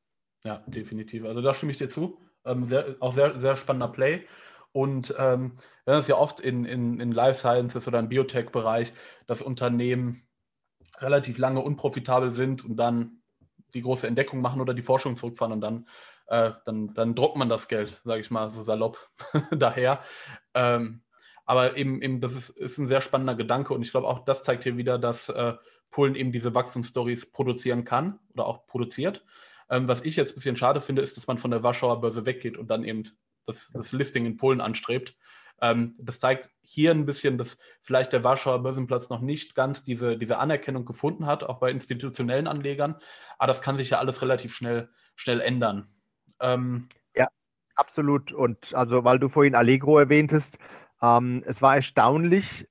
Ja, 0.43 0.63
definitiv. 0.67 1.25
Also 1.25 1.41
da 1.41 1.53
stimme 1.53 1.71
ich 1.71 1.77
dir 1.77 1.89
zu. 1.89 2.19
Ähm, 2.45 2.65
sehr, 2.65 2.95
auch 2.99 3.13
sehr, 3.13 3.39
sehr 3.39 3.55
spannender 3.55 3.87
Play. 3.87 4.25
Und 4.71 5.15
ähm, 5.17 5.57
haben 5.87 5.99
es 5.99 6.07
ja 6.07 6.17
oft 6.17 6.39
in, 6.39 6.65
in, 6.65 6.99
in 6.99 7.11
Life 7.11 7.39
Sciences 7.39 7.87
oder 7.87 7.99
im 7.99 8.09
Biotech-Bereich, 8.09 8.93
dass 9.25 9.41
Unternehmen 9.41 10.27
relativ 10.99 11.37
lange 11.37 11.61
unprofitabel 11.61 12.31
sind 12.31 12.65
und 12.65 12.77
dann 12.77 13.21
die 13.73 13.81
große 13.81 14.07
Entdeckung 14.07 14.41
machen 14.41 14.61
oder 14.61 14.73
die 14.73 14.81
Forschung 14.81 15.15
zurückfahren 15.15 15.53
und 15.53 15.61
dann, 15.61 15.87
äh, 16.27 16.51
dann, 16.65 16.93
dann 16.93 17.15
druckt 17.15 17.37
man 17.37 17.49
das 17.49 17.67
Geld, 17.67 18.01
sage 18.03 18.21
ich 18.21 18.31
mal 18.31 18.51
so 18.51 18.63
salopp 18.63 19.09
daher. 19.51 20.01
Ähm, 20.53 21.01
aber 21.45 21.77
eben, 21.77 22.01
eben 22.01 22.21
das 22.21 22.33
ist, 22.33 22.49
ist 22.49 22.77
ein 22.77 22.87
sehr 22.87 23.01
spannender 23.01 23.35
Gedanke 23.35 23.73
und 23.73 23.81
ich 23.81 23.91
glaube 23.91 24.07
auch, 24.07 24.25
das 24.25 24.43
zeigt 24.43 24.63
hier 24.63 24.77
wieder, 24.77 24.97
dass 24.97 25.29
äh, 25.29 25.53
Polen 25.95 26.15
eben 26.15 26.33
diese 26.33 26.53
Wachstumsstories 26.53 27.31
produzieren 27.31 27.85
kann 27.85 28.19
oder 28.33 28.45
auch 28.45 28.67
produziert. 28.67 29.23
Ähm, 29.69 29.87
was 29.87 30.01
ich 30.01 30.17
jetzt 30.17 30.33
ein 30.33 30.35
bisschen 30.35 30.57
schade 30.57 30.81
finde, 30.81 31.01
ist, 31.01 31.15
dass 31.15 31.25
man 31.25 31.37
von 31.37 31.51
der 31.51 31.63
Warschauer 31.63 32.01
Börse 32.01 32.25
weggeht 32.25 32.57
und 32.57 32.67
dann 32.67 32.83
eben 32.83 33.03
das, 33.45 33.71
das 33.71 33.93
Listing 33.93 34.25
in 34.25 34.35
Polen 34.35 34.59
anstrebt. 34.59 35.15
Ähm, 35.61 35.95
das 35.97 36.19
zeigt 36.19 36.49
hier 36.63 36.91
ein 36.91 37.05
bisschen, 37.05 37.37
dass 37.37 37.57
vielleicht 37.81 38.11
der 38.11 38.25
Warschauer 38.25 38.61
Börsenplatz 38.61 39.09
noch 39.09 39.21
nicht 39.21 39.55
ganz 39.55 39.83
diese, 39.83 40.17
diese 40.17 40.37
Anerkennung 40.37 40.83
gefunden 40.83 41.27
hat, 41.27 41.45
auch 41.45 41.59
bei 41.59 41.71
institutionellen 41.71 42.47
Anlegern. 42.47 42.97
Aber 43.37 43.47
das 43.47 43.61
kann 43.61 43.77
sich 43.77 43.91
ja 43.91 43.99
alles 43.99 44.21
relativ 44.21 44.53
schnell, 44.53 44.89
schnell 45.15 45.39
ändern. 45.39 45.87
Ähm, 46.41 46.89
ja, 47.15 47.29
absolut. 47.75 48.33
Und 48.33 48.75
also, 48.75 49.05
weil 49.05 49.17
du 49.17 49.29
vorhin 49.29 49.55
Allegro 49.55 49.97
erwähntest, 49.97 50.59
ähm, 51.01 51.41
es 51.45 51.61
war 51.61 51.77
erstaunlich, 51.77 52.67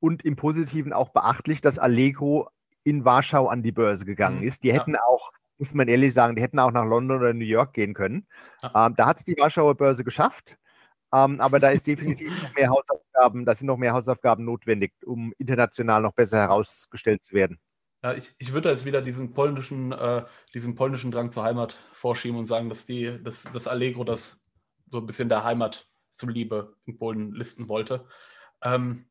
und 0.00 0.24
im 0.24 0.34
Positiven 0.34 0.92
auch 0.92 1.10
beachtlich, 1.10 1.60
dass 1.60 1.78
Allegro 1.78 2.48
in 2.84 3.04
Warschau 3.04 3.48
an 3.48 3.62
die 3.62 3.72
Börse 3.72 4.04
gegangen 4.04 4.38
mhm. 4.38 4.44
ist. 4.44 4.62
Die 4.62 4.72
hätten 4.72 4.94
ja. 4.94 5.02
auch, 5.04 5.30
muss 5.58 5.74
man 5.74 5.88
ehrlich 5.88 6.14
sagen, 6.14 6.36
die 6.36 6.42
hätten 6.42 6.58
auch 6.58 6.72
nach 6.72 6.84
London 6.84 7.18
oder 7.18 7.32
New 7.32 7.44
York 7.44 7.72
gehen 7.74 7.94
können. 7.94 8.26
Ja. 8.62 8.86
Ähm, 8.86 8.94
da 8.96 9.06
hat 9.06 9.18
es 9.18 9.24
die 9.24 9.36
Warschauer 9.38 9.74
Börse 9.74 10.04
geschafft. 10.04 10.56
Ähm, 11.12 11.40
aber 11.40 11.58
da 11.58 11.70
ist 11.70 11.86
definitiv 11.86 12.30
noch 12.42 12.54
mehr 12.54 12.70
Hausaufgaben, 12.70 13.44
da 13.44 13.54
sind 13.54 13.66
noch 13.66 13.76
mehr 13.76 13.92
Hausaufgaben 13.92 14.44
notwendig, 14.44 14.92
um 15.04 15.32
international 15.38 16.02
noch 16.02 16.12
besser 16.12 16.38
herausgestellt 16.38 17.24
zu 17.24 17.34
werden. 17.34 17.58
Ja, 18.02 18.14
ich, 18.14 18.34
ich 18.38 18.52
würde 18.54 18.70
jetzt 18.70 18.86
wieder 18.86 19.02
diesen 19.02 19.34
polnischen, 19.34 19.92
äh, 19.92 20.24
diesen 20.54 20.74
polnischen 20.74 21.10
Drang 21.10 21.32
zur 21.32 21.42
Heimat 21.42 21.76
vorschieben 21.92 22.38
und 22.38 22.46
sagen, 22.46 22.70
dass 22.70 22.86
die, 22.86 23.22
dass, 23.22 23.42
dass 23.52 23.66
Allegro 23.66 24.04
das 24.04 24.38
so 24.90 24.98
ein 24.98 25.06
bisschen 25.06 25.28
der 25.28 25.44
Heimat 25.44 25.86
zuliebe 26.10 26.76
in 26.86 26.96
Polen 26.96 27.32
listen 27.32 27.68
wollte. 27.68 28.06
Ähm, 28.62 29.09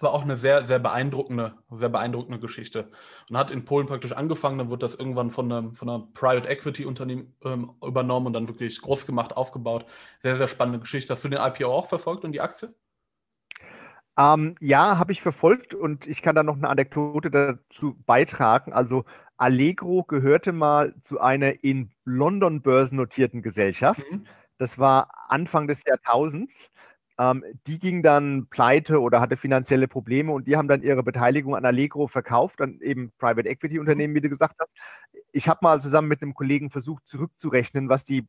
war 0.00 0.12
auch 0.12 0.22
eine 0.22 0.36
sehr, 0.36 0.66
sehr 0.66 0.78
beeindruckende, 0.78 1.54
sehr 1.70 1.88
beeindruckende 1.88 2.40
Geschichte. 2.40 2.90
Und 3.30 3.38
hat 3.38 3.50
in 3.50 3.64
Polen 3.64 3.86
praktisch 3.86 4.12
angefangen, 4.12 4.58
dann 4.58 4.70
wurde 4.70 4.80
das 4.80 4.94
irgendwann 4.94 5.30
von 5.30 5.50
einem, 5.50 5.74
von 5.74 5.88
einer 5.88 6.08
Private 6.14 6.48
Equity 6.48 6.84
Unternehmen 6.84 7.34
ähm, 7.44 7.72
übernommen 7.82 8.26
und 8.26 8.32
dann 8.32 8.48
wirklich 8.48 8.80
groß 8.82 9.06
gemacht, 9.06 9.36
aufgebaut. 9.36 9.86
Sehr, 10.22 10.36
sehr 10.36 10.48
spannende 10.48 10.80
Geschichte. 10.80 11.12
Hast 11.12 11.24
du 11.24 11.28
den 11.28 11.40
IPO 11.40 11.66
auch 11.66 11.86
verfolgt 11.86 12.24
und 12.24 12.32
die 12.32 12.40
Aktie? 12.40 12.74
Ähm, 14.16 14.54
ja, 14.60 14.98
habe 14.98 15.12
ich 15.12 15.22
verfolgt 15.22 15.74
und 15.74 16.06
ich 16.06 16.22
kann 16.22 16.36
da 16.36 16.42
noch 16.42 16.56
eine 16.56 16.68
Anekdote 16.68 17.30
dazu 17.30 17.96
beitragen. 18.06 18.72
Also 18.72 19.04
Allegro 19.36 20.04
gehörte 20.04 20.52
mal 20.52 20.94
zu 21.00 21.20
einer 21.20 21.64
in 21.64 21.90
London 22.04 22.62
börsennotierten 22.62 23.42
Gesellschaft. 23.42 24.04
Mhm. 24.12 24.26
Das 24.58 24.78
war 24.78 25.10
Anfang 25.28 25.66
des 25.66 25.82
Jahrtausends. 25.84 26.70
Ähm, 27.18 27.44
die 27.66 27.78
ging 27.78 28.02
dann 28.02 28.46
pleite 28.48 29.00
oder 29.00 29.20
hatte 29.20 29.36
finanzielle 29.36 29.86
Probleme 29.88 30.32
und 30.32 30.48
die 30.48 30.56
haben 30.56 30.68
dann 30.68 30.82
ihre 30.82 31.02
Beteiligung 31.02 31.54
an 31.54 31.64
Allegro 31.64 32.08
verkauft, 32.08 32.60
dann 32.60 32.80
eben 32.80 33.12
Private 33.18 33.48
Equity 33.48 33.78
Unternehmen, 33.78 34.12
mhm. 34.12 34.16
wie 34.16 34.22
du 34.22 34.28
gesagt 34.28 34.56
hast. 34.60 34.76
Ich 35.32 35.48
habe 35.48 35.60
mal 35.62 35.80
zusammen 35.80 36.08
mit 36.08 36.22
einem 36.22 36.34
Kollegen 36.34 36.70
versucht 36.70 37.06
zurückzurechnen, 37.06 37.88
was 37.88 38.04
die 38.04 38.26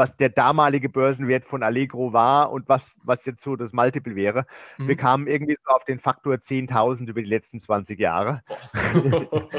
was 0.00 0.16
der 0.16 0.30
damalige 0.30 0.88
Börsenwert 0.88 1.44
von 1.44 1.62
Allegro 1.62 2.14
war 2.14 2.50
und 2.50 2.68
was, 2.70 2.98
was 3.04 3.26
jetzt 3.26 3.42
so 3.42 3.54
das 3.54 3.74
Multiple 3.74 4.16
wäre. 4.16 4.46
Mhm. 4.78 4.88
Wir 4.88 4.96
kamen 4.96 5.26
irgendwie 5.26 5.58
so 5.62 5.70
auf 5.74 5.84
den 5.84 6.00
Faktor 6.00 6.36
10.000 6.36 7.06
über 7.06 7.20
die 7.20 7.28
letzten 7.28 7.60
20 7.60 8.00
Jahre. 8.00 8.42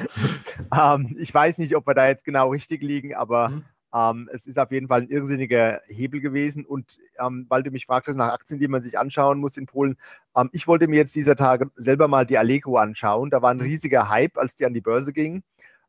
ähm, 0.76 1.16
ich 1.20 1.32
weiß 1.32 1.60
nicht, 1.60 1.76
ob 1.76 1.86
wir 1.86 1.94
da 1.94 2.08
jetzt 2.08 2.26
genau 2.26 2.50
richtig 2.50 2.82
liegen, 2.82 3.14
aber 3.14 3.50
mhm. 3.50 3.66
Ähm, 3.93 4.30
es 4.32 4.47
ist 4.47 4.58
auf 4.58 4.71
jeden 4.71 4.88
Fall 4.88 5.01
ein 5.01 5.10
irrsinniger 5.10 5.82
Hebel 5.88 6.21
gewesen. 6.21 6.65
Und 6.65 6.97
ähm, 7.19 7.45
weil 7.49 7.63
du 7.63 7.71
mich 7.71 7.86
fragtest 7.86 8.17
nach 8.17 8.32
Aktien, 8.32 8.60
die 8.60 8.67
man 8.67 8.82
sich 8.82 8.97
anschauen 8.97 9.39
muss 9.39 9.58
in 9.58 9.65
Polen, 9.65 9.97
ähm, 10.36 10.49
ich 10.54 10.67
wollte 10.67 10.88
mir 10.88 10.97
jetzt 10.97 11.15
dieser 11.15 11.36
Tage 11.36 11.69
selber 11.75 12.08
mal 12.08 12.25
die 12.25 12.38
Allegro 12.38 12.77
anschauen. 12.77 13.30
Da 13.30 13.41
war 13.41 13.51
ein 13.51 13.58
mhm. 13.58 13.63
riesiger 13.63 14.10
Hype, 14.10 14.38
als 14.38 14.56
die 14.56 14.65
an 14.65 14.73
die 14.73 14.82
Börse 14.82 15.13
gingen. 15.13 15.43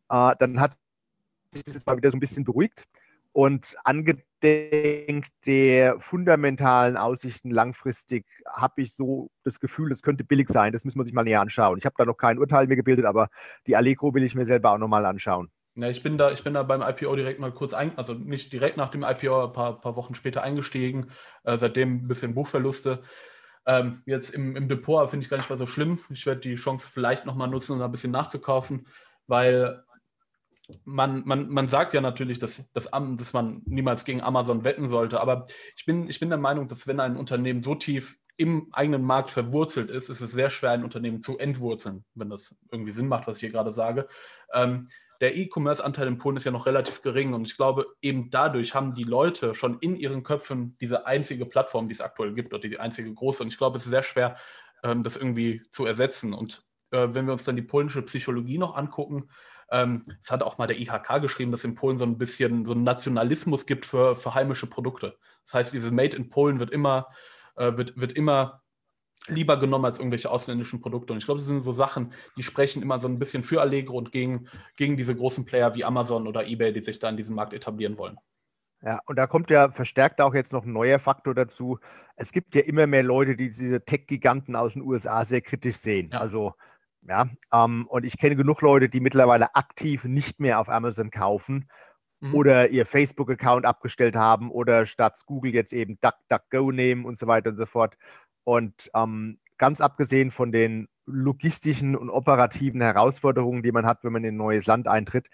Äh, 0.08 0.34
dann 0.38 0.60
hat 0.60 0.76
sich 1.50 1.62
das 1.62 1.74
jetzt 1.74 1.86
mal 1.86 1.96
wieder 1.96 2.10
so 2.10 2.16
ein 2.16 2.20
bisschen 2.20 2.44
beruhigt. 2.44 2.86
Und 3.34 3.76
angedenk 3.84 5.26
der 5.46 5.98
fundamentalen 5.98 6.98
Aussichten 6.98 7.50
langfristig 7.50 8.26
habe 8.46 8.82
ich 8.82 8.94
so 8.94 9.30
das 9.42 9.58
Gefühl, 9.58 9.90
es 9.90 10.02
könnte 10.02 10.22
billig 10.22 10.50
sein. 10.50 10.72
Das 10.72 10.84
müssen 10.84 10.98
wir 10.98 11.04
sich 11.06 11.14
mal 11.14 11.22
näher 11.22 11.40
anschauen. 11.40 11.78
Ich 11.78 11.86
habe 11.86 11.94
da 11.96 12.04
noch 12.04 12.16
kein 12.16 12.38
Urteil 12.38 12.66
mehr 12.66 12.76
gebildet, 12.76 13.06
aber 13.06 13.30
die 13.66 13.76
Allegro 13.76 14.12
will 14.12 14.22
ich 14.22 14.34
mir 14.34 14.44
selber 14.44 14.72
auch 14.72 14.78
nochmal 14.78 15.06
anschauen. 15.06 15.50
Ja, 15.74 15.88
ich 15.88 16.02
bin 16.02 16.18
da, 16.18 16.30
ich 16.30 16.44
bin 16.44 16.54
da 16.54 16.62
beim 16.62 16.82
IPO 16.82 17.16
direkt 17.16 17.40
mal 17.40 17.52
kurz 17.52 17.72
ein, 17.72 17.96
also 17.96 18.12
nicht 18.12 18.52
direkt 18.52 18.76
nach 18.76 18.90
dem 18.90 19.02
IPO, 19.02 19.46
ein 19.46 19.52
paar, 19.52 19.80
paar 19.80 19.96
Wochen 19.96 20.14
später 20.14 20.42
eingestiegen. 20.42 21.10
Äh, 21.44 21.56
seitdem 21.56 21.96
ein 22.04 22.08
bisschen 22.08 22.34
Buchverluste. 22.34 23.02
Ähm, 23.64 24.02
jetzt 24.04 24.30
im, 24.30 24.56
im 24.56 24.68
Depot 24.68 25.08
finde 25.08 25.24
ich 25.24 25.30
gar 25.30 25.38
nicht 25.38 25.48
mal 25.48 25.56
so 25.56 25.66
schlimm. 25.66 25.98
Ich 26.10 26.26
werde 26.26 26.40
die 26.40 26.56
Chance 26.56 26.86
vielleicht 26.90 27.24
nochmal 27.24 27.48
nutzen, 27.48 27.72
um 27.72 27.78
da 27.78 27.86
ein 27.86 27.92
bisschen 27.92 28.10
nachzukaufen, 28.10 28.86
weil 29.26 29.82
man, 30.84 31.22
man, 31.26 31.48
man 31.48 31.68
sagt 31.68 31.94
ja 31.94 32.00
natürlich, 32.00 32.38
dass, 32.38 32.64
dass, 32.72 32.90
dass 32.90 33.32
man 33.32 33.62
niemals 33.64 34.04
gegen 34.04 34.20
Amazon 34.20 34.64
wetten 34.64 34.88
sollte, 34.88 35.20
aber 35.20 35.46
ich 35.76 35.84
bin, 35.84 36.08
ich 36.08 36.20
bin 36.20 36.28
der 36.28 36.38
Meinung, 36.38 36.68
dass 36.68 36.86
wenn 36.86 37.00
ein 37.00 37.16
Unternehmen 37.16 37.62
so 37.62 37.74
tief 37.74 38.16
im 38.36 38.68
eigenen 38.72 39.02
Markt 39.02 39.30
verwurzelt 39.30 39.90
ist, 39.90 40.08
ist 40.08 40.20
es 40.20 40.32
sehr 40.32 40.50
schwer, 40.50 40.70
ein 40.70 40.84
Unternehmen 40.84 41.20
zu 41.20 41.38
entwurzeln, 41.38 42.04
wenn 42.14 42.30
das 42.30 42.54
irgendwie 42.70 42.92
Sinn 42.92 43.08
macht, 43.08 43.26
was 43.26 43.36
ich 43.36 43.40
hier 43.40 43.50
gerade 43.50 43.72
sage. 43.72 44.08
Ähm, 44.52 44.88
der 45.22 45.36
E-Commerce-Anteil 45.36 46.08
in 46.08 46.18
Polen 46.18 46.36
ist 46.36 46.44
ja 46.44 46.50
noch 46.50 46.66
relativ 46.66 47.00
gering 47.00 47.32
und 47.32 47.46
ich 47.46 47.56
glaube, 47.56 47.86
eben 48.02 48.28
dadurch 48.30 48.74
haben 48.74 48.92
die 48.92 49.04
Leute 49.04 49.54
schon 49.54 49.78
in 49.78 49.94
ihren 49.94 50.24
Köpfen 50.24 50.76
diese 50.80 51.06
einzige 51.06 51.46
Plattform, 51.46 51.88
die 51.88 51.94
es 51.94 52.00
aktuell 52.00 52.34
gibt, 52.34 52.52
oder 52.52 52.68
die 52.68 52.80
einzige 52.80 53.14
große. 53.14 53.40
Und 53.44 53.48
ich 53.48 53.56
glaube, 53.56 53.78
es 53.78 53.84
ist 53.84 53.90
sehr 53.90 54.02
schwer, 54.02 54.36
ähm, 54.82 55.04
das 55.04 55.16
irgendwie 55.16 55.62
zu 55.70 55.86
ersetzen. 55.86 56.34
Und 56.34 56.64
äh, 56.90 57.06
wenn 57.12 57.26
wir 57.26 57.32
uns 57.34 57.44
dann 57.44 57.54
die 57.54 57.62
polnische 57.62 58.02
Psychologie 58.02 58.58
noch 58.58 58.76
angucken, 58.76 59.30
ähm, 59.70 60.02
es 60.20 60.32
hat 60.32 60.42
auch 60.42 60.58
mal 60.58 60.66
der 60.66 60.80
IHK 60.80 61.22
geschrieben, 61.22 61.52
dass 61.52 61.62
in 61.62 61.76
Polen 61.76 61.98
so 61.98 62.04
ein 62.04 62.18
bisschen 62.18 62.64
so 62.64 62.72
einen 62.72 62.82
Nationalismus 62.82 63.64
gibt 63.64 63.86
für, 63.86 64.16
für 64.16 64.34
heimische 64.34 64.66
Produkte. 64.66 65.16
Das 65.44 65.54
heißt, 65.54 65.72
dieses 65.72 65.92
Made 65.92 66.16
in 66.16 66.30
Polen 66.30 66.58
wird 66.58 66.70
immer, 66.70 67.06
äh, 67.54 67.76
wird, 67.76 67.96
wird 67.96 68.12
immer 68.12 68.61
lieber 69.28 69.58
genommen 69.58 69.84
als 69.84 69.98
irgendwelche 69.98 70.30
ausländischen 70.30 70.80
Produkte. 70.80 71.12
Und 71.12 71.18
ich 71.18 71.24
glaube, 71.24 71.38
das 71.38 71.46
sind 71.46 71.62
so 71.62 71.72
Sachen, 71.72 72.12
die 72.36 72.42
sprechen 72.42 72.82
immer 72.82 73.00
so 73.00 73.08
ein 73.08 73.18
bisschen 73.18 73.42
für 73.42 73.60
Allegro 73.60 73.96
und 73.96 74.12
gegen, 74.12 74.48
gegen 74.76 74.96
diese 74.96 75.14
großen 75.14 75.44
Player 75.44 75.74
wie 75.74 75.84
Amazon 75.84 76.26
oder 76.26 76.46
eBay, 76.46 76.72
die 76.72 76.82
sich 76.82 76.98
da 76.98 77.08
in 77.08 77.16
diesem 77.16 77.36
Markt 77.36 77.52
etablieren 77.52 77.98
wollen. 77.98 78.18
Ja, 78.84 79.00
und 79.06 79.16
da 79.16 79.28
kommt 79.28 79.50
ja 79.50 79.70
verstärkt 79.70 80.20
auch 80.20 80.34
jetzt 80.34 80.52
noch 80.52 80.64
ein 80.64 80.72
neuer 80.72 80.98
Faktor 80.98 81.34
dazu. 81.34 81.78
Es 82.16 82.32
gibt 82.32 82.56
ja 82.56 82.62
immer 82.62 82.88
mehr 82.88 83.04
Leute, 83.04 83.36
die 83.36 83.48
diese 83.48 83.84
Tech-Giganten 83.84 84.56
aus 84.56 84.72
den 84.72 84.82
USA 84.82 85.24
sehr 85.24 85.40
kritisch 85.40 85.76
sehen. 85.76 86.10
Ja. 86.12 86.18
Also 86.18 86.54
ja, 87.08 87.28
ähm, 87.52 87.86
und 87.88 88.04
ich 88.04 88.16
kenne 88.16 88.36
genug 88.36 88.60
Leute, 88.60 88.88
die 88.88 89.00
mittlerweile 89.00 89.54
aktiv 89.54 90.04
nicht 90.04 90.38
mehr 90.40 90.60
auf 90.60 90.68
Amazon 90.68 91.10
kaufen 91.10 91.68
mhm. 92.20 92.34
oder 92.34 92.68
ihr 92.68 92.86
Facebook-Account 92.86 93.66
abgestellt 93.66 94.16
haben 94.16 94.50
oder 94.50 94.86
statt 94.86 95.20
Google 95.26 95.52
jetzt 95.52 95.72
eben 95.72 95.98
DuckDuckGo 96.00 96.70
nehmen 96.70 97.04
und 97.04 97.18
so 97.18 97.26
weiter 97.26 97.50
und 97.50 97.56
so 97.56 97.66
fort. 97.66 97.96
Und 98.44 98.90
ähm, 98.94 99.38
ganz 99.58 99.80
abgesehen 99.80 100.30
von 100.30 100.52
den 100.52 100.88
logistischen 101.06 101.96
und 101.96 102.10
operativen 102.10 102.80
Herausforderungen, 102.80 103.62
die 103.62 103.72
man 103.72 103.86
hat, 103.86 104.04
wenn 104.04 104.12
man 104.12 104.24
in 104.24 104.34
ein 104.34 104.38
neues 104.38 104.66
Land 104.66 104.88
eintritt, 104.88 105.28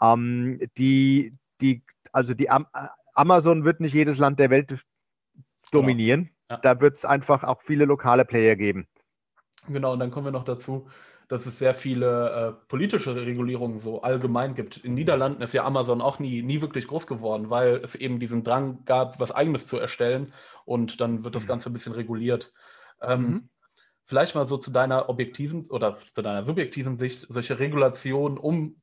ähm, 0.00 0.60
die, 0.76 1.34
die, 1.60 1.82
also 2.12 2.34
die 2.34 2.50
Am 2.50 2.66
Amazon 3.14 3.64
wird 3.64 3.80
nicht 3.80 3.94
jedes 3.94 4.18
Land 4.18 4.38
der 4.38 4.50
Welt 4.50 4.84
dominieren. 5.70 6.30
Ja. 6.50 6.56
Da 6.58 6.80
wird 6.80 6.96
es 6.96 7.04
einfach 7.04 7.44
auch 7.44 7.62
viele 7.62 7.84
lokale 7.84 8.24
Player 8.24 8.56
geben. 8.56 8.86
Genau, 9.68 9.92
und 9.94 10.00
dann 10.00 10.10
kommen 10.10 10.26
wir 10.26 10.32
noch 10.32 10.44
dazu, 10.44 10.88
dass 11.28 11.46
es 11.46 11.58
sehr 11.58 11.74
viele 11.74 12.30
äh, 12.30 12.68
politische 12.68 13.14
Regulierungen 13.14 13.78
so 13.78 14.02
allgemein 14.02 14.54
gibt. 14.54 14.78
In 14.78 14.94
Niederlanden 14.94 15.42
ist 15.42 15.54
ja 15.54 15.64
Amazon 15.64 16.00
auch 16.00 16.18
nie, 16.18 16.42
nie 16.42 16.60
wirklich 16.60 16.86
groß 16.86 17.06
geworden, 17.06 17.50
weil 17.50 17.76
es 17.76 17.94
eben 17.94 18.18
diesen 18.20 18.44
Drang 18.44 18.84
gab, 18.84 19.20
was 19.20 19.30
Eigenes 19.30 19.66
zu 19.66 19.78
erstellen 19.78 20.32
und 20.64 21.00
dann 21.00 21.24
wird 21.24 21.34
das 21.34 21.44
mhm. 21.44 21.48
Ganze 21.48 21.70
ein 21.70 21.72
bisschen 21.72 21.92
reguliert. 21.92 22.52
Ähm, 23.00 23.20
mhm. 23.20 23.48
Vielleicht 24.06 24.34
mal 24.34 24.46
so 24.46 24.58
zu 24.58 24.70
deiner 24.70 25.08
objektiven 25.08 25.66
oder 25.70 25.96
zu 25.96 26.20
deiner 26.20 26.44
subjektiven 26.44 26.98
Sicht, 26.98 27.26
solche 27.28 27.58
Regulationen, 27.58 28.36
um 28.36 28.76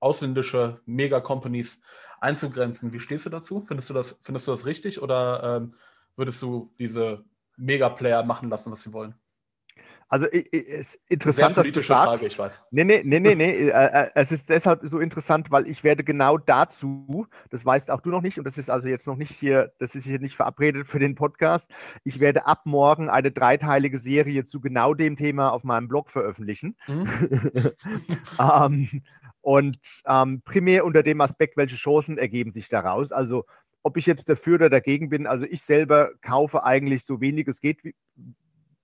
ausländische 0.00 0.80
Mega-Companies 0.84 1.80
einzugrenzen. 2.20 2.92
Wie 2.92 3.00
stehst 3.00 3.24
du 3.26 3.30
dazu? 3.30 3.62
Findest 3.66 3.88
du 3.90 3.94
das, 3.94 4.18
findest 4.22 4.46
du 4.46 4.50
das 4.50 4.66
richtig 4.66 5.00
oder 5.00 5.56
ähm, 5.56 5.74
würdest 6.16 6.42
du 6.42 6.74
diese 6.78 7.24
Mega-Player 7.56 8.22
machen 8.22 8.50
lassen, 8.50 8.70
was 8.70 8.82
sie 8.82 8.92
wollen? 8.92 9.14
Also 10.08 10.26
es 10.26 10.46
ist 10.94 11.00
interessant, 11.08 11.56
dass 11.56 11.66
du 11.66 11.82
sagst. 11.82 11.88
Frage, 11.88 12.26
ich 12.26 12.38
weiß. 12.38 12.62
Nee, 12.70 12.84
nee, 12.84 13.02
nee, 13.04 13.18
nee, 13.18 13.34
nee. 13.34 13.68
Äh, 13.68 13.70
äh, 13.70 14.10
es 14.14 14.30
ist 14.30 14.48
deshalb 14.50 14.80
so 14.84 15.00
interessant, 15.00 15.50
weil 15.50 15.66
ich 15.66 15.82
werde 15.82 16.04
genau 16.04 16.38
dazu, 16.38 17.26
das 17.50 17.64
weißt 17.64 17.90
auch 17.90 18.00
du 18.00 18.10
noch 18.10 18.22
nicht, 18.22 18.38
und 18.38 18.44
das 18.44 18.56
ist 18.56 18.70
also 18.70 18.86
jetzt 18.86 19.08
noch 19.08 19.16
nicht 19.16 19.32
hier, 19.32 19.72
das 19.80 19.96
ist 19.96 20.04
hier 20.04 20.20
nicht 20.20 20.36
verabredet 20.36 20.86
für 20.86 21.00
den 21.00 21.16
Podcast. 21.16 21.70
Ich 22.04 22.20
werde 22.20 22.46
ab 22.46 22.62
morgen 22.66 23.08
eine 23.08 23.32
dreiteilige 23.32 23.98
Serie 23.98 24.44
zu 24.44 24.60
genau 24.60 24.94
dem 24.94 25.16
Thema 25.16 25.50
auf 25.50 25.64
meinem 25.64 25.88
Blog 25.88 26.10
veröffentlichen. 26.10 26.76
Mhm. 26.86 27.08
ähm, 28.38 29.02
und 29.40 29.78
ähm, 30.06 30.42
primär 30.44 30.84
unter 30.84 31.02
dem 31.02 31.20
Aspekt, 31.20 31.56
welche 31.56 31.76
Chancen 31.76 32.16
ergeben 32.16 32.52
sich 32.52 32.68
daraus. 32.68 33.10
Also 33.10 33.44
ob 33.82 33.96
ich 33.96 34.06
jetzt 34.06 34.28
dafür 34.28 34.56
oder 34.56 34.70
dagegen 34.70 35.08
bin, 35.08 35.26
also 35.26 35.44
ich 35.44 35.62
selber 35.62 36.10
kaufe 36.20 36.64
eigentlich 36.64 37.04
so 37.04 37.20
wenig 37.20 37.46
es 37.46 37.60
geht, 37.60 37.84
wie, 37.84 37.94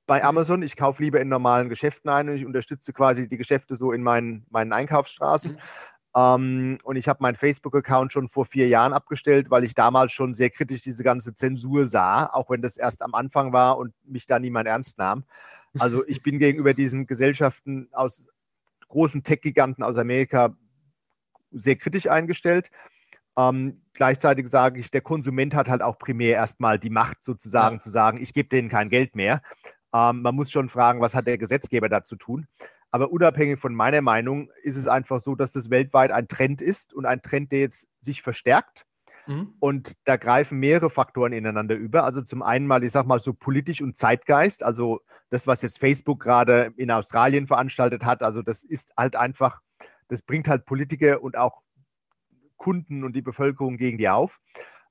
bei 0.06 0.18
mhm. 0.20 0.26
Amazon. 0.26 0.62
Ich 0.62 0.76
kaufe 0.76 1.02
lieber 1.02 1.20
in 1.20 1.28
normalen 1.28 1.68
Geschäften 1.68 2.10
ein 2.10 2.28
und 2.28 2.36
ich 2.36 2.46
unterstütze 2.46 2.92
quasi 2.92 3.28
die 3.28 3.36
Geschäfte 3.36 3.76
so 3.76 3.92
in 3.92 4.02
meinen, 4.02 4.46
meinen 4.50 4.72
Einkaufsstraßen. 4.72 5.52
Mhm. 5.52 5.58
Ähm, 6.14 6.78
und 6.82 6.96
ich 6.96 7.08
habe 7.08 7.22
meinen 7.22 7.36
Facebook-Account 7.36 8.12
schon 8.12 8.28
vor 8.28 8.44
vier 8.44 8.68
Jahren 8.68 8.92
abgestellt, 8.92 9.50
weil 9.50 9.64
ich 9.64 9.74
damals 9.74 10.12
schon 10.12 10.34
sehr 10.34 10.50
kritisch 10.50 10.82
diese 10.82 11.02
ganze 11.02 11.34
Zensur 11.34 11.86
sah, 11.86 12.26
auch 12.26 12.50
wenn 12.50 12.60
das 12.60 12.76
erst 12.76 13.02
am 13.02 13.14
Anfang 13.14 13.52
war 13.52 13.78
und 13.78 13.94
mich 14.04 14.26
da 14.26 14.38
niemand 14.38 14.68
ernst 14.68 14.98
nahm. 14.98 15.24
Also 15.78 16.06
ich 16.06 16.22
bin 16.22 16.38
gegenüber 16.38 16.74
diesen 16.74 17.06
Gesellschaften 17.06 17.88
aus 17.92 18.28
großen 18.88 19.22
Tech-Giganten 19.22 19.82
aus 19.82 19.96
Amerika 19.96 20.54
sehr 21.50 21.76
kritisch 21.76 22.08
eingestellt. 22.08 22.70
Ähm, 23.38 23.80
gleichzeitig 23.94 24.48
sage 24.48 24.80
ich, 24.80 24.90
der 24.90 25.00
Konsument 25.00 25.54
hat 25.54 25.68
halt 25.68 25.80
auch 25.80 25.98
primär 25.98 26.34
erstmal 26.34 26.78
die 26.78 26.90
Macht 26.90 27.22
sozusagen 27.22 27.76
ja. 27.76 27.80
zu 27.80 27.88
sagen, 27.88 28.20
ich 28.20 28.34
gebe 28.34 28.50
denen 28.50 28.68
kein 28.68 28.90
Geld 28.90 29.16
mehr. 29.16 29.42
Ähm, 29.92 30.22
man 30.22 30.34
muss 30.34 30.50
schon 30.50 30.68
fragen, 30.68 31.00
was 31.00 31.14
hat 31.14 31.26
der 31.26 31.38
Gesetzgeber 31.38 31.88
da 31.88 32.04
zu 32.04 32.16
tun. 32.16 32.46
Aber 32.90 33.10
unabhängig 33.10 33.58
von 33.58 33.74
meiner 33.74 34.02
Meinung 34.02 34.50
ist 34.62 34.76
es 34.76 34.86
einfach 34.86 35.20
so, 35.20 35.34
dass 35.34 35.52
das 35.52 35.70
weltweit 35.70 36.10
ein 36.10 36.28
Trend 36.28 36.60
ist 36.60 36.92
und 36.92 37.06
ein 37.06 37.22
Trend, 37.22 37.50
der 37.50 37.60
jetzt 37.60 37.88
sich 38.02 38.20
verstärkt. 38.20 38.84
Mhm. 39.26 39.54
Und 39.60 39.92
da 40.04 40.16
greifen 40.16 40.58
mehrere 40.58 40.90
Faktoren 40.90 41.32
ineinander 41.32 41.74
über. 41.74 42.04
Also 42.04 42.22
zum 42.22 42.42
einen 42.42 42.66
mal, 42.66 42.84
ich 42.84 42.92
sag 42.92 43.06
mal 43.06 43.20
so 43.20 43.32
politisch 43.32 43.80
und 43.80 43.96
Zeitgeist. 43.96 44.62
Also 44.62 45.00
das, 45.30 45.46
was 45.46 45.62
jetzt 45.62 45.78
Facebook 45.78 46.20
gerade 46.20 46.72
in 46.76 46.90
Australien 46.90 47.46
veranstaltet 47.46 48.04
hat. 48.04 48.22
Also 48.22 48.42
das 48.42 48.62
ist 48.62 48.92
halt 48.96 49.16
einfach, 49.16 49.60
das 50.08 50.20
bringt 50.20 50.48
halt 50.48 50.66
Politiker 50.66 51.22
und 51.22 51.36
auch 51.36 51.62
Kunden 52.58 53.04
und 53.04 53.14
die 53.14 53.22
Bevölkerung 53.22 53.78
gegen 53.78 53.96
die 53.96 54.08
auf. 54.08 54.38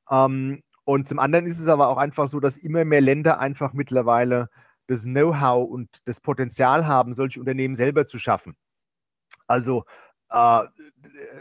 Ähm, 0.09 0.63
und 0.83 1.07
zum 1.07 1.19
anderen 1.19 1.45
ist 1.45 1.59
es 1.59 1.67
aber 1.67 1.89
auch 1.89 1.97
einfach 1.97 2.29
so, 2.29 2.39
dass 2.39 2.57
immer 2.57 2.83
mehr 2.83 3.01
Länder 3.01 3.39
einfach 3.39 3.73
mittlerweile 3.73 4.49
das 4.87 5.03
Know-how 5.03 5.69
und 5.69 5.89
das 6.05 6.19
Potenzial 6.19 6.87
haben, 6.87 7.15
solche 7.15 7.39
Unternehmen 7.39 7.75
selber 7.75 8.07
zu 8.07 8.19
schaffen. 8.19 8.55
Also 9.47 9.85
äh, 10.31 10.61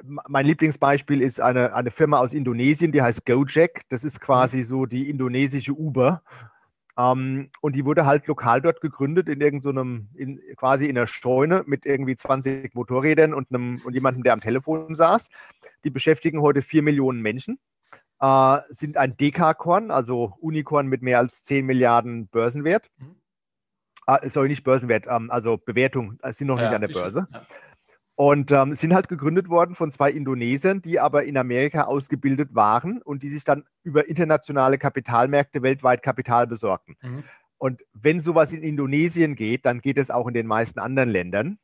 mein 0.05 0.47
Lieblingsbeispiel 0.47 1.23
ist 1.23 1.41
eine, 1.41 1.75
eine 1.75 1.91
Firma 1.91 2.19
aus 2.19 2.33
Indonesien, 2.33 2.93
die 2.93 3.03
heißt 3.03 3.25
Gojek. 3.25 3.83
Das 3.89 4.05
ist 4.05 4.21
quasi 4.21 4.63
so 4.63 4.87
die 4.87 5.09
indonesische 5.09 5.73
Uber. 5.73 6.23
Ähm, 6.99 7.51
und 7.61 7.77
die 7.77 7.85
wurde 7.85 8.05
halt 8.05 8.27
lokal 8.27 8.61
dort 8.61 8.81
gegründet, 8.81 9.29
in 9.29 9.41
irgendeinem, 9.41 10.09
so 10.13 10.19
in, 10.19 10.41
quasi 10.57 10.87
in 10.87 10.99
einer 10.99 11.07
Scheune 11.07 11.63
mit 11.67 11.87
irgendwie 11.87 12.17
20 12.17 12.75
Motorrädern 12.75 13.33
und, 13.33 13.55
einem, 13.55 13.81
und 13.85 13.95
jemandem, 13.95 14.25
der 14.25 14.33
am 14.33 14.41
Telefon 14.41 14.95
saß. 14.95 15.29
Die 15.85 15.91
beschäftigen 15.91 16.41
heute 16.41 16.63
vier 16.63 16.83
Millionen 16.83 17.23
Menschen, 17.23 17.61
äh, 18.21 18.59
sind 18.69 18.97
ein 18.97 19.17
Dekakorn, 19.17 19.91
also 19.93 20.37
Unikorn 20.41 20.89
mit 20.89 21.03
mehr 21.03 21.19
als 21.19 21.43
10 21.45 21.65
Milliarden 21.65 22.27
Börsenwert. 22.27 22.91
Mhm. 22.99 23.20
Ah, 24.11 24.19
sorry, 24.29 24.49
nicht 24.49 24.65
Börsenwert, 24.65 25.07
ähm, 25.09 25.31
also 25.31 25.57
Bewertung, 25.57 26.19
äh, 26.25 26.33
sind 26.33 26.49
noch 26.49 26.59
ja, 26.59 26.65
nicht 26.65 26.75
an 26.75 26.81
der 26.81 26.89
Börse. 26.89 27.29
Ja. 27.33 27.47
Und 28.17 28.51
ähm, 28.51 28.75
sind 28.75 28.93
halt 28.93 29.07
gegründet 29.07 29.49
worden 29.49 29.77
von 29.77 29.93
zwei 29.93 30.11
Indonesern, 30.11 30.83
die 30.83 30.99
aber 30.99 31.23
in 31.23 31.37
Amerika 31.37 31.85
ausgebildet 31.85 32.53
waren 32.53 33.01
und 33.03 33.23
die 33.23 33.29
sich 33.29 33.45
dann 33.45 33.65
über 33.85 34.09
internationale 34.09 34.79
Kapitalmärkte 34.79 35.63
weltweit 35.63 36.03
Kapital 36.03 36.49
besorgten. 36.49 36.97
Mhm. 37.01 37.23
Und 37.57 37.83
wenn 37.93 38.19
sowas 38.19 38.53
in 38.53 38.65
Indonesien 38.65 39.37
geht, 39.37 39.65
dann 39.65 39.81
geht 39.81 39.97
es 39.97 40.11
auch 40.11 40.27
in 40.27 40.35
den 40.35 40.49
meisten 40.49 40.81
anderen 40.81 41.09
Ländern. 41.09 41.61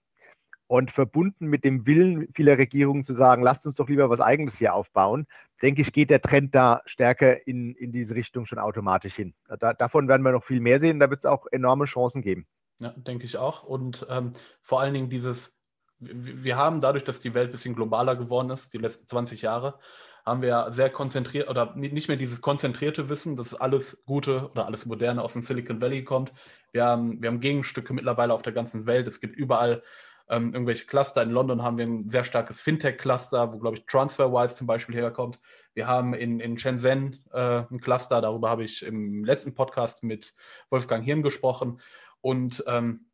Und 0.68 0.90
verbunden 0.90 1.46
mit 1.46 1.64
dem 1.64 1.86
Willen 1.86 2.28
vieler 2.34 2.58
Regierungen 2.58 3.04
zu 3.04 3.14
sagen, 3.14 3.42
lasst 3.42 3.66
uns 3.66 3.76
doch 3.76 3.88
lieber 3.88 4.10
was 4.10 4.20
Eigenes 4.20 4.58
hier 4.58 4.74
aufbauen, 4.74 5.26
denke 5.62 5.82
ich, 5.82 5.92
geht 5.92 6.10
der 6.10 6.20
Trend 6.20 6.54
da 6.54 6.82
stärker 6.86 7.46
in, 7.46 7.74
in 7.76 7.92
diese 7.92 8.14
Richtung 8.14 8.46
schon 8.46 8.58
automatisch 8.58 9.14
hin. 9.14 9.34
Da, 9.60 9.74
davon 9.74 10.08
werden 10.08 10.22
wir 10.22 10.32
noch 10.32 10.44
viel 10.44 10.60
mehr 10.60 10.80
sehen. 10.80 10.98
Da 10.98 11.08
wird 11.08 11.20
es 11.20 11.26
auch 11.26 11.46
enorme 11.52 11.84
Chancen 11.84 12.20
geben. 12.20 12.46
Ja, 12.80 12.90
denke 12.90 13.24
ich 13.24 13.38
auch. 13.38 13.62
Und 13.62 14.06
ähm, 14.10 14.32
vor 14.60 14.80
allen 14.80 14.92
Dingen 14.92 15.08
dieses, 15.08 15.54
wir 15.98 16.56
haben 16.56 16.80
dadurch, 16.80 17.04
dass 17.04 17.20
die 17.20 17.34
Welt 17.34 17.50
ein 17.50 17.52
bisschen 17.52 17.74
globaler 17.74 18.16
geworden 18.16 18.50
ist, 18.50 18.72
die 18.74 18.78
letzten 18.78 19.06
20 19.06 19.42
Jahre, 19.42 19.78
haben 20.26 20.42
wir 20.42 20.72
sehr 20.72 20.90
konzentriert 20.90 21.48
oder 21.48 21.74
nicht 21.76 22.08
mehr 22.08 22.16
dieses 22.16 22.40
konzentrierte 22.40 23.08
Wissen, 23.08 23.36
dass 23.36 23.54
alles 23.54 24.02
Gute 24.06 24.50
oder 24.50 24.66
alles 24.66 24.84
Moderne 24.84 25.22
aus 25.22 25.34
dem 25.34 25.42
Silicon 25.42 25.80
Valley 25.80 26.02
kommt. 26.02 26.32
Wir 26.72 26.84
haben, 26.84 27.22
wir 27.22 27.30
haben 27.30 27.38
Gegenstücke 27.38 27.94
mittlerweile 27.94 28.34
auf 28.34 28.42
der 28.42 28.52
ganzen 28.52 28.86
Welt. 28.86 29.06
Es 29.06 29.20
gibt 29.20 29.36
überall 29.36 29.82
ähm, 30.28 30.52
irgendwelche 30.52 30.86
Cluster. 30.86 31.22
In 31.22 31.30
London 31.30 31.62
haben 31.62 31.78
wir 31.78 31.86
ein 31.86 32.10
sehr 32.10 32.24
starkes 32.24 32.60
Fintech-Cluster, 32.60 33.52
wo, 33.52 33.58
glaube 33.58 33.76
ich, 33.76 33.86
TransferWise 33.86 34.56
zum 34.56 34.66
Beispiel 34.66 34.94
herkommt. 34.94 35.38
Wir 35.74 35.86
haben 35.86 36.14
in, 36.14 36.40
in 36.40 36.58
Shenzhen 36.58 37.24
äh, 37.32 37.62
ein 37.70 37.80
Cluster, 37.80 38.20
darüber 38.20 38.50
habe 38.50 38.64
ich 38.64 38.82
im 38.82 39.24
letzten 39.24 39.54
Podcast 39.54 40.02
mit 40.02 40.34
Wolfgang 40.70 41.04
Hirn 41.04 41.22
gesprochen. 41.22 41.80
Und 42.20 42.64
ähm, 42.66 43.06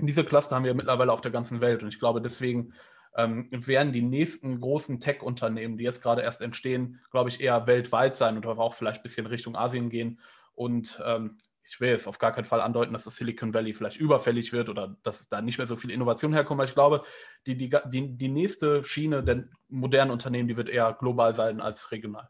diese 0.00 0.24
Cluster 0.24 0.56
haben 0.56 0.64
wir 0.64 0.74
mittlerweile 0.74 1.12
auf 1.12 1.20
der 1.20 1.30
ganzen 1.30 1.60
Welt. 1.60 1.82
Und 1.82 1.88
ich 1.88 1.98
glaube, 1.98 2.20
deswegen 2.20 2.72
ähm, 3.16 3.48
werden 3.50 3.92
die 3.92 4.02
nächsten 4.02 4.60
großen 4.60 5.00
Tech-Unternehmen, 5.00 5.76
die 5.76 5.84
jetzt 5.84 6.02
gerade 6.02 6.22
erst 6.22 6.40
entstehen, 6.40 7.00
glaube 7.10 7.28
ich, 7.28 7.40
eher 7.40 7.66
weltweit 7.66 8.14
sein 8.14 8.38
oder 8.38 8.58
auch 8.58 8.74
vielleicht 8.74 8.98
ein 8.98 9.02
bisschen 9.02 9.26
Richtung 9.26 9.56
Asien 9.56 9.90
gehen. 9.90 10.18
Und 10.54 11.00
ähm, 11.04 11.38
ich 11.64 11.80
will 11.80 11.90
jetzt 11.90 12.06
auf 12.06 12.18
gar 12.18 12.32
keinen 12.32 12.44
Fall 12.44 12.60
andeuten, 12.60 12.92
dass 12.92 13.04
das 13.04 13.16
Silicon 13.16 13.54
Valley 13.54 13.72
vielleicht 13.72 13.98
überfällig 13.98 14.52
wird 14.52 14.68
oder 14.68 14.96
dass 15.02 15.28
da 15.28 15.40
nicht 15.40 15.58
mehr 15.58 15.66
so 15.66 15.76
viel 15.76 15.90
Innovation 15.90 16.32
herkommt, 16.32 16.58
weil 16.58 16.68
ich 16.68 16.74
glaube, 16.74 17.04
die, 17.46 17.56
die, 17.56 17.70
die, 17.86 18.16
die 18.16 18.28
nächste 18.28 18.84
Schiene 18.84 19.22
der 19.22 19.44
modernen 19.68 20.10
Unternehmen, 20.10 20.48
die 20.48 20.56
wird 20.56 20.68
eher 20.68 20.92
global 20.94 21.34
sein 21.34 21.60
als 21.60 21.92
regional. 21.92 22.28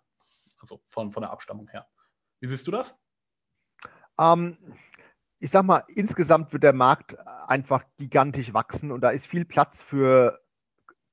Also 0.60 0.82
von, 0.88 1.10
von 1.10 1.22
der 1.22 1.30
Abstammung 1.30 1.68
her. 1.68 1.86
Wie 2.40 2.48
siehst 2.48 2.66
du 2.66 2.70
das? 2.70 2.96
Ähm, 4.18 4.58
ich 5.38 5.50
sag 5.50 5.64
mal, 5.64 5.82
insgesamt 5.88 6.52
wird 6.52 6.62
der 6.62 6.72
Markt 6.72 7.16
einfach 7.48 7.84
gigantisch 7.96 8.52
wachsen 8.52 8.92
und 8.92 9.00
da 9.00 9.10
ist 9.10 9.26
viel 9.26 9.44
Platz 9.44 9.82
für 9.82 10.40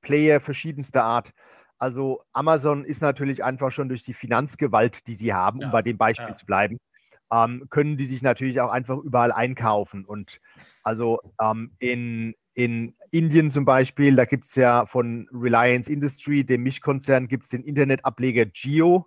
Player 0.02 0.40
verschiedenster 0.40 1.04
Art. 1.04 1.32
Also 1.78 2.22
Amazon 2.32 2.84
ist 2.84 3.00
natürlich 3.00 3.42
einfach 3.42 3.72
schon 3.72 3.88
durch 3.88 4.02
die 4.02 4.14
Finanzgewalt, 4.14 5.06
die 5.06 5.14
sie 5.14 5.32
haben, 5.32 5.60
ja, 5.60 5.66
um 5.66 5.72
bei 5.72 5.82
dem 5.82 5.96
Beispiel 5.96 6.28
ja. 6.28 6.34
zu 6.34 6.46
bleiben, 6.46 6.78
ähm, 7.32 7.66
können 7.70 7.96
die 7.96 8.06
sich 8.06 8.22
natürlich 8.22 8.60
auch 8.60 8.70
einfach 8.70 8.98
überall 8.98 9.32
einkaufen. 9.32 10.04
Und 10.04 10.40
also 10.82 11.20
ähm, 11.40 11.72
in, 11.78 12.34
in 12.54 12.94
Indien 13.10 13.50
zum 13.50 13.64
Beispiel, 13.64 14.16
da 14.16 14.24
gibt 14.24 14.46
es 14.46 14.54
ja 14.54 14.86
von 14.86 15.28
Reliance 15.32 15.90
Industry, 15.90 16.44
dem 16.44 16.62
Mischkonzern, 16.62 17.28
gibt 17.28 17.44
es 17.44 17.50
den 17.50 17.64
Internetableger 17.64 18.46
Geo. 18.46 19.06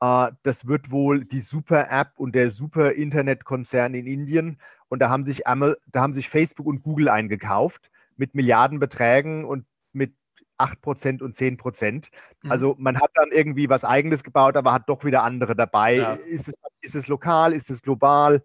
Äh, 0.00 0.32
das 0.42 0.66
wird 0.66 0.90
wohl 0.90 1.24
die 1.24 1.40
Super-App 1.40 2.12
und 2.16 2.34
der 2.34 2.50
Super-Internetkonzern 2.50 3.94
in 3.94 4.06
Indien. 4.06 4.58
Und 4.88 5.00
da 5.00 5.08
haben, 5.08 5.24
sich, 5.24 5.42
da 5.44 6.00
haben 6.00 6.14
sich 6.14 6.28
Facebook 6.28 6.66
und 6.66 6.82
Google 6.82 7.08
eingekauft 7.08 7.90
mit 8.16 8.34
Milliardenbeträgen 8.34 9.44
und 9.44 9.64
8% 10.62 11.22
und 11.22 11.34
10%. 11.34 12.10
Mhm. 12.42 12.50
Also 12.50 12.76
man 12.78 13.00
hat 13.00 13.10
dann 13.14 13.30
irgendwie 13.30 13.68
was 13.68 13.84
Eigenes 13.84 14.22
gebaut, 14.22 14.56
aber 14.56 14.72
hat 14.72 14.88
doch 14.88 15.04
wieder 15.04 15.22
andere 15.22 15.56
dabei. 15.56 15.96
Ja. 15.96 16.12
Ist, 16.14 16.48
es, 16.48 16.54
ist 16.80 16.94
es 16.94 17.08
lokal, 17.08 17.52
ist 17.52 17.70
es 17.70 17.82
global? 17.82 18.42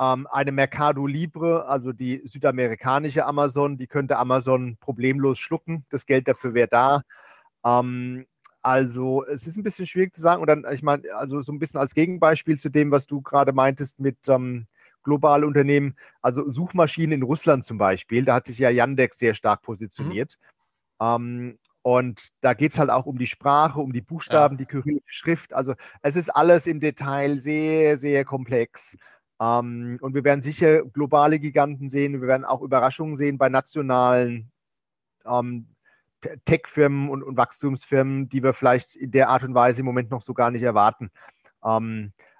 Ähm, 0.00 0.26
eine 0.30 0.52
Mercado 0.52 1.06
Libre, 1.06 1.66
also 1.66 1.92
die 1.92 2.22
südamerikanische 2.24 3.26
Amazon, 3.26 3.76
die 3.76 3.86
könnte 3.86 4.16
Amazon 4.16 4.76
problemlos 4.80 5.38
schlucken. 5.38 5.84
Das 5.90 6.06
Geld 6.06 6.28
dafür 6.28 6.54
wäre 6.54 6.68
da. 6.68 7.02
Ähm, 7.64 8.26
also 8.62 9.24
es 9.26 9.46
ist 9.46 9.56
ein 9.56 9.64
bisschen 9.64 9.86
schwierig 9.86 10.14
zu 10.14 10.22
sagen. 10.22 10.40
Und 10.40 10.48
dann, 10.48 10.64
ich 10.72 10.82
meine, 10.82 11.02
also 11.14 11.42
so 11.42 11.52
ein 11.52 11.58
bisschen 11.58 11.80
als 11.80 11.94
Gegenbeispiel 11.94 12.58
zu 12.58 12.68
dem, 12.68 12.90
was 12.90 13.06
du 13.06 13.20
gerade 13.20 13.52
meintest 13.52 14.00
mit 14.00 14.16
ähm, 14.28 14.66
globale 15.02 15.46
Unternehmen, 15.46 15.96
also 16.20 16.48
Suchmaschinen 16.48 17.12
in 17.12 17.22
Russland 17.22 17.64
zum 17.64 17.78
Beispiel, 17.78 18.24
da 18.24 18.34
hat 18.34 18.46
sich 18.46 18.58
ja 18.58 18.70
Yandex 18.70 19.18
sehr 19.18 19.34
stark 19.34 19.62
positioniert. 19.62 20.38
Mhm. 20.40 20.51
Ähm, 21.02 21.58
und 21.82 22.28
da 22.40 22.54
geht 22.54 22.72
es 22.72 22.78
halt 22.78 22.90
auch 22.90 23.06
um 23.06 23.18
die 23.18 23.26
Sprache, 23.26 23.80
um 23.80 23.92
die 23.92 24.00
Buchstaben, 24.00 24.54
ja. 24.54 24.58
die 24.58 24.66
kyrillische 24.66 25.02
Schrift. 25.06 25.52
Also 25.52 25.74
es 26.02 26.14
ist 26.14 26.30
alles 26.30 26.68
im 26.68 26.78
Detail 26.78 27.38
sehr, 27.38 27.96
sehr 27.96 28.24
komplex. 28.24 28.96
Ähm, 29.40 29.98
und 30.00 30.14
wir 30.14 30.22
werden 30.22 30.42
sicher 30.42 30.84
globale 30.84 31.40
Giganten 31.40 31.88
sehen. 31.88 32.20
Wir 32.20 32.28
werden 32.28 32.44
auch 32.44 32.62
Überraschungen 32.62 33.16
sehen 33.16 33.36
bei 33.36 33.48
nationalen 33.48 34.52
ähm, 35.26 35.66
Tech-Firmen 36.44 37.08
und, 37.08 37.24
und, 37.24 37.36
Wachstumsfirmen, 37.36 38.28
die 38.28 38.44
wir 38.44 38.54
vielleicht 38.54 38.94
in 38.94 39.10
der 39.10 39.28
Art 39.28 39.42
und 39.42 39.54
Weise 39.54 39.80
im 39.80 39.86
Moment 39.86 40.10
noch 40.12 40.22
so 40.22 40.34
gar 40.34 40.52
nicht 40.52 40.62
erwarten. 40.62 41.10
Ähm, 41.64 42.12
äh, 42.14 42.31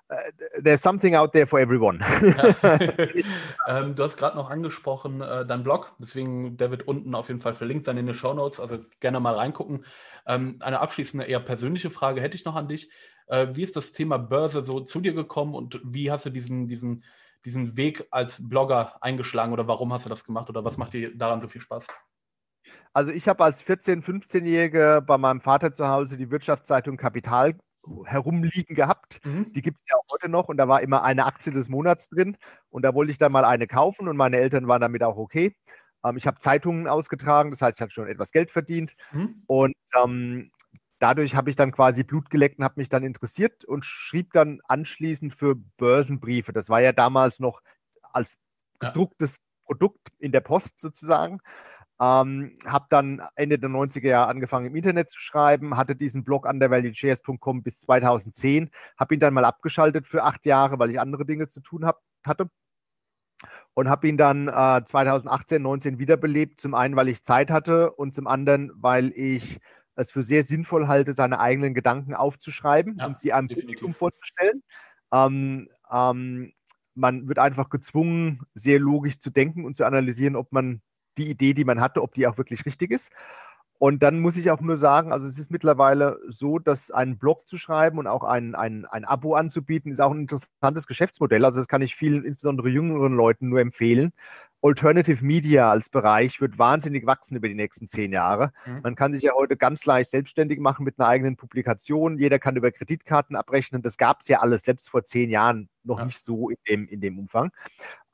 there's 0.62 0.83
something 0.83 1.14
out 1.14 1.33
there 1.33 1.46
for 1.46 1.61
everyone. 1.61 2.01
Ja. 2.01 2.79
ähm, 3.68 3.94
du 3.94 4.05
hast 4.05 4.16
gerade 4.16 4.37
noch 4.37 4.51
angesprochen, 4.51 5.20
äh, 5.20 5.46
dein 5.46 5.62
Blog, 5.62 5.94
deswegen 5.98 6.57
der 6.57 6.70
wird 6.70 6.87
unten 6.87 7.14
auf 7.14 7.29
jeden 7.29 7.40
Fall 7.40 7.55
verlinkt 7.55 7.85
sein 7.85 7.96
in 7.96 8.07
den 8.07 8.14
Show 8.14 8.35
Notes, 8.35 8.61
also 8.61 8.79
gerne 9.01 9.20
mal 9.20 9.35
reingucken. 9.35 9.85
Ähm, 10.27 10.57
eine 10.61 10.81
abschließende, 10.81 11.27
eher 11.27 11.40
persönliche 11.40 11.90
Frage 11.90 12.20
hätte 12.20 12.37
ich 12.37 12.44
noch 12.44 12.57
an 12.57 12.68
dich. 12.68 12.90
Äh, 13.27 13.48
wie 13.53 13.62
ist 13.62 13.77
das 13.77 13.92
Thema 13.92 14.18
Börse 14.18 14.64
so 14.64 14.81
zu 14.81 15.01
dir 15.01 15.14
gekommen 15.14 15.55
und 15.55 15.81
wie 15.85 16.11
hast 16.11 16.27
du 16.27 16.31
diesen, 16.31 16.68
diesen, 16.68 17.05
diesen 17.44 17.77
Weg 17.77 18.07
als 18.11 18.46
Blogger 18.46 18.96
eingeschlagen 19.01 19.53
oder 19.53 19.66
warum 19.66 19.92
hast 19.92 20.05
du 20.05 20.11
das 20.11 20.25
gemacht 20.25 20.48
oder 20.51 20.64
was 20.64 20.77
macht 20.77 20.92
dir 20.92 21.16
daran 21.16 21.40
so 21.40 21.48
viel 21.48 21.61
Spaß? 21.61 21.87
Also 22.92 23.11
ich 23.11 23.27
habe 23.27 23.42
als 23.44 23.64
14-, 23.64 24.05
15-Jähriger 24.05 25.01
bei 25.01 25.18
meinem 25.18 25.40
Vater 25.40 25.72
zu 25.72 25.88
Hause 25.88 26.16
die 26.16 26.31
Wirtschaftszeitung 26.31 26.96
Kapital 26.96 27.55
herumliegen 28.05 28.75
gehabt. 28.75 29.21
Mhm. 29.25 29.53
Die 29.53 29.62
gibt 29.62 29.81
es 29.81 29.87
ja 29.88 29.97
auch 29.97 30.12
heute 30.12 30.29
noch 30.29 30.49
und 30.49 30.57
da 30.57 30.68
war 30.68 30.83
immer 30.83 31.03
eine 31.03 31.27
Aktie 31.27 31.53
des 31.53 31.68
Monats 31.68 32.09
drin 32.09 32.37
und 32.71 32.83
da 32.83 32.95
wollte 32.95 33.11
ich 33.11 33.18
dann 33.18 33.33
mal 33.33 33.45
eine 33.45 33.66
kaufen 33.66 34.09
und 34.09 34.16
meine 34.16 34.38
Eltern 34.38 34.68
waren 34.68 34.81
damit 34.81 35.03
auch 35.03 35.16
okay. 35.16 35.57
Ähm, 36.05 36.16
ich 36.16 36.27
habe 36.27 36.38
Zeitungen 36.38 36.88
ausgetragen, 36.88 37.51
das 37.51 37.62
heißt, 37.62 37.79
ich 37.79 37.83
habe 37.83 37.92
schon 37.92 38.09
etwas 38.09 38.33
Geld 38.33 38.51
verdient 38.51 38.95
mhm. 39.12 39.42
und 39.47 39.75
ähm, 40.01 40.51
dadurch 40.99 41.35
habe 41.35 41.51
ich 41.51 41.57
dann 41.57 41.73
quasi 41.73 42.05
Blut 42.05 42.31
geleckt 42.31 42.59
und 42.59 42.64
habe 42.64 42.81
mich 42.81 42.88
dann 42.88 43.03
interessiert 43.03 43.64
und 43.64 43.85
schrieb 43.85 44.33
dann 44.33 44.61
anschließend 44.68 45.35
für 45.35 45.57
Börsenbriefe. 45.57 46.53
Das 46.53 46.68
war 46.68 46.81
ja 46.81 46.92
damals 46.92 47.40
noch 47.40 47.61
als 48.12 48.37
gedrucktes 48.79 49.37
ja. 49.37 49.42
Produkt 49.64 50.09
in 50.18 50.33
der 50.33 50.40
Post 50.40 50.79
sozusagen. 50.79 51.40
Ähm, 52.03 52.57
habe 52.67 52.87
dann 52.88 53.23
Ende 53.37 53.61
der 53.61 53.71
90er 53.71 54.09
Jahre 54.09 54.29
angefangen 54.29 54.67
im 54.67 54.75
Internet 54.75 55.09
zu 55.09 55.21
schreiben, 55.21 55.77
hatte 55.77 55.95
diesen 55.95 56.25
Blog 56.25 56.47
undervaluedshares.com 56.47 57.62
bis 57.62 57.83
2010, 57.83 58.71
habe 58.99 59.15
ihn 59.15 59.21
dann 59.21 59.33
mal 59.33 59.45
abgeschaltet 59.45 60.09
für 60.09 60.25
acht 60.25 60.45
Jahre, 60.45 60.81
weil 60.81 60.91
ich 60.91 60.99
andere 60.99 61.25
Dinge 61.25 61.47
zu 61.47 61.61
tun 61.61 61.87
hab, 61.87 62.01
hatte. 62.27 62.51
und 63.75 63.88
habe 63.88 64.09
ihn 64.09 64.17
dann 64.17 64.49
äh, 64.49 64.85
2018, 64.85 65.62
19 65.62 65.99
wiederbelebt. 66.01 66.61
Zum 66.61 66.75
einen, 66.75 66.97
weil 66.97 67.07
ich 67.07 67.23
Zeit 67.23 67.53
hatte 67.53 67.93
und 67.93 68.15
zum 68.15 68.27
anderen, 68.27 68.73
weil 68.75 69.12
ich 69.15 69.61
es 69.95 70.11
für 70.11 70.25
sehr 70.25 70.43
sinnvoll 70.43 70.88
halte, 70.88 71.12
seine 71.12 71.38
eigenen 71.38 71.73
Gedanken 71.73 72.15
aufzuschreiben 72.15 72.97
ja, 72.99 73.07
und 73.07 73.17
sie 73.17 73.33
einem 73.33 73.47
definitiv. 73.47 73.77
Publikum 73.77 73.95
vorzustellen. 73.95 74.65
Ähm, 75.12 75.69
ähm, 75.88 76.53
man 76.95 77.29
wird 77.29 77.38
einfach 77.38 77.71
gezwungen, 77.71 78.41
sehr 78.55 78.81
logisch 78.81 79.21
zu 79.21 79.31
denken 79.31 79.65
und 79.65 79.77
zu 79.77 79.85
analysieren, 79.85 80.35
ob 80.35 80.51
man 80.51 80.83
die 81.18 81.29
Idee, 81.31 81.55
die 81.55 81.64
man 81.64 81.81
hatte, 81.81 82.03
ob 82.03 82.14
die 82.14 82.27
auch 82.27 82.38
wirklich 82.38 82.64
richtig 82.66 82.90
ist. 82.90 83.11
Und 83.79 84.05
dann 84.05 84.20
muss 84.20 84.37
ich 84.37 84.48
auch 84.53 84.61
nur 84.61 84.79
sagen, 84.79 85.12
also 85.12 85.27
es 85.27 85.40
ist 85.40 85.51
mittlerweile 85.51 86.20
so, 86.29 86.61
dass 86.61 86.92
einen 86.92 87.18
Blog 87.18 87.48
zu 87.48 87.59
schreiben 87.59 87.98
und 87.98 88.07
auch 88.07 88.22
ein, 88.22 88.55
ein, 88.55 88.87
ein 88.87 89.05
Abo 89.05 89.35
anzubieten, 89.35 89.90
ist 89.90 90.01
auch 90.01 90.12
ein 90.12 90.20
interessantes 90.20 90.87
Geschäftsmodell. 90.87 91.44
Also 91.44 91.59
das 91.59 91.66
kann 91.66 91.83
ich 91.83 91.96
vielen, 91.96 92.25
insbesondere 92.25 92.68
jüngeren 92.68 93.14
Leuten 93.16 93.48
nur 93.48 93.61
empfehlen. 93.61 94.12
Alternative 94.62 95.25
Media 95.25 95.70
als 95.70 95.88
Bereich 95.88 96.40
wird 96.40 96.57
wahnsinnig 96.57 97.05
wachsen 97.05 97.37
über 97.37 97.48
die 97.48 97.55
nächsten 97.55 97.88
zehn 97.88 98.12
Jahre. 98.12 98.53
Mhm. 98.64 98.81
Man 98.83 98.94
kann 98.94 99.12
sich 99.12 99.22
ja 99.22 99.33
heute 99.35 99.57
ganz 99.57 99.85
leicht 99.87 100.11
selbstständig 100.11 100.61
machen 100.61 100.85
mit 100.85 100.98
einer 100.98 101.09
eigenen 101.09 101.37
Publikation. 101.37 102.16
Jeder 102.18 102.38
kann 102.38 102.55
über 102.55 102.70
Kreditkarten 102.70 103.35
abrechnen. 103.35 103.83
Das 103.83 103.96
gab 103.96 104.20
es 104.20 104.29
ja 104.29 104.38
alles 104.38 104.62
selbst 104.62 104.88
vor 104.88 105.03
zehn 105.03 105.31
Jahren 105.31 105.68
noch 105.83 105.98
ja. 105.98 106.05
nicht 106.05 106.25
so 106.25 106.48
in 106.48 106.57
dem, 106.68 106.87
in 106.87 107.01
dem 107.01 107.18
Umfang. 107.18 107.51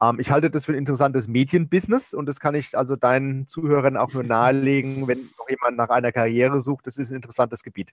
Ähm, 0.00 0.18
ich 0.20 0.30
halte 0.30 0.50
das 0.50 0.64
für 0.64 0.72
ein 0.72 0.78
interessantes 0.78 1.28
Medienbusiness 1.28 2.14
und 2.14 2.26
das 2.26 2.40
kann 2.40 2.54
ich 2.54 2.76
also 2.76 2.96
deinen 2.96 3.46
Zuhörern 3.46 3.98
auch 3.98 4.12
nur 4.12 4.22
nahelegen, 4.24 5.06
wenn 5.06 5.30
noch 5.38 5.48
jemand 5.50 5.76
nach 5.76 5.90
einer 5.90 6.12
Karriere 6.12 6.60
sucht. 6.60 6.86
Das 6.86 6.96
ist 6.96 7.10
ein 7.10 7.16
interessantes 7.16 7.62
Gebiet. 7.62 7.92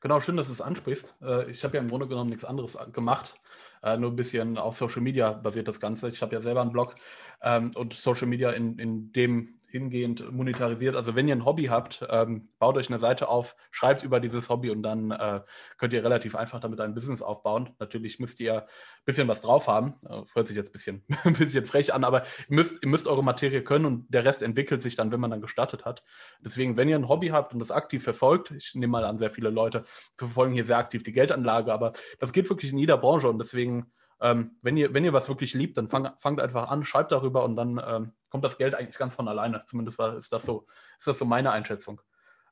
Genau, 0.00 0.20
schön, 0.20 0.36
dass 0.36 0.46
du 0.46 0.52
es 0.52 0.60
ansprichst. 0.60 1.16
Äh, 1.22 1.50
ich 1.50 1.64
habe 1.64 1.76
ja 1.76 1.82
im 1.82 1.88
Grunde 1.88 2.08
genommen 2.08 2.30
nichts 2.30 2.44
anderes 2.44 2.76
gemacht. 2.92 3.34
Äh, 3.82 3.96
nur 3.96 4.10
ein 4.10 4.16
bisschen 4.16 4.58
auf 4.58 4.76
Social 4.76 5.02
Media 5.02 5.32
basiert 5.32 5.68
das 5.68 5.80
Ganze. 5.80 6.08
Ich 6.08 6.22
habe 6.22 6.34
ja 6.34 6.40
selber 6.40 6.62
einen 6.62 6.72
Blog 6.72 6.94
ähm, 7.42 7.70
und 7.74 7.94
Social 7.94 8.26
Media 8.26 8.50
in, 8.50 8.78
in 8.78 9.12
dem 9.12 9.57
hingehend 9.70 10.32
monetarisiert. 10.32 10.96
Also 10.96 11.14
wenn 11.14 11.28
ihr 11.28 11.36
ein 11.36 11.44
Hobby 11.44 11.64
habt, 11.64 12.06
ähm, 12.10 12.48
baut 12.58 12.76
euch 12.76 12.88
eine 12.88 12.98
Seite 12.98 13.28
auf, 13.28 13.54
schreibt 13.70 14.02
über 14.02 14.18
dieses 14.18 14.48
Hobby 14.48 14.70
und 14.70 14.82
dann 14.82 15.10
äh, 15.10 15.40
könnt 15.76 15.92
ihr 15.92 16.02
relativ 16.02 16.34
einfach 16.34 16.58
damit 16.58 16.80
ein 16.80 16.94
Business 16.94 17.20
aufbauen. 17.20 17.70
Natürlich 17.78 18.18
müsst 18.18 18.40
ihr 18.40 18.62
ein 18.62 19.04
bisschen 19.04 19.28
was 19.28 19.42
drauf 19.42 19.68
haben. 19.68 19.94
Äh, 20.08 20.22
hört 20.34 20.48
sich 20.48 20.56
jetzt 20.56 20.70
ein 20.70 20.72
bisschen, 20.72 21.04
ein 21.24 21.34
bisschen 21.34 21.66
frech 21.66 21.92
an, 21.92 22.04
aber 22.04 22.22
ihr 22.48 22.56
müsst, 22.56 22.82
ihr 22.82 22.88
müsst 22.88 23.06
eure 23.06 23.22
Materie 23.22 23.62
können 23.62 23.84
und 23.84 24.06
der 24.12 24.24
Rest 24.24 24.42
entwickelt 24.42 24.80
sich 24.80 24.96
dann, 24.96 25.12
wenn 25.12 25.20
man 25.20 25.30
dann 25.30 25.42
gestartet 25.42 25.84
hat. 25.84 26.02
Deswegen, 26.40 26.76
wenn 26.76 26.88
ihr 26.88 26.96
ein 26.96 27.08
Hobby 27.08 27.28
habt 27.28 27.52
und 27.52 27.58
das 27.58 27.70
aktiv 27.70 28.02
verfolgt, 28.02 28.50
ich 28.52 28.74
nehme 28.74 28.92
mal 28.92 29.04
an, 29.04 29.18
sehr 29.18 29.30
viele 29.30 29.50
Leute 29.50 29.84
verfolgen 30.16 30.54
hier 30.54 30.64
sehr 30.64 30.78
aktiv 30.78 31.02
die 31.02 31.12
Geldanlage, 31.12 31.72
aber 31.72 31.92
das 32.18 32.32
geht 32.32 32.48
wirklich 32.48 32.72
in 32.72 32.78
jeder 32.78 32.96
Branche 32.96 33.28
und 33.28 33.38
deswegen 33.38 33.92
ähm, 34.20 34.56
wenn, 34.62 34.76
ihr, 34.76 34.92
wenn 34.94 35.04
ihr 35.04 35.12
was 35.12 35.28
wirklich 35.28 35.54
liebt, 35.54 35.76
dann 35.76 35.88
fang, 35.88 36.10
fangt 36.18 36.40
einfach 36.40 36.70
an, 36.70 36.84
schreibt 36.84 37.12
darüber 37.12 37.44
und 37.44 37.56
dann 37.56 37.80
ähm, 37.84 38.12
kommt 38.30 38.44
das 38.44 38.58
Geld 38.58 38.74
eigentlich 38.74 38.98
ganz 38.98 39.14
von 39.14 39.28
alleine. 39.28 39.64
Zumindest 39.66 39.98
war, 39.98 40.16
ist, 40.16 40.32
das 40.32 40.44
so, 40.44 40.66
ist 40.98 41.06
das 41.06 41.18
so 41.18 41.24
meine 41.24 41.52
Einschätzung. 41.52 42.00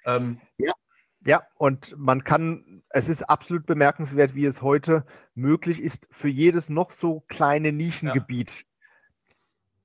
Ähm, 0.04 0.40
ja. 0.58 0.72
Ja, 1.24 1.42
und 1.56 1.96
man 1.98 2.22
kann, 2.22 2.84
es 2.90 3.08
ist 3.08 3.24
absolut 3.24 3.66
bemerkenswert, 3.66 4.36
wie 4.36 4.44
es 4.46 4.62
heute 4.62 5.04
möglich 5.34 5.82
ist, 5.82 6.06
für 6.12 6.28
jedes 6.28 6.68
noch 6.68 6.92
so 6.92 7.24
kleine 7.26 7.72
Nischengebiet 7.72 8.50
ja. 8.50 9.34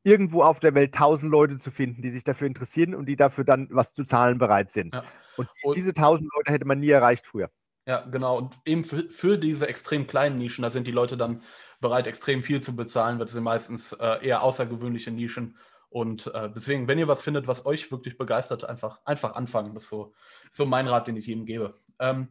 irgendwo 0.04 0.44
auf 0.44 0.60
der 0.60 0.76
Welt 0.76 0.94
tausend 0.94 1.32
Leute 1.32 1.58
zu 1.58 1.72
finden, 1.72 2.04
die 2.04 2.12
sich 2.12 2.24
dafür 2.24 2.46
interessieren 2.46 2.94
und 2.94 3.08
die 3.08 3.16
dafür 3.16 3.44
dann 3.44 3.70
was 3.72 3.96
zu 3.96 4.04
zahlen 4.04 4.38
bereit 4.38 4.70
sind. 4.70 4.94
Ja. 4.94 5.04
Und, 5.36 5.50
und 5.64 5.76
diese 5.76 5.94
tausend 5.94 6.30
Leute 6.36 6.52
hätte 6.52 6.66
man 6.66 6.80
nie 6.80 6.90
erreicht 6.90 7.26
früher. 7.26 7.50
Ja, 7.88 8.02
genau. 8.02 8.38
Und 8.38 8.60
eben 8.66 8.86
für, 8.86 9.10
für, 9.10 9.38
diese 9.38 9.68
extrem 9.68 10.06
kleinen 10.06 10.38
Nischen, 10.38 10.62
da 10.62 10.70
sind 10.70 10.86
die 10.86 10.92
Leute 10.92 11.18
dann 11.18 11.42
bereit, 11.82 12.08
extrem 12.08 12.44
viel 12.44 12.62
zu 12.62 12.76
bezahlen, 12.76 13.20
weil 13.20 13.26
das 13.26 13.34
sind 13.34 13.44
meistens 13.44 13.92
äh, 13.94 14.26
eher 14.26 14.44
außergewöhnliche 14.44 15.12
Nischen. 15.12 15.58
Und 15.90 16.34
äh, 16.34 16.50
deswegen, 16.50 16.88
wenn 16.88 17.00
ihr 17.00 17.10
was 17.10 17.22
findet, 17.22 17.48
was 17.48 17.66
euch 17.66 17.92
wirklich 17.92 18.18
begeistert, 18.18 18.64
einfach, 18.64 19.00
einfach 19.04 19.36
anfangen. 19.36 19.74
Das 19.74 19.84
ist 19.84 19.90
so, 19.90 20.14
so 20.52 20.66
mein 20.66 20.88
Rat, 20.88 21.08
den 21.08 21.18
ich 21.18 21.28
jedem 21.28 21.46
gebe. 21.46 21.78
Ähm, 22.00 22.30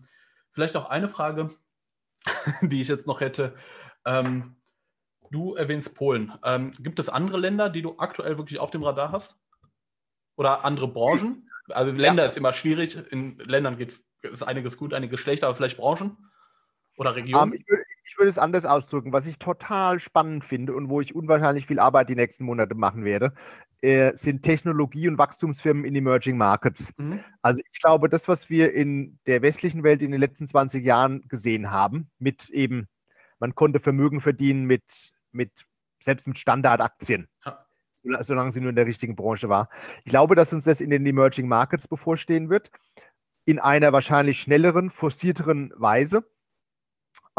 vielleicht 0.52 0.76
auch 0.76 0.88
eine 0.88 1.10
Frage, 1.10 1.50
die 2.62 2.80
ich 2.80 2.88
jetzt 2.88 3.06
noch 3.06 3.20
hätte. 3.20 3.54
Ähm, 4.06 4.56
du 5.30 5.54
erwähnst 5.56 5.94
Polen. 5.94 6.32
Ähm, 6.42 6.72
gibt 6.78 6.98
es 6.98 7.10
andere 7.10 7.38
Länder, 7.38 7.68
die 7.68 7.82
du 7.82 7.98
aktuell 7.98 8.38
wirklich 8.38 8.60
auf 8.60 8.70
dem 8.70 8.82
Radar 8.82 9.12
hast? 9.12 9.36
Oder 10.36 10.64
andere 10.64 10.88
Branchen? 10.88 11.50
Also 11.68 11.92
Länder 11.92 12.22
ja. 12.22 12.28
ist 12.30 12.38
immer 12.38 12.54
schwierig. 12.54 12.96
In 13.10 13.36
Ländern 13.40 13.76
geht, 13.76 14.00
ist 14.22 14.42
einiges 14.42 14.78
gut, 14.78 14.94
einiges 14.94 15.20
schlecht, 15.20 15.44
aber 15.44 15.54
vielleicht 15.54 15.76
Branchen 15.76 16.16
oder 16.96 17.14
Regionen? 17.14 17.52
Um, 17.52 17.54
ich, 17.54 17.64
ich 18.04 18.18
würde 18.18 18.28
es 18.28 18.38
anders 18.38 18.64
ausdrücken. 18.64 19.12
Was 19.12 19.26
ich 19.26 19.38
total 19.38 20.00
spannend 20.00 20.44
finde 20.44 20.74
und 20.74 20.88
wo 20.88 21.00
ich 21.00 21.14
unwahrscheinlich 21.14 21.66
viel 21.66 21.78
Arbeit 21.78 22.08
die 22.08 22.16
nächsten 22.16 22.44
Monate 22.44 22.74
machen 22.74 23.04
werde, 23.04 23.32
äh, 23.82 24.12
sind 24.14 24.42
Technologie- 24.42 25.08
und 25.08 25.18
Wachstumsfirmen 25.18 25.84
in 25.84 25.94
Emerging 25.94 26.36
Markets. 26.36 26.92
Mhm. 26.96 27.20
Also 27.42 27.62
ich 27.70 27.80
glaube, 27.80 28.08
das, 28.08 28.28
was 28.28 28.50
wir 28.50 28.72
in 28.72 29.18
der 29.26 29.42
westlichen 29.42 29.82
Welt 29.82 30.02
in 30.02 30.10
den 30.10 30.20
letzten 30.20 30.46
20 30.46 30.84
Jahren 30.84 31.22
gesehen 31.28 31.70
haben, 31.70 32.10
mit 32.18 32.48
eben, 32.50 32.88
man 33.38 33.54
konnte 33.54 33.80
Vermögen 33.80 34.20
verdienen 34.20 34.64
mit, 34.64 35.12
mit 35.32 35.64
selbst 36.02 36.26
mit 36.26 36.38
Standardaktien. 36.38 37.28
Ja 37.44 37.64
solange 38.22 38.50
sie 38.50 38.60
nur 38.60 38.70
in 38.70 38.76
der 38.76 38.86
richtigen 38.86 39.16
Branche 39.16 39.48
war. 39.48 39.68
Ich 40.04 40.10
glaube, 40.10 40.34
dass 40.34 40.52
uns 40.52 40.64
das 40.64 40.80
in 40.80 40.90
den 40.90 41.04
Emerging 41.06 41.48
Markets 41.48 41.88
bevorstehen 41.88 42.48
wird, 42.48 42.70
in 43.44 43.58
einer 43.58 43.92
wahrscheinlich 43.92 44.40
schnelleren, 44.40 44.90
forcierteren 44.90 45.72
Weise. 45.76 46.24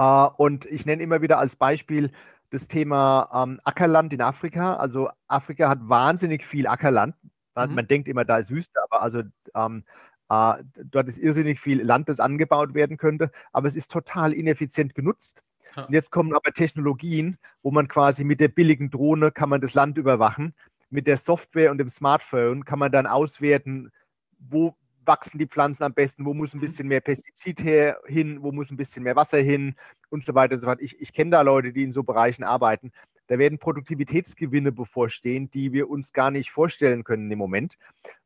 Äh, 0.02 0.30
und 0.38 0.66
ich 0.66 0.86
nenne 0.86 1.04
immer 1.04 1.22
wieder 1.22 1.38
als 1.38 1.56
Beispiel 1.56 2.12
das 2.50 2.68
Thema 2.68 3.30
ähm, 3.34 3.62
Ackerland 3.64 4.12
in 4.14 4.22
Afrika. 4.22 4.76
Also 4.76 5.10
Afrika 5.28 5.70
hat 5.70 5.80
wahnsinnig 5.88 6.46
viel 6.46 6.68
Ackerland. 6.68 7.16
Man, 7.54 7.76
mhm. 7.76 7.88
denkt 7.88 8.08
immer, 8.08 8.26
da 8.26 8.38
ist 8.38 8.50
Wüste, 8.50 8.80
aber 8.90 9.04
also 9.04 9.22
ähm, 9.56 9.84
äh, 10.30 10.64
dort 10.86 11.08
ist 11.08 11.20
irrsinnig 11.20 11.60
viel 11.60 11.82
Land, 11.82 12.10
das 12.10 12.20
angebaut 12.20 12.74
werden 12.74 12.98
könnte, 12.98 13.30
aber 13.52 13.68
es 13.68 13.76
ist 13.76 13.92
total 13.92 14.34
ineffizient 14.34 14.96
genutzt. 14.96 15.44
Ja. 15.76 15.84
Und 15.84 15.94
jetzt 15.94 16.12
kommen 16.12 16.34
aber 16.34 16.52
Technologien, 16.52 17.38
wo 17.62 17.72
man 17.72 17.88
quasi 17.88 18.24
mit 18.24 18.40
der 18.40 18.48
billigen 18.48 18.90
Drohne 18.90 19.32
kann 19.32 19.50
man 19.50 19.62
das 19.62 19.74
Land 19.74 19.98
überwachen. 19.98 20.54
Mit 20.90 21.08
der 21.08 21.18
Software 21.18 21.72
und 21.72 21.78
dem 21.78 21.90
Smartphone 21.90 22.66
kann 22.66 22.80
man 22.80 22.92
dann 22.92 23.06
auswerten, 23.06 23.92
wo 24.40 24.76
wachsen 25.06 25.38
die 25.38 25.48
Pflanzen 25.48 25.84
am 25.84 25.94
besten, 25.94 26.26
wo 26.26 26.34
muss 26.34 26.54
ein 26.54 26.58
mhm. 26.58 26.62
bisschen 26.62 26.88
mehr 26.88 27.02
Pestizid 27.02 27.64
her, 27.64 28.00
hin, 28.06 28.42
wo 28.42 28.52
muss 28.52 28.72
ein 28.72 28.78
bisschen 28.78 29.04
mehr 29.04 29.16
Wasser 29.16 29.40
hin 29.40 29.76
und 30.10 30.26
so 30.26 30.36
weiter 30.36 30.56
und 30.56 30.60
so 30.62 30.68
fort. 30.68 30.82
Ich, 30.82 31.00
ich 31.00 31.14
kenne 31.14 31.32
da 31.32 31.42
Leute, 31.42 31.74
die 31.74 31.84
in 31.84 31.92
so 31.92 32.04
Bereichen 32.04 32.44
arbeiten. 32.44 32.92
Da 33.28 33.40
werden 33.40 33.60
Produktivitätsgewinne 33.60 34.72
bevorstehen, 34.72 35.50
die 35.50 35.72
wir 35.72 35.90
uns 35.90 36.12
gar 36.14 36.32
nicht 36.32 36.52
vorstellen 36.52 37.04
können 37.04 37.32
im 37.32 37.38
Moment. 37.38 37.78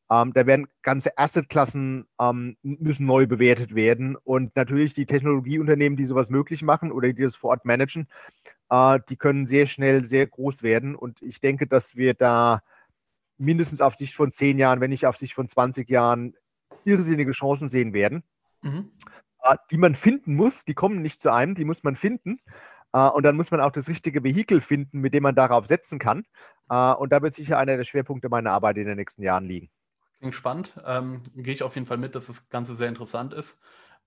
Ähm, 0.10 0.34
da 0.34 0.46
werden 0.46 0.68
ganze 0.84 1.18
Assetklassen 1.18 2.06
ähm, 2.20 2.58
müssen 2.62 3.08
neu 3.08 3.26
bewertet 3.26 3.74
werden 3.74 4.16
und 4.16 4.56
natürlich 4.56 4.94
die 4.94 5.08
Technologieunternehmen, 5.08 5.98
die 5.98 6.04
sowas 6.04 6.30
möglich 6.30 6.62
machen 6.62 6.92
oder 6.92 7.12
die 7.12 7.24
das 7.24 7.36
vor 7.36 7.52
Ort 7.52 7.66
managen, 7.66 8.08
äh, 8.70 9.00
die 9.10 9.16
können 9.16 9.48
sehr 9.48 9.66
schnell 9.66 10.06
sehr 10.06 10.28
groß 10.28 10.62
werden 10.62 10.96
und 10.96 11.22
ich 11.24 11.40
denke, 11.40 11.66
dass 11.66 11.96
wir 11.96 12.14
da 12.14 12.62
mindestens 13.38 13.82
auf 13.82 13.96
Sicht 13.96 14.14
von 14.14 14.32
zehn 14.32 14.60
Jahren, 14.60 14.80
wenn 14.80 14.92
nicht 14.92 15.08
auf 15.08 15.18
Sicht 15.18 15.34
von 15.34 15.48
20 15.48 15.90
Jahren 15.90 16.36
irrsinnige 16.86 17.32
Chancen 17.32 17.70
sehen 17.70 17.94
werden, 17.94 18.24
mhm. 18.62 18.92
äh, 19.44 19.58
die 19.72 19.78
man 19.78 19.96
finden 19.96 20.36
muss. 20.36 20.66
Die 20.66 20.74
kommen 20.74 21.02
nicht 21.02 21.22
zu 21.22 21.34
einem, 21.34 21.56
die 21.56 21.66
muss 21.66 21.84
man 21.84 21.96
finden. 21.96 22.40
Äh, 22.94 23.10
und 23.10 23.24
dann 23.24 23.36
muss 23.36 23.52
man 23.52 23.60
auch 23.60 23.72
das 23.72 23.90
richtige 23.90 24.24
Vehikel 24.24 24.62
finden, 24.62 25.00
mit 25.00 25.14
dem 25.14 25.24
man 25.24 25.36
darauf 25.36 25.68
setzen 25.68 26.00
kann. 26.00 26.24
Äh, 26.70 26.94
und 26.94 27.12
da 27.12 27.22
wird 27.22 27.34
sicher 27.34 27.58
einer 27.58 27.78
der 27.78 27.84
Schwerpunkte 27.84 28.30
meiner 28.30 28.52
Arbeit 28.52 28.78
in 28.78 28.88
den 28.88 28.98
nächsten 28.98 29.24
Jahren 29.24 29.46
liegen. 29.46 29.70
Klingt 30.20 30.36
spannend. 30.36 30.74
Ähm, 30.86 31.24
Gehe 31.36 31.54
ich 31.54 31.64
auf 31.64 31.76
jeden 31.76 31.88
Fall 31.88 31.98
mit, 31.98 32.16
dass 32.16 32.28
das 32.28 32.48
Ganze 32.50 32.76
sehr 32.76 32.88
interessant 32.88 33.34
ist. 33.34 33.58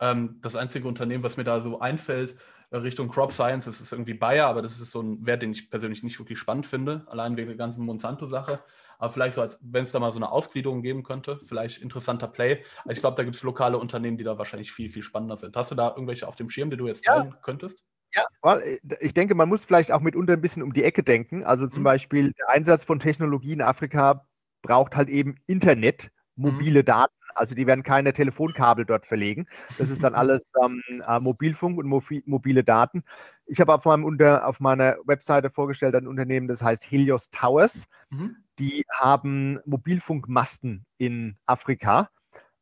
Ähm, 0.00 0.38
das 0.40 0.56
einzige 0.56 0.88
Unternehmen, 0.88 1.24
was 1.24 1.36
mir 1.36 1.44
da 1.44 1.60
so 1.60 1.80
einfällt, 1.80 2.36
Richtung 2.70 3.08
Crop 3.08 3.32
Science, 3.32 3.64
das 3.64 3.80
ist 3.80 3.92
irgendwie 3.92 4.14
Bayer, 4.14 4.46
aber 4.46 4.60
das 4.60 4.78
ist 4.78 4.90
so 4.90 5.00
ein 5.00 5.24
Wert, 5.24 5.42
den 5.42 5.52
ich 5.52 5.70
persönlich 5.70 6.02
nicht 6.02 6.18
wirklich 6.18 6.38
spannend 6.38 6.66
finde, 6.66 7.06
allein 7.08 7.36
wegen 7.36 7.48
der 7.48 7.56
ganzen 7.56 7.84
Monsanto-Sache. 7.84 8.60
Aber 8.98 9.12
vielleicht 9.12 9.34
so, 9.34 9.42
als 9.42 9.58
wenn 9.62 9.84
es 9.84 9.92
da 9.92 10.00
mal 10.00 10.10
so 10.10 10.16
eine 10.16 10.30
Ausgliederung 10.30 10.82
geben 10.82 11.04
könnte, 11.04 11.40
vielleicht 11.46 11.80
interessanter 11.80 12.28
Play. 12.28 12.64
Also 12.78 12.90
ich 12.90 13.00
glaube, 13.00 13.16
da 13.16 13.22
gibt 13.22 13.36
es 13.36 13.42
lokale 13.42 13.78
Unternehmen, 13.78 14.18
die 14.18 14.24
da 14.24 14.38
wahrscheinlich 14.38 14.72
viel, 14.72 14.90
viel 14.90 15.04
spannender 15.04 15.36
sind. 15.36 15.56
Hast 15.56 15.70
du 15.70 15.76
da 15.76 15.90
irgendwelche 15.90 16.26
auf 16.26 16.36
dem 16.36 16.50
Schirm, 16.50 16.70
die 16.70 16.76
du 16.76 16.88
jetzt 16.88 17.06
ja. 17.06 17.14
teilen 17.14 17.36
könntest? 17.42 17.84
Ja, 18.14 18.24
weil 18.42 18.60
äh, 18.60 18.78
ich 19.00 19.14
denke, 19.14 19.34
man 19.34 19.48
muss 19.48 19.64
vielleicht 19.64 19.92
auch 19.92 20.00
mitunter 20.00 20.32
ein 20.32 20.40
bisschen 20.40 20.62
um 20.62 20.72
die 20.72 20.82
Ecke 20.82 21.02
denken. 21.02 21.44
Also 21.44 21.68
zum 21.68 21.82
mhm. 21.82 21.84
Beispiel 21.84 22.32
der 22.32 22.50
Einsatz 22.50 22.84
von 22.84 22.98
Technologie 22.98 23.52
in 23.52 23.62
Afrika 23.62 24.26
braucht 24.62 24.96
halt 24.96 25.08
eben 25.08 25.36
Internet, 25.46 26.10
mobile 26.34 26.80
mhm. 26.80 26.86
Daten. 26.86 27.14
Also 27.34 27.54
die 27.54 27.66
werden 27.66 27.82
keine 27.82 28.12
Telefonkabel 28.12 28.84
dort 28.84 29.06
verlegen. 29.06 29.46
Das 29.78 29.90
ist 29.90 30.02
dann 30.04 30.14
alles 30.16 30.52
ähm, 30.64 30.82
äh, 31.06 31.20
Mobilfunk 31.20 31.78
und 31.78 31.86
mobile 32.26 32.64
Daten. 32.64 33.04
Ich 33.46 33.60
habe 33.60 33.74
auf, 33.74 33.86
auf 33.86 34.60
meiner 34.60 34.96
Webseite 35.04 35.50
vorgestellt 35.50 35.94
ein 35.94 36.06
Unternehmen, 36.06 36.48
das 36.48 36.62
heißt 36.62 36.90
Helios 36.90 37.30
Towers. 37.30 37.86
Mhm 38.10 38.36
die 38.58 38.84
haben 38.90 39.60
Mobilfunkmasten 39.64 40.84
in 40.98 41.36
Afrika. 41.46 42.10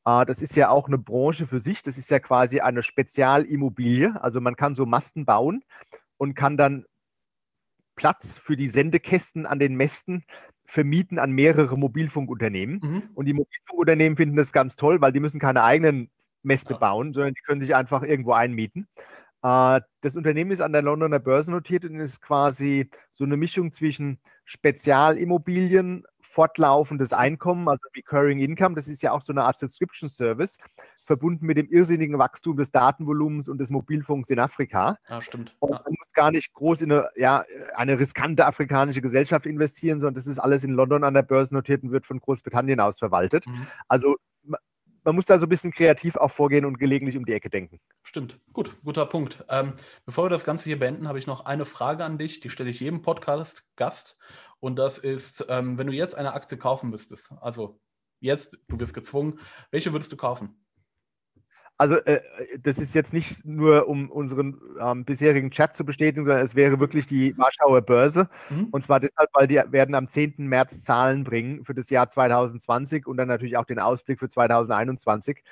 Äh, 0.05 0.27
das 0.27 0.43
ist 0.43 0.57
ja 0.57 0.69
auch 0.69 0.89
eine 0.89 0.99
Branche 0.99 1.47
für 1.47 1.61
sich. 1.61 1.83
Das 1.83 1.99
ist 1.99 2.11
ja 2.11 2.19
quasi 2.19 2.61
eine 2.61 2.83
Spezialimmobilie. 2.83 4.23
Also 4.23 4.41
man 4.41 4.57
kann 4.57 4.75
so 4.75 4.87
Masten 4.87 5.25
bauen 5.25 5.65
und 6.19 6.35
kann 6.35 6.57
dann 6.57 6.85
Platz 7.95 8.39
für 8.39 8.57
die 8.57 8.69
Sendekästen 8.69 9.47
an 9.47 9.59
den 9.59 9.75
Mästen 9.75 10.25
vermieten 10.67 11.19
an 11.19 11.33
mehrere 11.33 11.77
Mobilfunkunternehmen. 11.79 12.81
Mhm. 12.83 13.03
Und 13.15 13.27
die 13.27 13.35
Mobilfunkunternehmen 13.35 14.17
finden 14.17 14.37
das 14.37 14.53
ganz 14.53 14.77
toll, 14.77 15.01
weil 15.01 15.13
die 15.13 15.21
müssen 15.21 15.41
keine 15.41 15.63
eigenen 15.63 16.11
Mäste 16.43 16.75
ja. 16.75 16.79
bauen, 16.79 17.13
sondern 17.13 17.35
die 17.35 17.43
können 17.43 17.61
sich 17.61 17.75
einfach 17.75 18.03
irgendwo 18.03 18.33
einmieten. 18.33 18.87
Äh, 19.43 19.81
das 20.01 20.17
Unternehmen 20.17 20.51
ist 20.51 20.61
an 20.61 20.73
der 20.73 20.83
Londoner 20.83 21.19
Börse 21.19 21.51
notiert 21.51 21.85
und 21.85 21.97
ist 21.97 22.21
quasi 22.21 22.91
so 23.13 23.25
eine 23.25 23.37
Mischung 23.37 23.73
zwischen 23.73 24.19
Spezialimmobilien, 24.45 26.05
fortlaufendes 26.21 27.13
Einkommen, 27.13 27.69
also 27.69 27.83
Recurring 27.97 28.39
Income, 28.39 28.75
das 28.75 28.89
ist 28.89 29.03
ja 29.03 29.13
auch 29.13 29.23
so 29.23 29.33
eine 29.33 29.45
Art 29.45 29.57
Subscription 29.57 30.09
Service, 30.09 30.59
verbunden 31.07 31.47
mit 31.47 31.57
dem 31.57 31.69
irrsinnigen 31.69 32.19
Wachstum 32.19 32.57
des 32.57 32.71
Datenvolumens 32.71 33.49
und 33.49 33.59
des 33.59 33.71
Mobilfunks 33.71 34.31
in 34.31 34.39
Afrika. 34.39 34.99
Ja, 35.09 35.23
stimmt. 35.23 35.57
Und 35.61 35.71
man 35.71 35.83
muss 35.87 36.13
gar 36.13 36.31
nicht 36.31 36.53
groß 36.53 36.83
in 36.83 36.93
eine, 36.93 37.09
ja, 37.17 37.45
eine 37.75 37.99
riskante 37.99 38.47
afrikanische 38.47 39.01
Gesellschaft 39.01 39.47
investieren, 39.47 40.01
sondern 40.01 40.15
das 40.15 40.27
ist 40.27 40.39
alles 40.39 40.65
in 40.65 40.73
London 40.73 41.05
an 41.05 41.15
der 41.15 41.23
Börse 41.23 41.55
notiert 41.55 41.83
und 41.83 41.93
wird 41.93 42.07
von 42.07 42.21
Großbritannien 42.21 42.81
aus 42.81 42.99
verwaltet. 42.99 43.47
Mhm. 43.47 43.67
Also 43.89 44.17
man 45.07 45.15
muss 45.15 45.27
da 45.27 45.39
so 45.39 45.47
ein 45.47 45.49
bisschen 45.49 45.71
kreativ 45.71 46.17
auch 46.17 46.33
vorgehen 46.33 46.65
und 46.65 46.79
gelegentlich 46.81 47.17
um 47.17 47.25
die 47.25 47.33
Ecke 47.33 47.49
denken. 47.49 47.79
Stimmt. 48.03 48.41
Gut, 48.53 48.77
guter 48.85 49.07
Punkt. 49.07 49.45
Ähm, 49.49 49.75
bevor 50.05 50.25
wir 50.25 50.31
das 50.31 50.45
Ganze 50.45 50.65
hier 50.65 50.81
beenden, 50.81 51.07
habe 51.07 51.21
ich 51.21 51.29
noch 51.29 51.47
eine 51.47 51.65
Frage 51.65 52.05
an 52.05 52.19
dich. 52.19 52.41
Die 52.41 52.51
stelle 52.51 52.71
ich 52.71 52.81
jedem 52.81 53.03
Podcast-Gast. 53.03 54.19
Und 54.59 54.77
das 54.77 54.99
ist, 54.99 55.47
ähm, 55.49 55.79
wenn 55.79 55.87
du 55.87 55.93
jetzt 55.93 56.17
eine 56.17 56.33
Aktie 56.33 56.59
kaufen 56.59 56.91
müsstest, 56.91 57.33
also 57.41 57.79
jetzt, 58.19 58.59
du 58.67 58.77
bist 58.77 58.95
gezwungen, 58.95 59.39
welche 59.71 59.93
würdest 59.93 60.11
du 60.11 60.17
kaufen? 60.17 60.66
Also 61.79 61.97
äh, 61.97 62.21
das 62.61 62.79
ist 62.79 62.95
jetzt 62.95 63.13
nicht 63.13 63.45
nur, 63.45 63.87
um 63.89 64.11
unseren 64.11 64.59
ähm, 64.81 65.05
bisherigen 65.05 65.51
Chat 65.51 65.77
zu 65.77 65.85
bestätigen, 65.85 66.25
sondern 66.25 66.45
es 66.45 66.55
wäre 66.55 66.81
wirklich 66.81 67.07
die 67.07 67.37
Warschauer 67.37 67.83
Börse. 67.83 68.29
Mhm. 68.49 68.69
Und 68.71 68.85
zwar 68.85 69.01
deshalb, 69.01 69.29
weil 69.35 69.47
die 69.47 69.61
werden 69.69 69.95
am 69.95 70.09
10. 70.09 70.35
März 70.39 70.83
Zahlen 70.83 71.25
bringen 71.25 71.65
für 71.65 71.75
das 71.75 71.91
Jahr 71.91 72.09
2020 72.09 73.07
und 73.07 73.19
dann 73.19 73.29
natürlich 73.29 73.57
auch 73.57 73.67
den 73.67 73.79
Ausblick 73.79 74.21
für 74.21 74.29
2021. 74.29 75.43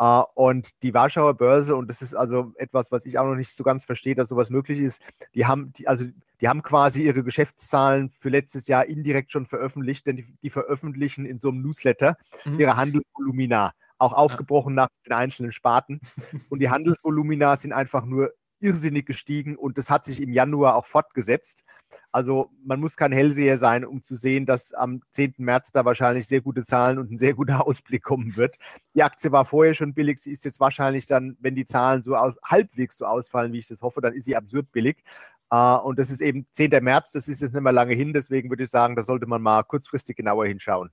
Uh, 0.00 0.04
äh, 0.04 0.22
und 0.34 0.82
die 0.84 0.94
Warschauer 0.94 1.34
Börse, 1.34 1.74
und 1.74 1.88
das 1.88 2.02
ist 2.02 2.14
also 2.14 2.52
etwas, 2.56 2.92
was 2.92 3.04
ich 3.04 3.18
auch 3.18 3.26
noch 3.26 3.34
nicht 3.34 3.52
so 3.52 3.64
ganz 3.64 3.84
verstehe, 3.84 4.14
dass 4.14 4.28
sowas 4.28 4.48
möglich 4.48 4.78
ist, 4.78 5.02
die 5.34 5.44
haben, 5.44 5.72
die, 5.72 5.88
also 5.88 6.04
die 6.40 6.48
haben 6.48 6.62
quasi 6.62 7.02
ihre 7.02 7.24
Geschäftszahlen 7.24 8.10
für 8.10 8.28
letztes 8.28 8.68
Jahr 8.68 8.86
indirekt 8.86 9.32
schon 9.32 9.46
veröffentlicht, 9.46 10.06
denn 10.06 10.14
die, 10.16 10.26
die 10.40 10.50
veröffentlichen 10.50 11.24
in 11.24 11.40
so 11.40 11.48
einem 11.48 11.62
Newsletter 11.62 12.16
mhm. 12.44 12.60
ihre 12.60 12.76
Handelsvolumina 12.76 13.72
auch 13.98 14.12
aufgebrochen 14.12 14.74
nach 14.74 14.88
den 15.06 15.12
einzelnen 15.12 15.52
Sparten. 15.52 16.00
Und 16.48 16.60
die 16.60 16.70
Handelsvolumina 16.70 17.56
sind 17.56 17.72
einfach 17.72 18.04
nur 18.04 18.32
irrsinnig 18.60 19.06
gestiegen 19.06 19.56
und 19.56 19.78
das 19.78 19.90
hat 19.90 20.04
sich 20.04 20.20
im 20.20 20.32
Januar 20.32 20.74
auch 20.74 20.86
fortgesetzt. 20.86 21.64
Also 22.12 22.50
man 22.64 22.80
muss 22.80 22.96
kein 22.96 23.12
Hellseher 23.12 23.58
sein, 23.58 23.84
um 23.84 24.02
zu 24.02 24.16
sehen, 24.16 24.46
dass 24.46 24.72
am 24.72 25.00
10. 25.12 25.34
März 25.38 25.72
da 25.72 25.84
wahrscheinlich 25.84 26.26
sehr 26.26 26.40
gute 26.40 26.64
Zahlen 26.64 26.98
und 26.98 27.10
ein 27.10 27.18
sehr 27.18 27.34
guter 27.34 27.66
Ausblick 27.66 28.02
kommen 28.02 28.36
wird. 28.36 28.56
Die 28.94 29.02
Aktie 29.02 29.32
war 29.32 29.44
vorher 29.44 29.74
schon 29.74 29.94
billig, 29.94 30.18
sie 30.18 30.32
ist 30.32 30.44
jetzt 30.44 30.60
wahrscheinlich 30.60 31.06
dann, 31.06 31.36
wenn 31.40 31.54
die 31.54 31.64
Zahlen 31.64 32.02
so 32.02 32.16
aus, 32.16 32.34
halbwegs 32.44 32.98
so 32.98 33.06
ausfallen, 33.06 33.52
wie 33.52 33.58
ich 33.58 33.68
das 33.68 33.82
hoffe, 33.82 34.00
dann 34.00 34.14
ist 34.14 34.24
sie 34.24 34.36
absurd 34.36 34.70
billig. 34.72 35.02
Uh, 35.50 35.78
und 35.82 35.98
das 35.98 36.10
ist 36.10 36.20
eben 36.20 36.46
10. 36.52 36.84
März, 36.84 37.12
das 37.12 37.26
ist 37.26 37.40
jetzt 37.40 37.54
nicht 37.54 37.62
mehr 37.62 37.72
lange 37.72 37.94
hin, 37.94 38.12
deswegen 38.12 38.50
würde 38.50 38.64
ich 38.64 38.70
sagen, 38.70 38.96
da 38.96 39.02
sollte 39.02 39.26
man 39.26 39.40
mal 39.40 39.62
kurzfristig 39.62 40.14
genauer 40.14 40.46
hinschauen. 40.46 40.90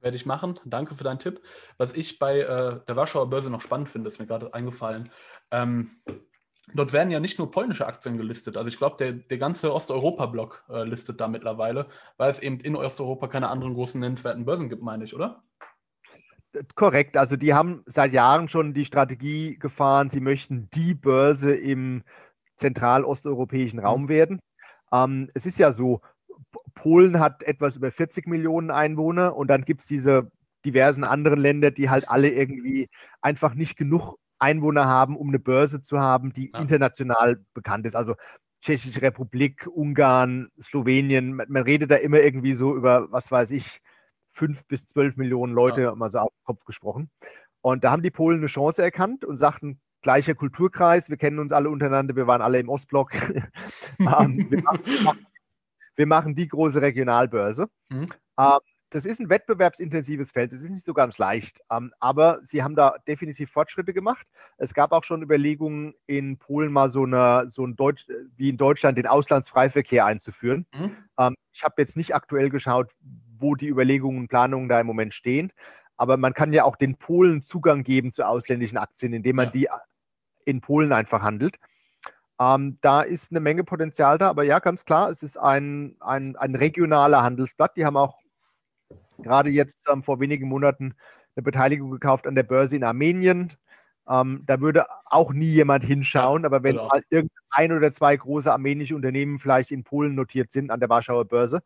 Werde 0.00 0.16
ich 0.16 0.26
machen. 0.26 0.60
Danke 0.64 0.94
für 0.94 1.04
deinen 1.04 1.18
Tipp. 1.18 1.40
Was 1.78 1.92
ich 1.94 2.18
bei 2.18 2.40
äh, 2.40 2.80
der 2.86 2.96
Warschauer 2.96 3.30
Börse 3.30 3.50
noch 3.50 3.62
spannend 3.62 3.88
finde, 3.88 4.08
ist 4.08 4.18
mir 4.18 4.26
gerade 4.26 4.52
eingefallen. 4.52 5.10
Ähm, 5.50 6.02
dort 6.74 6.92
werden 6.92 7.10
ja 7.10 7.20
nicht 7.20 7.38
nur 7.38 7.50
polnische 7.50 7.86
Aktien 7.86 8.16
gelistet. 8.16 8.56
Also 8.56 8.68
ich 8.68 8.78
glaube, 8.78 8.96
der, 8.98 9.12
der 9.12 9.38
ganze 9.38 9.72
Osteuropa-Block 9.72 10.64
äh, 10.68 10.84
listet 10.84 11.20
da 11.20 11.28
mittlerweile, 11.28 11.86
weil 12.16 12.30
es 12.30 12.38
eben 12.38 12.60
in 12.60 12.76
Osteuropa 12.76 13.28
keine 13.28 13.48
anderen 13.48 13.74
großen 13.74 14.00
nennenswerten 14.00 14.44
Börsen 14.44 14.68
gibt, 14.68 14.82
meine 14.82 15.04
ich, 15.04 15.14
oder? 15.14 15.42
Korrekt. 16.74 17.16
Also 17.16 17.36
die 17.36 17.54
haben 17.54 17.82
seit 17.86 18.12
Jahren 18.12 18.48
schon 18.48 18.74
die 18.74 18.84
Strategie 18.84 19.58
gefahren, 19.58 20.08
sie 20.08 20.20
möchten 20.20 20.68
die 20.70 20.94
Börse 20.94 21.54
im 21.54 22.02
zentralosteuropäischen 22.56 23.78
Raum 23.78 24.04
mhm. 24.04 24.08
werden. 24.08 24.40
Ähm, 24.92 25.30
es 25.34 25.46
ist 25.46 25.58
ja 25.58 25.72
so, 25.72 26.00
Polen 26.74 27.20
hat 27.20 27.42
etwas 27.42 27.76
über 27.76 27.90
40 27.90 28.26
Millionen 28.26 28.70
Einwohner 28.70 29.36
und 29.36 29.48
dann 29.48 29.62
gibt 29.62 29.80
es 29.82 29.86
diese 29.86 30.30
diversen 30.64 31.04
anderen 31.04 31.40
Länder, 31.40 31.70
die 31.70 31.90
halt 31.90 32.08
alle 32.08 32.30
irgendwie 32.30 32.88
einfach 33.20 33.54
nicht 33.54 33.76
genug 33.76 34.16
Einwohner 34.38 34.86
haben, 34.86 35.16
um 35.16 35.28
eine 35.28 35.38
Börse 35.38 35.80
zu 35.80 36.00
haben, 36.00 36.32
die 36.32 36.50
ja. 36.52 36.60
international 36.60 37.38
bekannt 37.54 37.86
ist. 37.86 37.94
Also 37.94 38.14
Tschechische 38.62 39.00
Republik, 39.02 39.66
Ungarn, 39.66 40.48
Slowenien, 40.60 41.34
man, 41.34 41.46
man, 41.48 41.62
redet 41.62 41.90
da 41.90 41.96
immer 41.96 42.20
irgendwie 42.20 42.54
so 42.54 42.74
über, 42.74 43.10
was 43.12 43.30
weiß 43.30 43.52
ich, 43.52 43.80
fünf 44.32 44.66
bis 44.66 44.86
zwölf 44.86 45.16
Millionen 45.16 45.54
Leute, 45.54 45.82
ja. 45.82 45.94
mal 45.94 46.10
so 46.10 46.18
auf 46.18 46.30
den 46.30 46.44
Kopf 46.44 46.64
gesprochen. 46.64 47.10
Und 47.62 47.84
da 47.84 47.90
haben 47.90 48.02
die 48.02 48.10
Polen 48.10 48.38
eine 48.38 48.46
Chance 48.46 48.82
erkannt 48.82 49.24
und 49.24 49.38
sagten, 49.38 49.80
gleicher 50.02 50.34
Kulturkreis, 50.34 51.10
wir 51.10 51.16
kennen 51.16 51.38
uns 51.38 51.52
alle 51.52 51.70
untereinander, 51.70 52.16
wir 52.16 52.26
waren 52.26 52.42
alle 52.42 52.58
im 52.58 52.68
Ostblock. 52.68 53.12
ähm, 53.98 54.46
wir, 54.50 54.62
machen, 54.62 54.80
wir, 54.84 55.02
machen, 55.02 55.26
wir 55.96 56.06
machen 56.06 56.34
die 56.34 56.48
große 56.48 56.80
Regionalbörse. 56.80 57.66
Mhm. 57.88 58.06
Ähm, 58.38 58.58
das 58.90 59.04
ist 59.04 59.18
ein 59.18 59.28
wettbewerbsintensives 59.28 60.30
Feld, 60.30 60.52
das 60.52 60.62
ist 60.62 60.70
nicht 60.70 60.84
so 60.84 60.94
ganz 60.94 61.18
leicht, 61.18 61.60
ähm, 61.72 61.92
aber 61.98 62.38
sie 62.42 62.62
haben 62.62 62.76
da 62.76 62.94
definitiv 63.08 63.50
Fortschritte 63.50 63.92
gemacht. 63.92 64.26
Es 64.58 64.74
gab 64.74 64.92
auch 64.92 65.02
schon 65.02 65.22
Überlegungen, 65.22 65.94
in 66.06 66.38
Polen 66.38 66.72
mal 66.72 66.88
so, 66.88 67.02
eine, 67.02 67.50
so 67.50 67.66
ein 67.66 67.74
Deutsch, 67.74 68.06
wie 68.36 68.48
in 68.48 68.56
Deutschland 68.56 68.96
den 68.96 69.08
Auslandsfreiverkehr 69.08 70.06
einzuführen. 70.06 70.66
Mhm. 70.72 70.96
Ähm, 71.18 71.34
ich 71.52 71.64
habe 71.64 71.74
jetzt 71.78 71.96
nicht 71.96 72.14
aktuell 72.14 72.48
geschaut, 72.48 72.92
wo 73.38 73.56
die 73.56 73.68
Überlegungen 73.68 74.20
und 74.20 74.28
Planungen 74.28 74.68
da 74.68 74.80
im 74.80 74.86
Moment 74.86 75.14
stehen, 75.14 75.52
aber 75.96 76.16
man 76.16 76.32
kann 76.32 76.52
ja 76.52 76.64
auch 76.64 76.76
den 76.76 76.96
Polen 76.96 77.42
Zugang 77.42 77.82
geben 77.82 78.12
zu 78.12 78.26
ausländischen 78.26 78.78
Aktien, 78.78 79.12
indem 79.12 79.36
man 79.36 79.46
ja. 79.46 79.50
die 79.50 79.68
in 80.44 80.60
Polen 80.60 80.92
einfach 80.92 81.22
handelt. 81.22 81.56
Ähm, 82.38 82.78
da 82.82 83.00
ist 83.02 83.30
eine 83.30 83.40
Menge 83.40 83.64
Potenzial 83.64 84.18
da, 84.18 84.28
aber 84.28 84.44
ja, 84.44 84.58
ganz 84.58 84.84
klar, 84.84 85.08
es 85.08 85.22
ist 85.22 85.38
ein, 85.38 85.96
ein, 86.00 86.36
ein 86.36 86.54
regionaler 86.54 87.22
Handelsblatt. 87.22 87.76
Die 87.76 87.86
haben 87.86 87.96
auch 87.96 88.18
gerade 89.18 89.50
jetzt 89.50 89.88
ähm, 89.90 90.02
vor 90.02 90.20
wenigen 90.20 90.48
Monaten 90.48 90.94
eine 91.34 91.42
Beteiligung 91.42 91.90
gekauft 91.90 92.26
an 92.26 92.34
der 92.34 92.42
Börse 92.42 92.76
in 92.76 92.84
Armenien. 92.84 93.54
Ähm, 94.08 94.42
da 94.46 94.60
würde 94.60 94.86
auch 95.06 95.32
nie 95.32 95.46
jemand 95.46 95.84
hinschauen, 95.84 96.44
aber 96.44 96.62
wenn 96.62 96.76
genau. 96.76 96.90
irgendein 97.10 97.72
oder 97.72 97.90
zwei 97.90 98.16
große 98.16 98.52
armenische 98.52 98.94
Unternehmen 98.94 99.38
vielleicht 99.38 99.70
in 99.72 99.82
Polen 99.82 100.14
notiert 100.14 100.52
sind 100.52 100.70
an 100.70 100.80
der 100.80 100.88
Warschauer 100.88 101.24
Börse, 101.24 101.62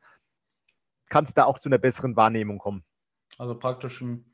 kann 1.09 1.25
es 1.25 1.35
da 1.35 1.45
auch 1.45 1.59
zu 1.59 1.69
einer 1.69 1.79
besseren 1.79 2.17
Wahrnehmung 2.17 2.59
kommen. 2.59 2.85
Also 3.37 3.59
praktisch 3.59 4.01
ein, 4.01 4.25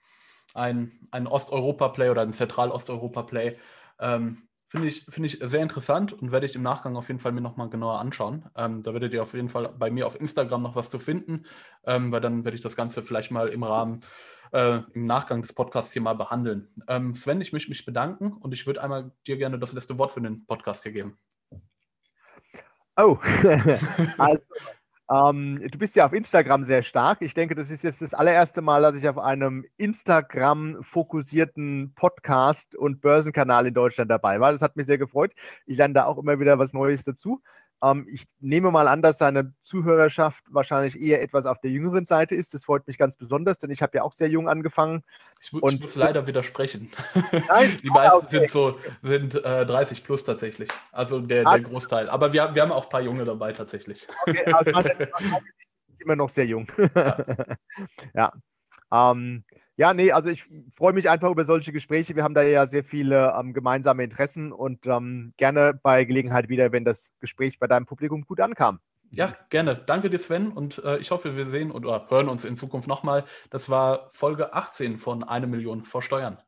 ein, 0.55 1.09
ein 1.11 1.27
Osteuropa-Play 1.27 2.11
oder 2.11 2.23
ein 2.23 2.33
Zentralosteuropa-Play. 2.33 3.59
Ähm, 3.99 4.47
Finde 4.77 4.91
ich, 4.91 5.07
find 5.09 5.25
ich 5.25 5.39
sehr 5.41 5.63
interessant 5.63 6.13
und 6.13 6.33
werde 6.33 6.45
ich 6.45 6.55
im 6.55 6.63
Nachgang 6.63 6.97
auf 6.97 7.09
jeden 7.09 7.19
Fall 7.19 7.33
mir 7.33 7.41
nochmal 7.41 7.71
genauer 7.71 7.99
anschauen. 7.99 8.45
Ähm, 8.55 8.83
da 8.83 8.93
werdet 8.93 9.15
ihr 9.15 9.23
auf 9.23 9.33
jeden 9.33 9.49
Fall 9.49 9.73
bei 9.79 9.91
mir 9.91 10.07
auf 10.07 10.21
Instagram 10.21 10.63
noch 10.63 10.77
was 10.77 10.91
zu 10.91 10.99
finden, 10.99 11.47
ähm, 11.87 12.13
weil 12.13 12.21
dann 12.21 12.45
werde 12.45 12.57
ich 12.57 12.61
das 12.61 12.77
Ganze 12.77 13.03
vielleicht 13.03 13.31
mal 13.31 13.49
im 13.49 13.63
Rahmen, 13.63 14.01
äh, 14.53 14.81
im 14.93 15.07
Nachgang 15.07 15.41
des 15.41 15.55
Podcasts 15.55 15.95
hier 15.95 16.03
mal 16.03 16.13
behandeln. 16.13 16.69
Ähm, 16.89 17.15
Sven, 17.15 17.41
ich 17.41 17.55
möchte 17.55 17.71
mich 17.71 17.87
bedanken 17.87 18.35
und 18.35 18.53
ich 18.53 18.67
würde 18.67 18.83
einmal 18.83 19.13
dir 19.27 19.39
gerne 19.39 19.59
das 19.59 19.73
letzte 19.73 19.99
Wort 19.99 20.13
für 20.13 20.21
den 20.21 20.45
Podcast 20.45 20.83
hier 20.83 20.93
geben. 20.93 21.17
Oh, 22.99 23.17
also 24.19 24.43
ähm, 25.09 25.61
du 25.71 25.79
bist 25.79 25.95
ja 25.95 26.07
auf 26.07 26.13
Instagram 26.13 26.65
sehr 26.65 26.83
stark. 26.83 27.23
Ich 27.23 27.35
denke, 27.35 27.55
das 27.55 27.71
ist 27.71 27.85
jetzt 27.85 28.03
das 28.03 28.13
allererste 28.13 28.61
Mal, 28.61 28.83
dass 28.83 28.97
ich 28.97 29.09
auf 29.09 29.19
einem 29.19 29.65
Instagram-fokussierten 29.77 31.93
Podcast 31.95 32.75
und 32.75 33.01
Börsenkanal 33.01 33.69
in 33.69 33.75
Deutschland 33.75 34.11
dabei 34.11 34.41
war. 34.41 34.51
Das 34.51 34.63
hat 34.63 34.75
mich 34.77 34.87
sehr 34.87 34.99
gefreut. 34.99 35.31
Ich 35.67 35.77
lerne 35.77 35.95
da 35.95 36.07
auch 36.07 36.19
immer 36.19 36.41
wieder 36.41 36.59
was 36.59 36.73
Neues 36.73 37.05
dazu. 37.05 37.41
Ähm, 37.83 38.07
ich 38.09 38.25
nehme 38.41 38.71
mal 38.71 38.89
an, 38.89 39.03
dass 39.03 39.19
seine 39.19 39.53
Zuhörerschaft 39.61 40.45
wahrscheinlich 40.51 41.01
eher 41.01 41.23
etwas 41.23 41.47
auf 41.47 41.61
der 41.61 41.71
jüngeren 41.71 42.05
Seite 42.05 42.35
ist. 42.35 42.55
Das 42.55 42.65
freut 42.65 42.87
mich 42.87 42.99
ganz 42.99 43.17
besonders, 43.17 43.59
denn 43.59 43.71
ich 43.71 43.83
habe 43.83 43.99
ja 43.99 44.03
auch 44.03 44.13
sehr 44.13 44.29
jung 44.29 44.49
angefangen. 44.49 45.03
Ich, 45.41 45.53
und, 45.53 45.75
ich 45.75 45.81
muss 45.81 45.95
leider 45.95 46.27
widersprechen. 46.27 46.91
Nein, 47.49 47.79
Die 47.83 47.91
meisten 47.91 48.27
okay. 48.27 48.39
sind 48.41 48.51
so 48.51 48.79
sind 49.03 49.35
äh, 49.45 49.67
30 49.67 50.05
plus 50.05 50.25
tatsächlich. 50.25 50.71
Also 50.93 51.21
der, 51.21 51.45
der 51.45 51.61
Großteil. 51.61 52.09
Aber 52.09 52.33
wir, 52.33 52.55
wir 52.55 52.63
haben 52.63 52.73
auch 52.73 52.85
ein 52.85 52.91
paar 52.91 53.03
Junge 53.03 53.25
dabei 53.25 53.53
tatsächlich. 53.53 54.07
Okay, 54.27 54.53
also 54.53 54.71
immer 55.99 56.17
noch 56.17 56.31
sehr 56.31 56.47
jung. 56.47 56.67
ja. 56.95 57.27
ja. 58.15 58.33
Ähm, 58.93 59.45
ja, 59.77 59.93
nee, 59.93 60.11
also 60.11 60.31
ich 60.31 60.45
freue 60.75 60.95
mich 60.95 61.09
einfach 61.09 61.31
über 61.31 61.45
solche 61.45 61.73
Gespräche. 61.73 62.17
Wir 62.17 62.25
haben 62.25 62.35
da 62.35 62.43
ja 62.43 62.67
sehr 62.67 62.83
viele 62.83 63.35
ähm, 63.39 63.53
gemeinsame 63.53 64.05
Interessen 64.05 64.53
und 64.53 64.87
ähm, 64.87 65.35
gerne 65.37 65.79
bei 65.83 66.05
Gelegenheit 66.05 66.49
wieder, 66.49 66.73
wenn 66.73 66.85
das 66.85 67.13
Gespräch 67.21 67.59
bei 67.59 67.67
deinem 67.67 67.85
Publikum 67.85 68.25
gut 68.25 68.41
ankam. 68.41 68.81
Ja, 69.11 69.37
gerne. 69.51 69.77
Danke 69.77 70.11
dir, 70.11 70.19
Sven. 70.19 70.51
Und 70.51 70.83
äh, 70.85 70.99
ich 70.99 71.11
hoffe, 71.11 71.37
wir 71.37 71.47
sehen 71.47 71.71
oder 71.71 72.07
hören 72.09 72.29
uns 72.29 72.45
in 72.45 72.57
Zukunft 72.57 72.89
nochmal. 72.89 73.25
Das 73.51 73.69
war 73.69 74.11
Folge 74.13 74.55
18 74.55 74.97
von 74.97 75.23
Eine 75.23 75.47
Million 75.47 75.85
vor 75.85 76.03
Steuern. 76.03 76.39